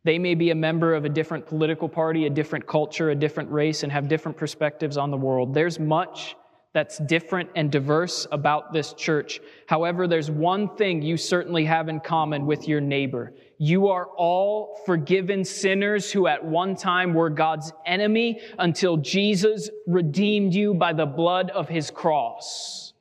they 0.07 0.21
may 0.21 0.37
be 0.37 0.51
a 0.51 0.55
member 0.55 0.95
of 0.95 1.05
a 1.05 1.09
different 1.09 1.45
political 1.45 1.89
party, 1.89 2.27
a 2.27 2.31
different 2.31 2.65
culture, 2.65 3.11
a 3.11 3.15
different 3.15 3.51
race, 3.51 3.83
and 3.83 3.91
have 3.91 4.07
different 4.07 4.39
perspectives 4.39 4.97
on 4.97 5.11
the 5.11 5.17
world. 5.17 5.53
There's 5.53 5.81
much 5.81 6.37
that's 6.73 6.99
different 6.99 7.51
and 7.57 7.73
diverse 7.73 8.25
about 8.31 8.73
this 8.73 8.93
church. 8.93 9.41
However, 9.67 10.07
there's 10.07 10.31
one 10.31 10.77
thing 10.77 11.03
you 11.03 11.17
certainly 11.17 11.65
have 11.65 11.89
in 11.89 11.99
common 11.99 12.47
with 12.47 12.69
your 12.69 12.81
neighbor. 12.81 13.35
You 13.59 13.89
are 13.89 14.07
all 14.17 14.81
forgiven 14.87 15.45
sinners 15.45 16.13
who 16.13 16.29
at 16.29 16.45
one 16.45 16.77
time 16.77 17.13
were 17.13 17.31
God's 17.31 17.73
enemy 17.85 18.41
until 18.61 18.99
Jesus 18.99 19.71
redeemed 19.89 20.55
you 20.55 20.73
by 20.73 20.93
the 20.93 21.07
blood 21.07 21.51
of 21.51 21.69
his 21.69 21.91
cross. 21.91 22.93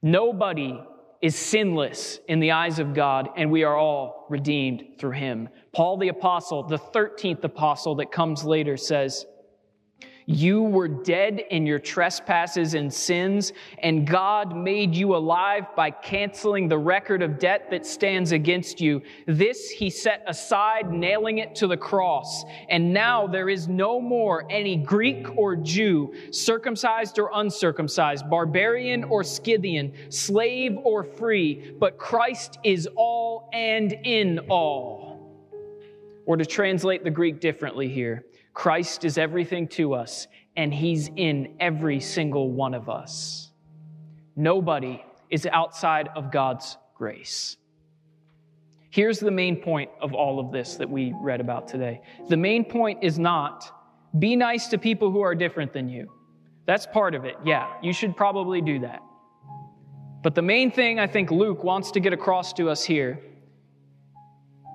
Nobody 0.00 0.80
is 1.22 1.36
sinless 1.36 2.18
in 2.26 2.40
the 2.40 2.50
eyes 2.50 2.80
of 2.80 2.94
God, 2.94 3.30
and 3.36 3.50
we 3.50 3.62
are 3.62 3.76
all 3.76 4.26
redeemed 4.28 4.98
through 4.98 5.12
him. 5.12 5.48
Paul 5.72 5.96
the 5.96 6.08
apostle, 6.08 6.64
the 6.64 6.78
13th 6.78 7.44
apostle 7.44 7.94
that 7.94 8.10
comes 8.10 8.44
later, 8.44 8.76
says, 8.76 9.24
You 10.32 10.62
were 10.62 10.88
dead 10.88 11.42
in 11.50 11.66
your 11.66 11.78
trespasses 11.78 12.72
and 12.72 12.92
sins, 12.92 13.52
and 13.78 14.06
God 14.06 14.56
made 14.56 14.94
you 14.94 15.14
alive 15.14 15.66
by 15.76 15.90
canceling 15.90 16.68
the 16.68 16.78
record 16.78 17.20
of 17.20 17.38
debt 17.38 17.70
that 17.70 17.84
stands 17.84 18.32
against 18.32 18.80
you. 18.80 19.02
This 19.26 19.68
he 19.68 19.90
set 19.90 20.24
aside, 20.26 20.90
nailing 20.90 21.36
it 21.36 21.54
to 21.56 21.66
the 21.66 21.76
cross. 21.76 22.44
And 22.70 22.94
now 22.94 23.26
there 23.26 23.50
is 23.50 23.68
no 23.68 24.00
more 24.00 24.50
any 24.50 24.76
Greek 24.76 25.36
or 25.36 25.54
Jew, 25.54 26.14
circumcised 26.30 27.18
or 27.18 27.30
uncircumcised, 27.34 28.30
barbarian 28.30 29.04
or 29.04 29.22
Scythian, 29.22 29.92
slave 30.08 30.78
or 30.82 31.04
free, 31.04 31.74
but 31.78 31.98
Christ 31.98 32.58
is 32.64 32.88
all 32.96 33.50
and 33.52 33.92
in 33.92 34.38
all. 34.48 35.12
Or 36.24 36.38
to 36.38 36.46
translate 36.46 37.04
the 37.04 37.10
Greek 37.10 37.38
differently 37.40 37.88
here, 37.88 38.24
Christ 38.54 39.04
is 39.04 39.18
everything 39.18 39.68
to 39.68 39.94
us, 39.94 40.26
and 40.56 40.72
He's 40.72 41.10
in 41.16 41.56
every 41.60 42.00
single 42.00 42.50
one 42.50 42.74
of 42.74 42.88
us. 42.88 43.50
Nobody 44.36 45.04
is 45.30 45.46
outside 45.46 46.08
of 46.14 46.30
God's 46.30 46.76
grace. 46.94 47.56
Here's 48.90 49.18
the 49.18 49.30
main 49.30 49.56
point 49.56 49.90
of 50.02 50.12
all 50.12 50.38
of 50.38 50.52
this 50.52 50.76
that 50.76 50.88
we 50.88 51.14
read 51.20 51.40
about 51.40 51.66
today. 51.66 52.02
The 52.28 52.36
main 52.36 52.64
point 52.64 53.02
is 53.02 53.18
not 53.18 53.70
be 54.18 54.36
nice 54.36 54.68
to 54.68 54.78
people 54.78 55.10
who 55.10 55.22
are 55.22 55.34
different 55.34 55.72
than 55.72 55.88
you. 55.88 56.12
That's 56.66 56.86
part 56.86 57.14
of 57.14 57.24
it. 57.24 57.36
Yeah, 57.44 57.72
you 57.82 57.94
should 57.94 58.16
probably 58.16 58.60
do 58.60 58.80
that. 58.80 59.00
But 60.22 60.34
the 60.34 60.42
main 60.42 60.70
thing 60.70 61.00
I 61.00 61.06
think 61.06 61.30
Luke 61.30 61.64
wants 61.64 61.90
to 61.92 62.00
get 62.00 62.12
across 62.12 62.52
to 62.54 62.68
us 62.68 62.84
here 62.84 63.18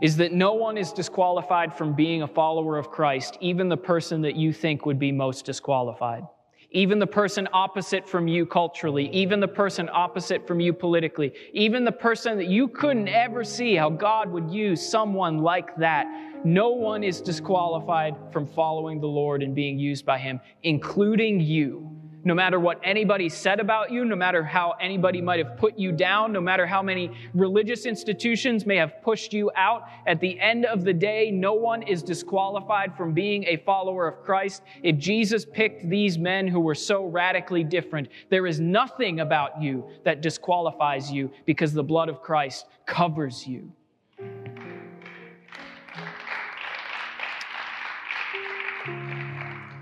is 0.02 0.18
that 0.18 0.32
no 0.32 0.54
one 0.54 0.78
is 0.78 0.92
disqualified 0.92 1.74
from 1.74 1.94
being 1.94 2.22
a 2.22 2.28
follower 2.28 2.78
of 2.78 2.90
Christ, 2.90 3.38
even 3.42 3.70
the 3.70 3.78
person 3.78 4.22
that 4.22 4.36
you 4.36 4.54
think 4.54 4.86
would 4.86 5.00
be 5.00 5.12
most 5.12 5.46
disqualified. 5.46 6.24
Even 6.72 7.00
the 7.00 7.08
person 7.08 7.48
opposite 7.54 8.08
from 8.08 8.28
you 8.28 8.46
culturally, 8.46 9.10
even 9.12 9.40
the 9.40 9.48
person 9.48 9.90
opposite 9.92 10.46
from 10.46 10.60
you 10.60 10.74
politically, 10.74 11.34
even 11.54 11.86
the 11.86 11.92
person 11.92 12.38
that 12.38 12.48
you 12.48 12.68
couldn't 12.68 13.08
ever 13.08 13.44
see 13.46 13.74
how 13.76 13.90
God 13.90 14.30
would 14.30 14.52
use 14.52 14.86
someone 14.86 15.38
like 15.40 15.76
that. 15.78 16.06
No 16.44 16.70
one 16.70 17.06
is 17.06 17.22
disqualified 17.22 18.16
from 18.34 18.46
following 18.46 19.00
the 19.00 19.08
Lord 19.08 19.44
and 19.44 19.56
being 19.56 19.80
used 19.80 20.06
by 20.06 20.18
Him, 20.18 20.42
including 20.64 21.40
you 21.40 21.98
no 22.28 22.36
matter 22.36 22.60
what 22.60 22.78
anybody 22.84 23.30
said 23.30 23.62
about 23.62 23.90
you, 23.90 24.04
no 24.04 24.16
matter 24.16 24.44
how 24.44 24.76
anybody 24.82 25.22
might 25.22 25.40
have 25.40 25.56
put 25.58 25.80
you 25.80 25.94
down, 25.94 26.34
no 26.34 26.42
matter 26.42 26.68
how 26.68 26.84
many 26.84 27.10
religious 27.34 27.86
institutions 27.86 28.66
may 28.66 28.76
have 28.76 29.02
pushed 29.02 29.32
you 29.32 29.50
out, 29.56 29.84
at 30.06 30.20
the 30.20 30.38
end 30.42 30.66
of 30.66 30.84
the 30.84 30.92
day, 30.92 31.32
no 31.32 31.54
one 31.54 31.82
is 31.84 32.04
disqualified 32.04 32.98
from 32.98 33.14
being 33.14 33.46
a 33.46 33.56
follower 33.66 34.10
of 34.10 34.22
Christ. 34.26 34.64
If 34.84 34.98
Jesus 34.98 35.46
picked 35.46 35.90
these 35.90 36.18
men 36.18 36.50
who 36.50 36.60
were 36.60 36.76
so 36.76 37.06
radically 37.06 37.64
different, 37.64 38.10
there 38.30 38.46
is 38.46 38.60
nothing 38.60 39.22
about 39.22 39.62
you 39.62 39.88
that 40.04 40.20
disqualifies 40.20 41.10
you 41.10 41.32
because 41.46 41.72
the 41.72 41.84
blood 41.84 42.10
of 42.10 42.22
Christ 42.22 42.66
covers 42.86 43.48
you. 43.48 43.72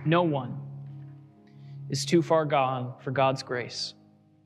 No 0.05 0.21
one 0.21 0.64
is 1.89 2.05
too 2.05 2.21
far 2.21 2.45
gone 2.45 2.93
for 3.01 3.11
God's 3.11 3.43
grace, 3.43 3.93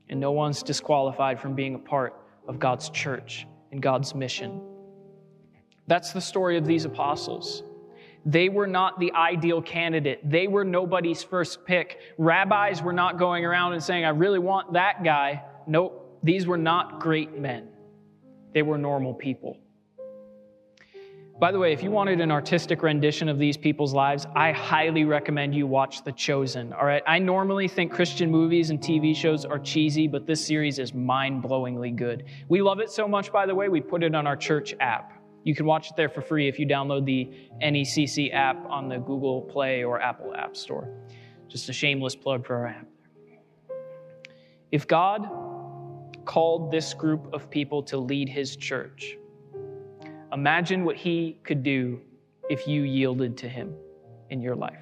and 0.08 0.20
no 0.20 0.32
one's 0.32 0.62
disqualified 0.62 1.40
from 1.40 1.54
being 1.54 1.74
a 1.74 1.78
part 1.78 2.14
of 2.46 2.58
God's 2.58 2.90
church 2.90 3.46
and 3.72 3.80
God's 3.80 4.14
mission. 4.14 4.60
That's 5.86 6.12
the 6.12 6.20
story 6.20 6.56
of 6.56 6.66
these 6.66 6.84
apostles. 6.84 7.62
They 8.26 8.48
were 8.48 8.66
not 8.66 9.00
the 9.00 9.12
ideal 9.12 9.62
candidate. 9.62 10.20
They 10.28 10.46
were 10.46 10.64
nobody's 10.64 11.22
first 11.22 11.64
pick. 11.64 12.00
Rabbis 12.18 12.82
were 12.82 12.92
not 12.92 13.18
going 13.18 13.44
around 13.44 13.72
and 13.72 13.82
saying, 13.82 14.04
I 14.04 14.10
really 14.10 14.38
want 14.38 14.74
that 14.74 15.02
guy. 15.02 15.42
Nope, 15.66 16.20
these 16.22 16.46
were 16.46 16.58
not 16.58 17.00
great 17.00 17.38
men. 17.38 17.68
They 18.52 18.62
were 18.62 18.76
normal 18.76 19.14
people. 19.14 19.56
By 21.40 21.52
the 21.52 21.58
way, 21.58 21.72
if 21.72 21.82
you 21.82 21.90
wanted 21.90 22.20
an 22.20 22.30
artistic 22.30 22.82
rendition 22.82 23.26
of 23.26 23.38
these 23.38 23.56
people's 23.56 23.94
lives, 23.94 24.26
I 24.36 24.52
highly 24.52 25.04
recommend 25.04 25.54
you 25.54 25.66
watch 25.66 26.04
The 26.04 26.12
Chosen. 26.12 26.74
All 26.74 26.84
right, 26.84 27.02
I 27.06 27.18
normally 27.18 27.66
think 27.66 27.90
Christian 27.90 28.30
movies 28.30 28.68
and 28.68 28.78
TV 28.78 29.16
shows 29.16 29.46
are 29.46 29.58
cheesy, 29.58 30.06
but 30.06 30.26
this 30.26 30.46
series 30.46 30.78
is 30.78 30.92
mind 30.92 31.42
blowingly 31.42 31.96
good. 31.96 32.24
We 32.50 32.60
love 32.60 32.78
it 32.80 32.90
so 32.90 33.08
much, 33.08 33.32
by 33.32 33.46
the 33.46 33.54
way, 33.54 33.70
we 33.70 33.80
put 33.80 34.02
it 34.02 34.14
on 34.14 34.26
our 34.26 34.36
church 34.36 34.74
app. 34.80 35.14
You 35.42 35.54
can 35.54 35.64
watch 35.64 35.88
it 35.88 35.96
there 35.96 36.10
for 36.10 36.20
free 36.20 36.46
if 36.46 36.58
you 36.58 36.66
download 36.66 37.06
the 37.06 37.32
NECC 37.62 38.34
app 38.34 38.62
on 38.66 38.90
the 38.90 38.98
Google 38.98 39.40
Play 39.40 39.82
or 39.82 39.98
Apple 39.98 40.34
App 40.34 40.54
Store. 40.54 40.92
Just 41.48 41.70
a 41.70 41.72
shameless 41.72 42.14
plug 42.14 42.46
for 42.46 42.54
our 42.56 42.66
app. 42.66 42.86
If 44.70 44.86
God 44.86 45.26
called 46.26 46.70
this 46.70 46.92
group 46.92 47.32
of 47.32 47.48
people 47.48 47.82
to 47.84 47.96
lead 47.96 48.28
his 48.28 48.56
church, 48.56 49.16
Imagine 50.32 50.84
what 50.84 50.96
he 50.96 51.38
could 51.44 51.62
do 51.62 52.00
if 52.48 52.66
you 52.66 52.82
yielded 52.82 53.36
to 53.38 53.48
him 53.48 53.74
in 54.30 54.40
your 54.40 54.56
life. 54.56 54.80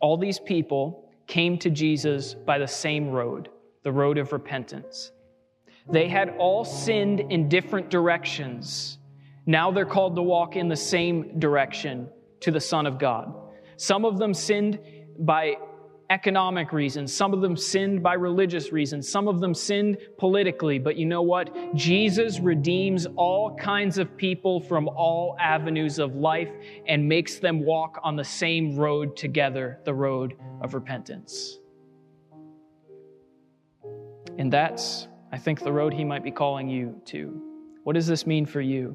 All 0.00 0.16
these 0.16 0.38
people 0.38 1.08
came 1.26 1.58
to 1.58 1.70
Jesus 1.70 2.34
by 2.34 2.58
the 2.58 2.66
same 2.66 3.10
road, 3.10 3.48
the 3.82 3.92
road 3.92 4.18
of 4.18 4.32
repentance. 4.32 5.12
They 5.90 6.08
had 6.08 6.34
all 6.38 6.64
sinned 6.64 7.20
in 7.20 7.48
different 7.48 7.90
directions. 7.90 8.98
Now 9.46 9.70
they're 9.70 9.84
called 9.84 10.16
to 10.16 10.22
walk 10.22 10.56
in 10.56 10.68
the 10.68 10.76
same 10.76 11.38
direction 11.38 12.08
to 12.40 12.50
the 12.50 12.60
Son 12.60 12.86
of 12.86 12.98
God. 12.98 13.34
Some 13.76 14.04
of 14.04 14.18
them 14.18 14.34
sinned 14.34 14.78
by 15.18 15.56
economic 16.12 16.74
reasons. 16.74 17.10
Some 17.10 17.32
of 17.32 17.40
them 17.40 17.56
sinned 17.56 18.02
by 18.02 18.12
religious 18.12 18.70
reasons. 18.70 19.10
Some 19.10 19.28
of 19.28 19.40
them 19.40 19.54
sinned 19.54 19.96
politically. 20.18 20.78
But 20.78 20.96
you 20.96 21.06
know 21.06 21.22
what? 21.22 21.74
Jesus 21.74 22.38
redeems 22.38 23.06
all 23.16 23.56
kinds 23.56 23.96
of 23.96 24.14
people 24.18 24.60
from 24.60 24.88
all 24.88 25.36
avenues 25.40 25.98
of 25.98 26.14
life 26.14 26.50
and 26.86 27.08
makes 27.08 27.38
them 27.38 27.64
walk 27.64 27.98
on 28.02 28.14
the 28.14 28.24
same 28.24 28.76
road 28.76 29.16
together, 29.16 29.78
the 29.84 29.94
road 29.94 30.34
of 30.60 30.74
repentance. 30.74 31.58
And 34.36 34.52
that's, 34.52 35.08
I 35.32 35.38
think, 35.38 35.60
the 35.60 35.72
road 35.72 35.94
he 35.94 36.04
might 36.04 36.22
be 36.22 36.30
calling 36.30 36.68
you 36.68 37.00
to. 37.06 37.40
What 37.84 37.94
does 37.94 38.06
this 38.06 38.26
mean 38.26 38.44
for 38.44 38.60
you? 38.60 38.94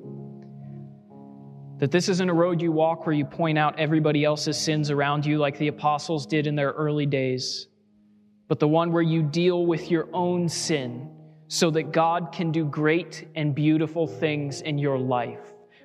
That 1.80 1.92
this 1.92 2.10
isn't 2.10 2.30
a 2.30 2.34
road 2.34 2.62
you 2.62 2.72
walk 2.72 3.06
where 3.06 3.14
you 3.14 3.24
point 3.24 3.58
out 3.58 3.78
everybody 3.80 4.26
else's 4.26 4.58
sins 4.58 4.90
around 4.90 5.26
you 5.26 5.38
like 5.38 5.60
the 5.60 5.68
apostles 5.68 6.26
did 6.26 6.48
in 6.48 6.56
their 6.56 6.72
early 6.72 7.06
days, 7.06 7.68
but 8.48 8.60
the 8.60 8.68
one 8.68 8.92
where 8.92 9.04
you 9.04 9.22
deal 9.22 9.66
with 9.66 9.92
your 9.92 10.08
own 10.12 10.50
sin 10.50 11.12
so 11.48 11.70
that 11.72 11.92
God 11.92 12.32
can 12.32 12.52
do 12.52 12.66
great 12.66 13.28
and 13.36 13.54
beautiful 13.54 14.08
things 14.08 14.62
in 14.62 14.78
your 14.80 14.98
life. 14.98 15.40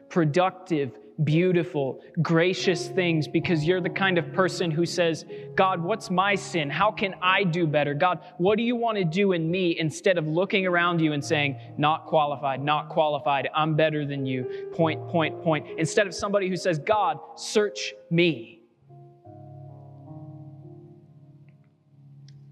Productive, 0.09 0.99
beautiful, 1.25 2.01
gracious 2.21 2.89
things 2.89 3.29
because 3.29 3.65
you're 3.65 3.81
the 3.81 3.91
kind 3.91 4.19
of 4.19 4.33
person 4.33 4.71
who 4.71 4.87
says, 4.87 5.25
God, 5.55 5.83
what's 5.83 6.11
my 6.11 6.35
sin? 6.35 6.71
How 6.71 6.91
can 6.91 7.15
I 7.23 7.45
do 7.45 7.67
better? 7.67 7.95
God, 7.95 8.21
what 8.39 8.57
do 8.57 8.63
you 8.63 8.77
want 8.77 8.99
to 8.99 9.05
do 9.05 9.33
in 9.33 9.51
me 9.51 9.79
instead 9.79 10.19
of 10.19 10.27
looking 10.27 10.67
around 10.67 11.01
you 11.01 11.13
and 11.13 11.25
saying, 11.25 11.59
not 11.79 12.07
qualified, 12.07 12.63
not 12.63 12.89
qualified, 12.89 13.49
I'm 13.55 13.75
better 13.75 14.05
than 14.05 14.27
you, 14.27 14.69
point, 14.73 15.09
point, 15.09 15.43
point. 15.43 15.67
Instead 15.79 16.07
of 16.07 16.15
somebody 16.15 16.49
who 16.49 16.57
says, 16.57 16.79
God, 16.79 17.19
search 17.37 17.95
me. 18.11 18.61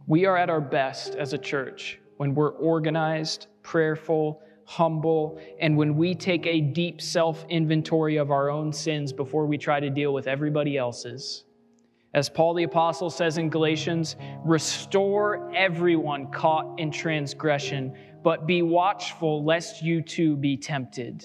We 0.07 0.27
are 0.27 0.37
at 0.37 0.51
our 0.51 0.61
best 0.61 1.15
as 1.15 1.33
a 1.33 1.39
church 1.39 2.01
when 2.17 2.35
we're 2.35 2.51
organized, 2.51 3.47
prayerful, 3.63 4.43
humble, 4.71 5.37
and 5.59 5.77
when 5.77 5.97
we 5.97 6.15
take 6.15 6.47
a 6.47 6.61
deep 6.61 7.03
self 7.03 7.45
inventory 7.49 8.19
of 8.19 8.31
our 8.31 8.51
own 8.51 8.73
sins 8.73 9.13
before 9.13 9.45
we 9.45 9.59
try 9.59 9.81
to 9.81 9.91
deal 9.91 10.15
with 10.15 10.29
everybody 10.29 10.79
else's. 10.79 11.45
As 12.15 12.29
Paul 12.29 12.55
the 12.55 12.63
Apostle 12.63 13.11
says 13.11 13.37
in 13.37 13.51
Galatians, 13.51 14.15
restore 14.45 15.53
everyone 15.57 16.31
caught 16.31 16.79
in 16.79 16.93
transgression, 16.93 17.97
but 18.23 18.47
be 18.47 18.63
watchful 18.63 19.45
lest 19.45 19.83
you 19.83 20.03
too 20.03 20.37
be 20.37 20.57
tempted. 20.57 21.25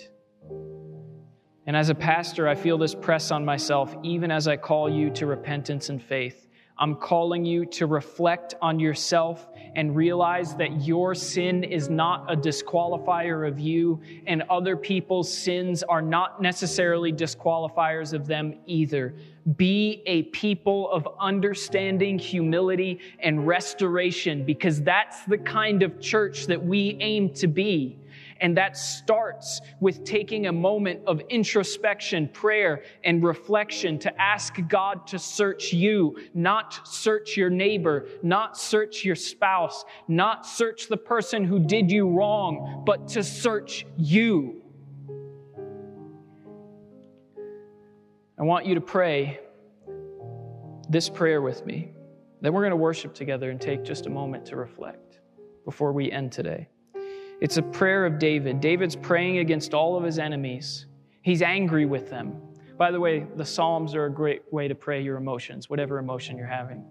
And 1.67 1.77
as 1.77 1.89
a 1.89 1.95
pastor, 1.95 2.47
I 2.47 2.55
feel 2.55 2.79
this 2.79 2.95
press 2.95 3.29
on 3.29 3.45
myself, 3.45 3.95
even 4.01 4.31
as 4.31 4.47
I 4.47 4.57
call 4.57 4.89
you 4.89 5.11
to 5.11 5.27
repentance 5.27 5.89
and 5.89 6.01
faith. 6.01 6.47
I'm 6.79 6.95
calling 6.95 7.45
you 7.45 7.65
to 7.67 7.85
reflect 7.85 8.55
on 8.59 8.79
yourself 8.79 9.47
and 9.75 9.95
realize 9.95 10.55
that 10.55 10.81
your 10.81 11.13
sin 11.13 11.63
is 11.63 11.89
not 11.89 12.31
a 12.31 12.35
disqualifier 12.35 13.47
of 13.47 13.59
you, 13.59 14.01
and 14.25 14.43
other 14.49 14.77
people's 14.77 15.31
sins 15.31 15.83
are 15.83 16.01
not 16.01 16.41
necessarily 16.41 17.11
disqualifiers 17.11 18.13
of 18.13 18.25
them 18.25 18.55
either. 18.65 19.13
Be 19.57 20.01
a 20.05 20.23
people 20.23 20.89
of 20.91 21.07
understanding, 21.19 22.17
humility, 22.17 22.99
and 23.19 23.45
restoration 23.45 24.45
because 24.45 24.81
that's 24.81 25.23
the 25.25 25.37
kind 25.37 25.83
of 25.83 25.99
church 25.99 26.47
that 26.47 26.63
we 26.63 26.97
aim 26.99 27.33
to 27.35 27.47
be. 27.47 27.99
And 28.41 28.57
that 28.57 28.77
starts 28.77 29.61
with 29.79 30.03
taking 30.03 30.47
a 30.47 30.51
moment 30.51 31.01
of 31.07 31.21
introspection, 31.29 32.27
prayer, 32.27 32.83
and 33.03 33.23
reflection 33.23 33.97
to 33.99 34.21
ask 34.21 34.55
God 34.67 35.07
to 35.07 35.19
search 35.19 35.71
you, 35.71 36.17
not 36.33 36.87
search 36.87 37.37
your 37.37 37.49
neighbor, 37.49 38.07
not 38.21 38.57
search 38.57 39.05
your 39.05 39.15
spouse, 39.15 39.85
not 40.07 40.45
search 40.45 40.87
the 40.87 40.97
person 40.97 41.45
who 41.45 41.59
did 41.59 41.89
you 41.89 42.09
wrong, 42.09 42.83
but 42.85 43.07
to 43.09 43.23
search 43.23 43.85
you. 43.97 44.61
I 48.37 48.43
want 48.43 48.65
you 48.65 48.75
to 48.75 48.81
pray 48.81 49.39
this 50.89 51.09
prayer 51.09 51.41
with 51.41 51.65
me. 51.65 51.93
Then 52.41 52.53
we're 52.53 52.61
going 52.61 52.71
to 52.71 52.77
worship 52.77 53.13
together 53.13 53.49
and 53.49 53.59
take 53.59 53.83
just 53.83 54.07
a 54.07 54.09
moment 54.09 54.45
to 54.47 54.57
reflect 54.57 55.19
before 55.63 55.93
we 55.93 56.11
end 56.11 56.31
today. 56.33 56.67
It's 57.41 57.57
a 57.57 57.61
prayer 57.61 58.05
of 58.05 58.17
David. 58.17 58.61
David's 58.61 58.95
praying 58.95 59.39
against 59.39 59.73
all 59.73 59.97
of 59.97 60.03
his 60.03 60.19
enemies. 60.19 60.85
He's 61.21 61.41
angry 61.41 61.85
with 61.85 62.09
them. 62.09 62.41
By 62.77 62.91
the 62.91 62.99
way, 62.99 63.25
the 63.35 63.45
Psalms 63.45 63.93
are 63.93 64.05
a 64.05 64.11
great 64.11 64.41
way 64.51 64.67
to 64.67 64.75
pray 64.75 65.01
your 65.01 65.17
emotions, 65.17 65.69
whatever 65.69 65.97
emotion 65.97 66.37
you're 66.37 66.47
having. 66.47 66.85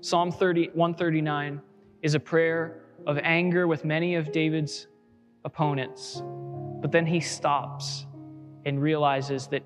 Psalm 0.00 0.30
30, 0.30 0.70
139 0.74 1.60
is 2.02 2.14
a 2.14 2.20
prayer 2.20 2.82
of 3.06 3.18
anger 3.18 3.66
with 3.66 3.84
many 3.84 4.14
of 4.14 4.30
David's 4.30 4.88
opponents. 5.44 6.22
But 6.80 6.92
then 6.92 7.06
he 7.06 7.20
stops 7.20 8.06
and 8.66 8.80
realizes 8.80 9.46
that 9.48 9.62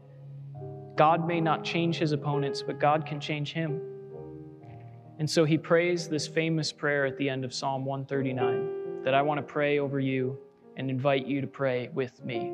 God 0.97 1.27
may 1.27 1.41
not 1.41 1.65
change 1.65 1.97
his 1.97 2.13
opponents, 2.13 2.63
but 2.63 2.79
God 2.79 3.07
can 3.07 3.19
change 3.21 3.53
him. 3.53 3.81
And 5.19 5.29
so 5.29 5.45
he 5.45 5.59
prays 5.59 6.09
this 6.09 6.29
famous 6.29 6.73
prayer 6.73 7.07
at 7.07 7.17
the 7.17 7.29
end 7.29 7.45
of 7.45 7.53
Psalm 7.53 7.85
139 7.85 8.82
that 9.05 9.15
I 9.15 9.23
want 9.23 9.39
to 9.39 9.43
pray 9.43 9.79
over 9.79 9.99
you 9.99 10.39
and 10.77 10.89
invite 10.89 11.27
you 11.27 11.41
to 11.41 11.47
pray 11.47 11.91
with 11.93 12.25
me. 12.25 12.53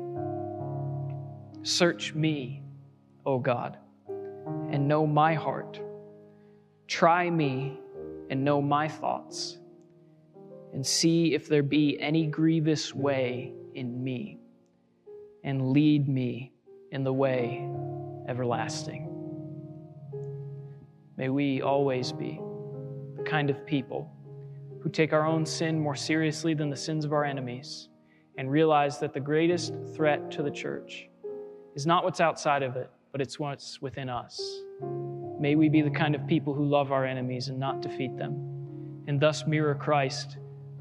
Search 1.61 2.13
me, 2.13 2.63
O 3.25 3.39
God, 3.39 3.77
and 4.69 4.87
know 4.87 5.05
my 5.05 5.33
heart. 5.33 5.79
Try 6.87 7.29
me 7.29 7.79
and 8.29 8.43
know 8.43 8.61
my 8.61 8.87
thoughts, 8.87 9.57
and 10.73 10.85
see 10.85 11.33
if 11.33 11.47
there 11.47 11.63
be 11.63 11.99
any 11.99 12.25
grievous 12.25 12.93
way 12.93 13.53
in 13.73 14.03
me, 14.03 14.39
and 15.43 15.71
lead 15.71 16.07
me 16.07 16.53
in 16.91 17.03
the 17.03 17.13
way 17.13 17.69
everlasting. 18.27 19.07
May 21.17 21.29
we 21.29 21.61
always 21.61 22.11
be 22.11 22.39
the 23.15 23.23
kind 23.23 23.49
of 23.49 23.65
people 23.65 24.11
who 24.81 24.89
take 24.89 25.13
our 25.13 25.25
own 25.25 25.45
sin 25.45 25.79
more 25.79 25.95
seriously 25.95 26.53
than 26.53 26.69
the 26.69 26.75
sins 26.75 27.05
of 27.05 27.13
our 27.13 27.25
enemies 27.25 27.89
and 28.37 28.49
realize 28.49 28.99
that 28.99 29.13
the 29.13 29.19
greatest 29.19 29.73
threat 29.95 30.31
to 30.31 30.41
the 30.41 30.51
church 30.51 31.09
is 31.75 31.85
not 31.85 32.03
what's 32.03 32.21
outside 32.21 32.63
of 32.63 32.75
it, 32.77 32.89
but 33.11 33.21
it's 33.21 33.39
what's 33.39 33.81
within 33.81 34.09
us. 34.09 34.61
May 35.39 35.55
we 35.55 35.69
be 35.69 35.81
the 35.81 35.89
kind 35.89 36.15
of 36.15 36.25
people 36.27 36.53
who 36.53 36.65
love 36.65 36.91
our 36.91 37.05
enemies 37.05 37.49
and 37.49 37.59
not 37.59 37.81
defeat 37.81 38.17
them, 38.17 39.03
and 39.07 39.19
thus 39.19 39.45
mirror 39.45 39.75
Christ 39.75 40.37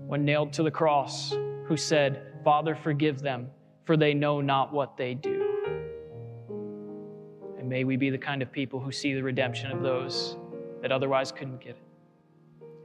when 0.07 0.24
nailed 0.24 0.53
to 0.55 0.62
the 0.62 0.70
cross, 0.70 1.34
who 1.66 1.76
said, 1.76 2.22
Father, 2.42 2.74
forgive 2.74 3.20
them, 3.20 3.49
for 3.84 3.96
they 3.96 4.14
know 4.14 4.40
not 4.40 4.72
what 4.72 4.96
they 4.96 5.14
do. 5.14 5.44
And 7.59 7.68
may 7.68 7.84
we 7.84 7.96
be 7.96 8.09
the 8.09 8.18
kind 8.18 8.40
of 8.40 8.51
people 8.51 8.80
who 8.80 8.90
see 8.90 9.14
the 9.14 9.22
redemption 9.22 9.70
of 9.70 9.82
those 9.82 10.36
that 10.80 10.92
otherwise 10.92 11.30
couldn't 11.30 11.61
get 11.61 11.70
it. 11.70 11.82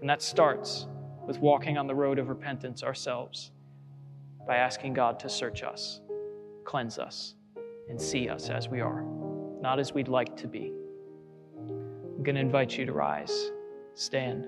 And 0.01 0.09
that 0.09 0.21
starts 0.21 0.87
with 1.25 1.39
walking 1.39 1.77
on 1.77 1.87
the 1.87 1.95
road 1.95 2.19
of 2.19 2.29
repentance 2.29 2.83
ourselves 2.83 3.51
by 4.45 4.57
asking 4.57 4.93
God 4.93 5.19
to 5.19 5.29
search 5.29 5.63
us, 5.63 6.01
cleanse 6.65 6.99
us, 6.99 7.35
and 7.89 7.99
see 7.99 8.29
us 8.29 8.49
as 8.49 8.67
we 8.67 8.81
are, 8.81 9.03
not 9.61 9.79
as 9.79 9.93
we'd 9.93 10.07
like 10.07 10.35
to 10.37 10.47
be. 10.47 10.73
I'm 11.67 12.23
going 12.23 12.35
to 12.35 12.41
invite 12.41 12.77
you 12.77 12.85
to 12.85 12.93
rise, 12.93 13.51
stand, 13.95 14.47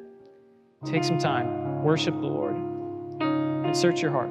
take 0.83 1.03
some 1.03 1.17
time, 1.17 1.83
worship 1.83 2.13
the 2.13 2.27
Lord, 2.27 2.55
and 2.55 3.75
search 3.75 4.01
your 4.01 4.11
heart. 4.11 4.29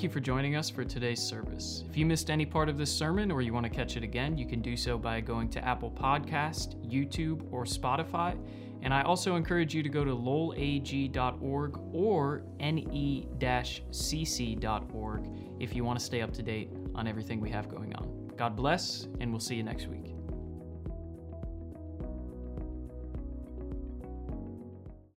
Thank 0.00 0.14
you 0.14 0.14
for 0.14 0.20
joining 0.20 0.56
us 0.56 0.70
for 0.70 0.82
today's 0.82 1.20
service. 1.20 1.84
If 1.90 1.94
you 1.94 2.06
missed 2.06 2.30
any 2.30 2.46
part 2.46 2.70
of 2.70 2.78
this 2.78 2.90
sermon 2.90 3.30
or 3.30 3.42
you 3.42 3.52
want 3.52 3.64
to 3.64 3.70
catch 3.70 3.98
it 3.98 4.02
again, 4.02 4.38
you 4.38 4.46
can 4.46 4.62
do 4.62 4.74
so 4.74 4.96
by 4.96 5.20
going 5.20 5.50
to 5.50 5.62
Apple 5.62 5.90
Podcast, 5.90 6.74
YouTube, 6.90 7.46
or 7.52 7.66
Spotify. 7.66 8.34
And 8.80 8.94
I 8.94 9.02
also 9.02 9.36
encourage 9.36 9.74
you 9.74 9.82
to 9.82 9.90
go 9.90 10.02
to 10.02 10.12
lolag.org 10.12 11.78
or 11.92 12.44
ne-cc.org 12.60 13.20
if 15.60 15.76
you 15.76 15.84
want 15.84 15.98
to 15.98 16.04
stay 16.06 16.22
up 16.22 16.32
to 16.32 16.42
date 16.42 16.70
on 16.94 17.06
everything 17.06 17.38
we 17.38 17.50
have 17.50 17.68
going 17.68 17.94
on. 17.96 18.30
God 18.38 18.56
bless, 18.56 19.06
and 19.20 19.30
we'll 19.30 19.38
see 19.38 19.56
you 19.56 19.62
next 19.62 19.86
week. 19.86 19.99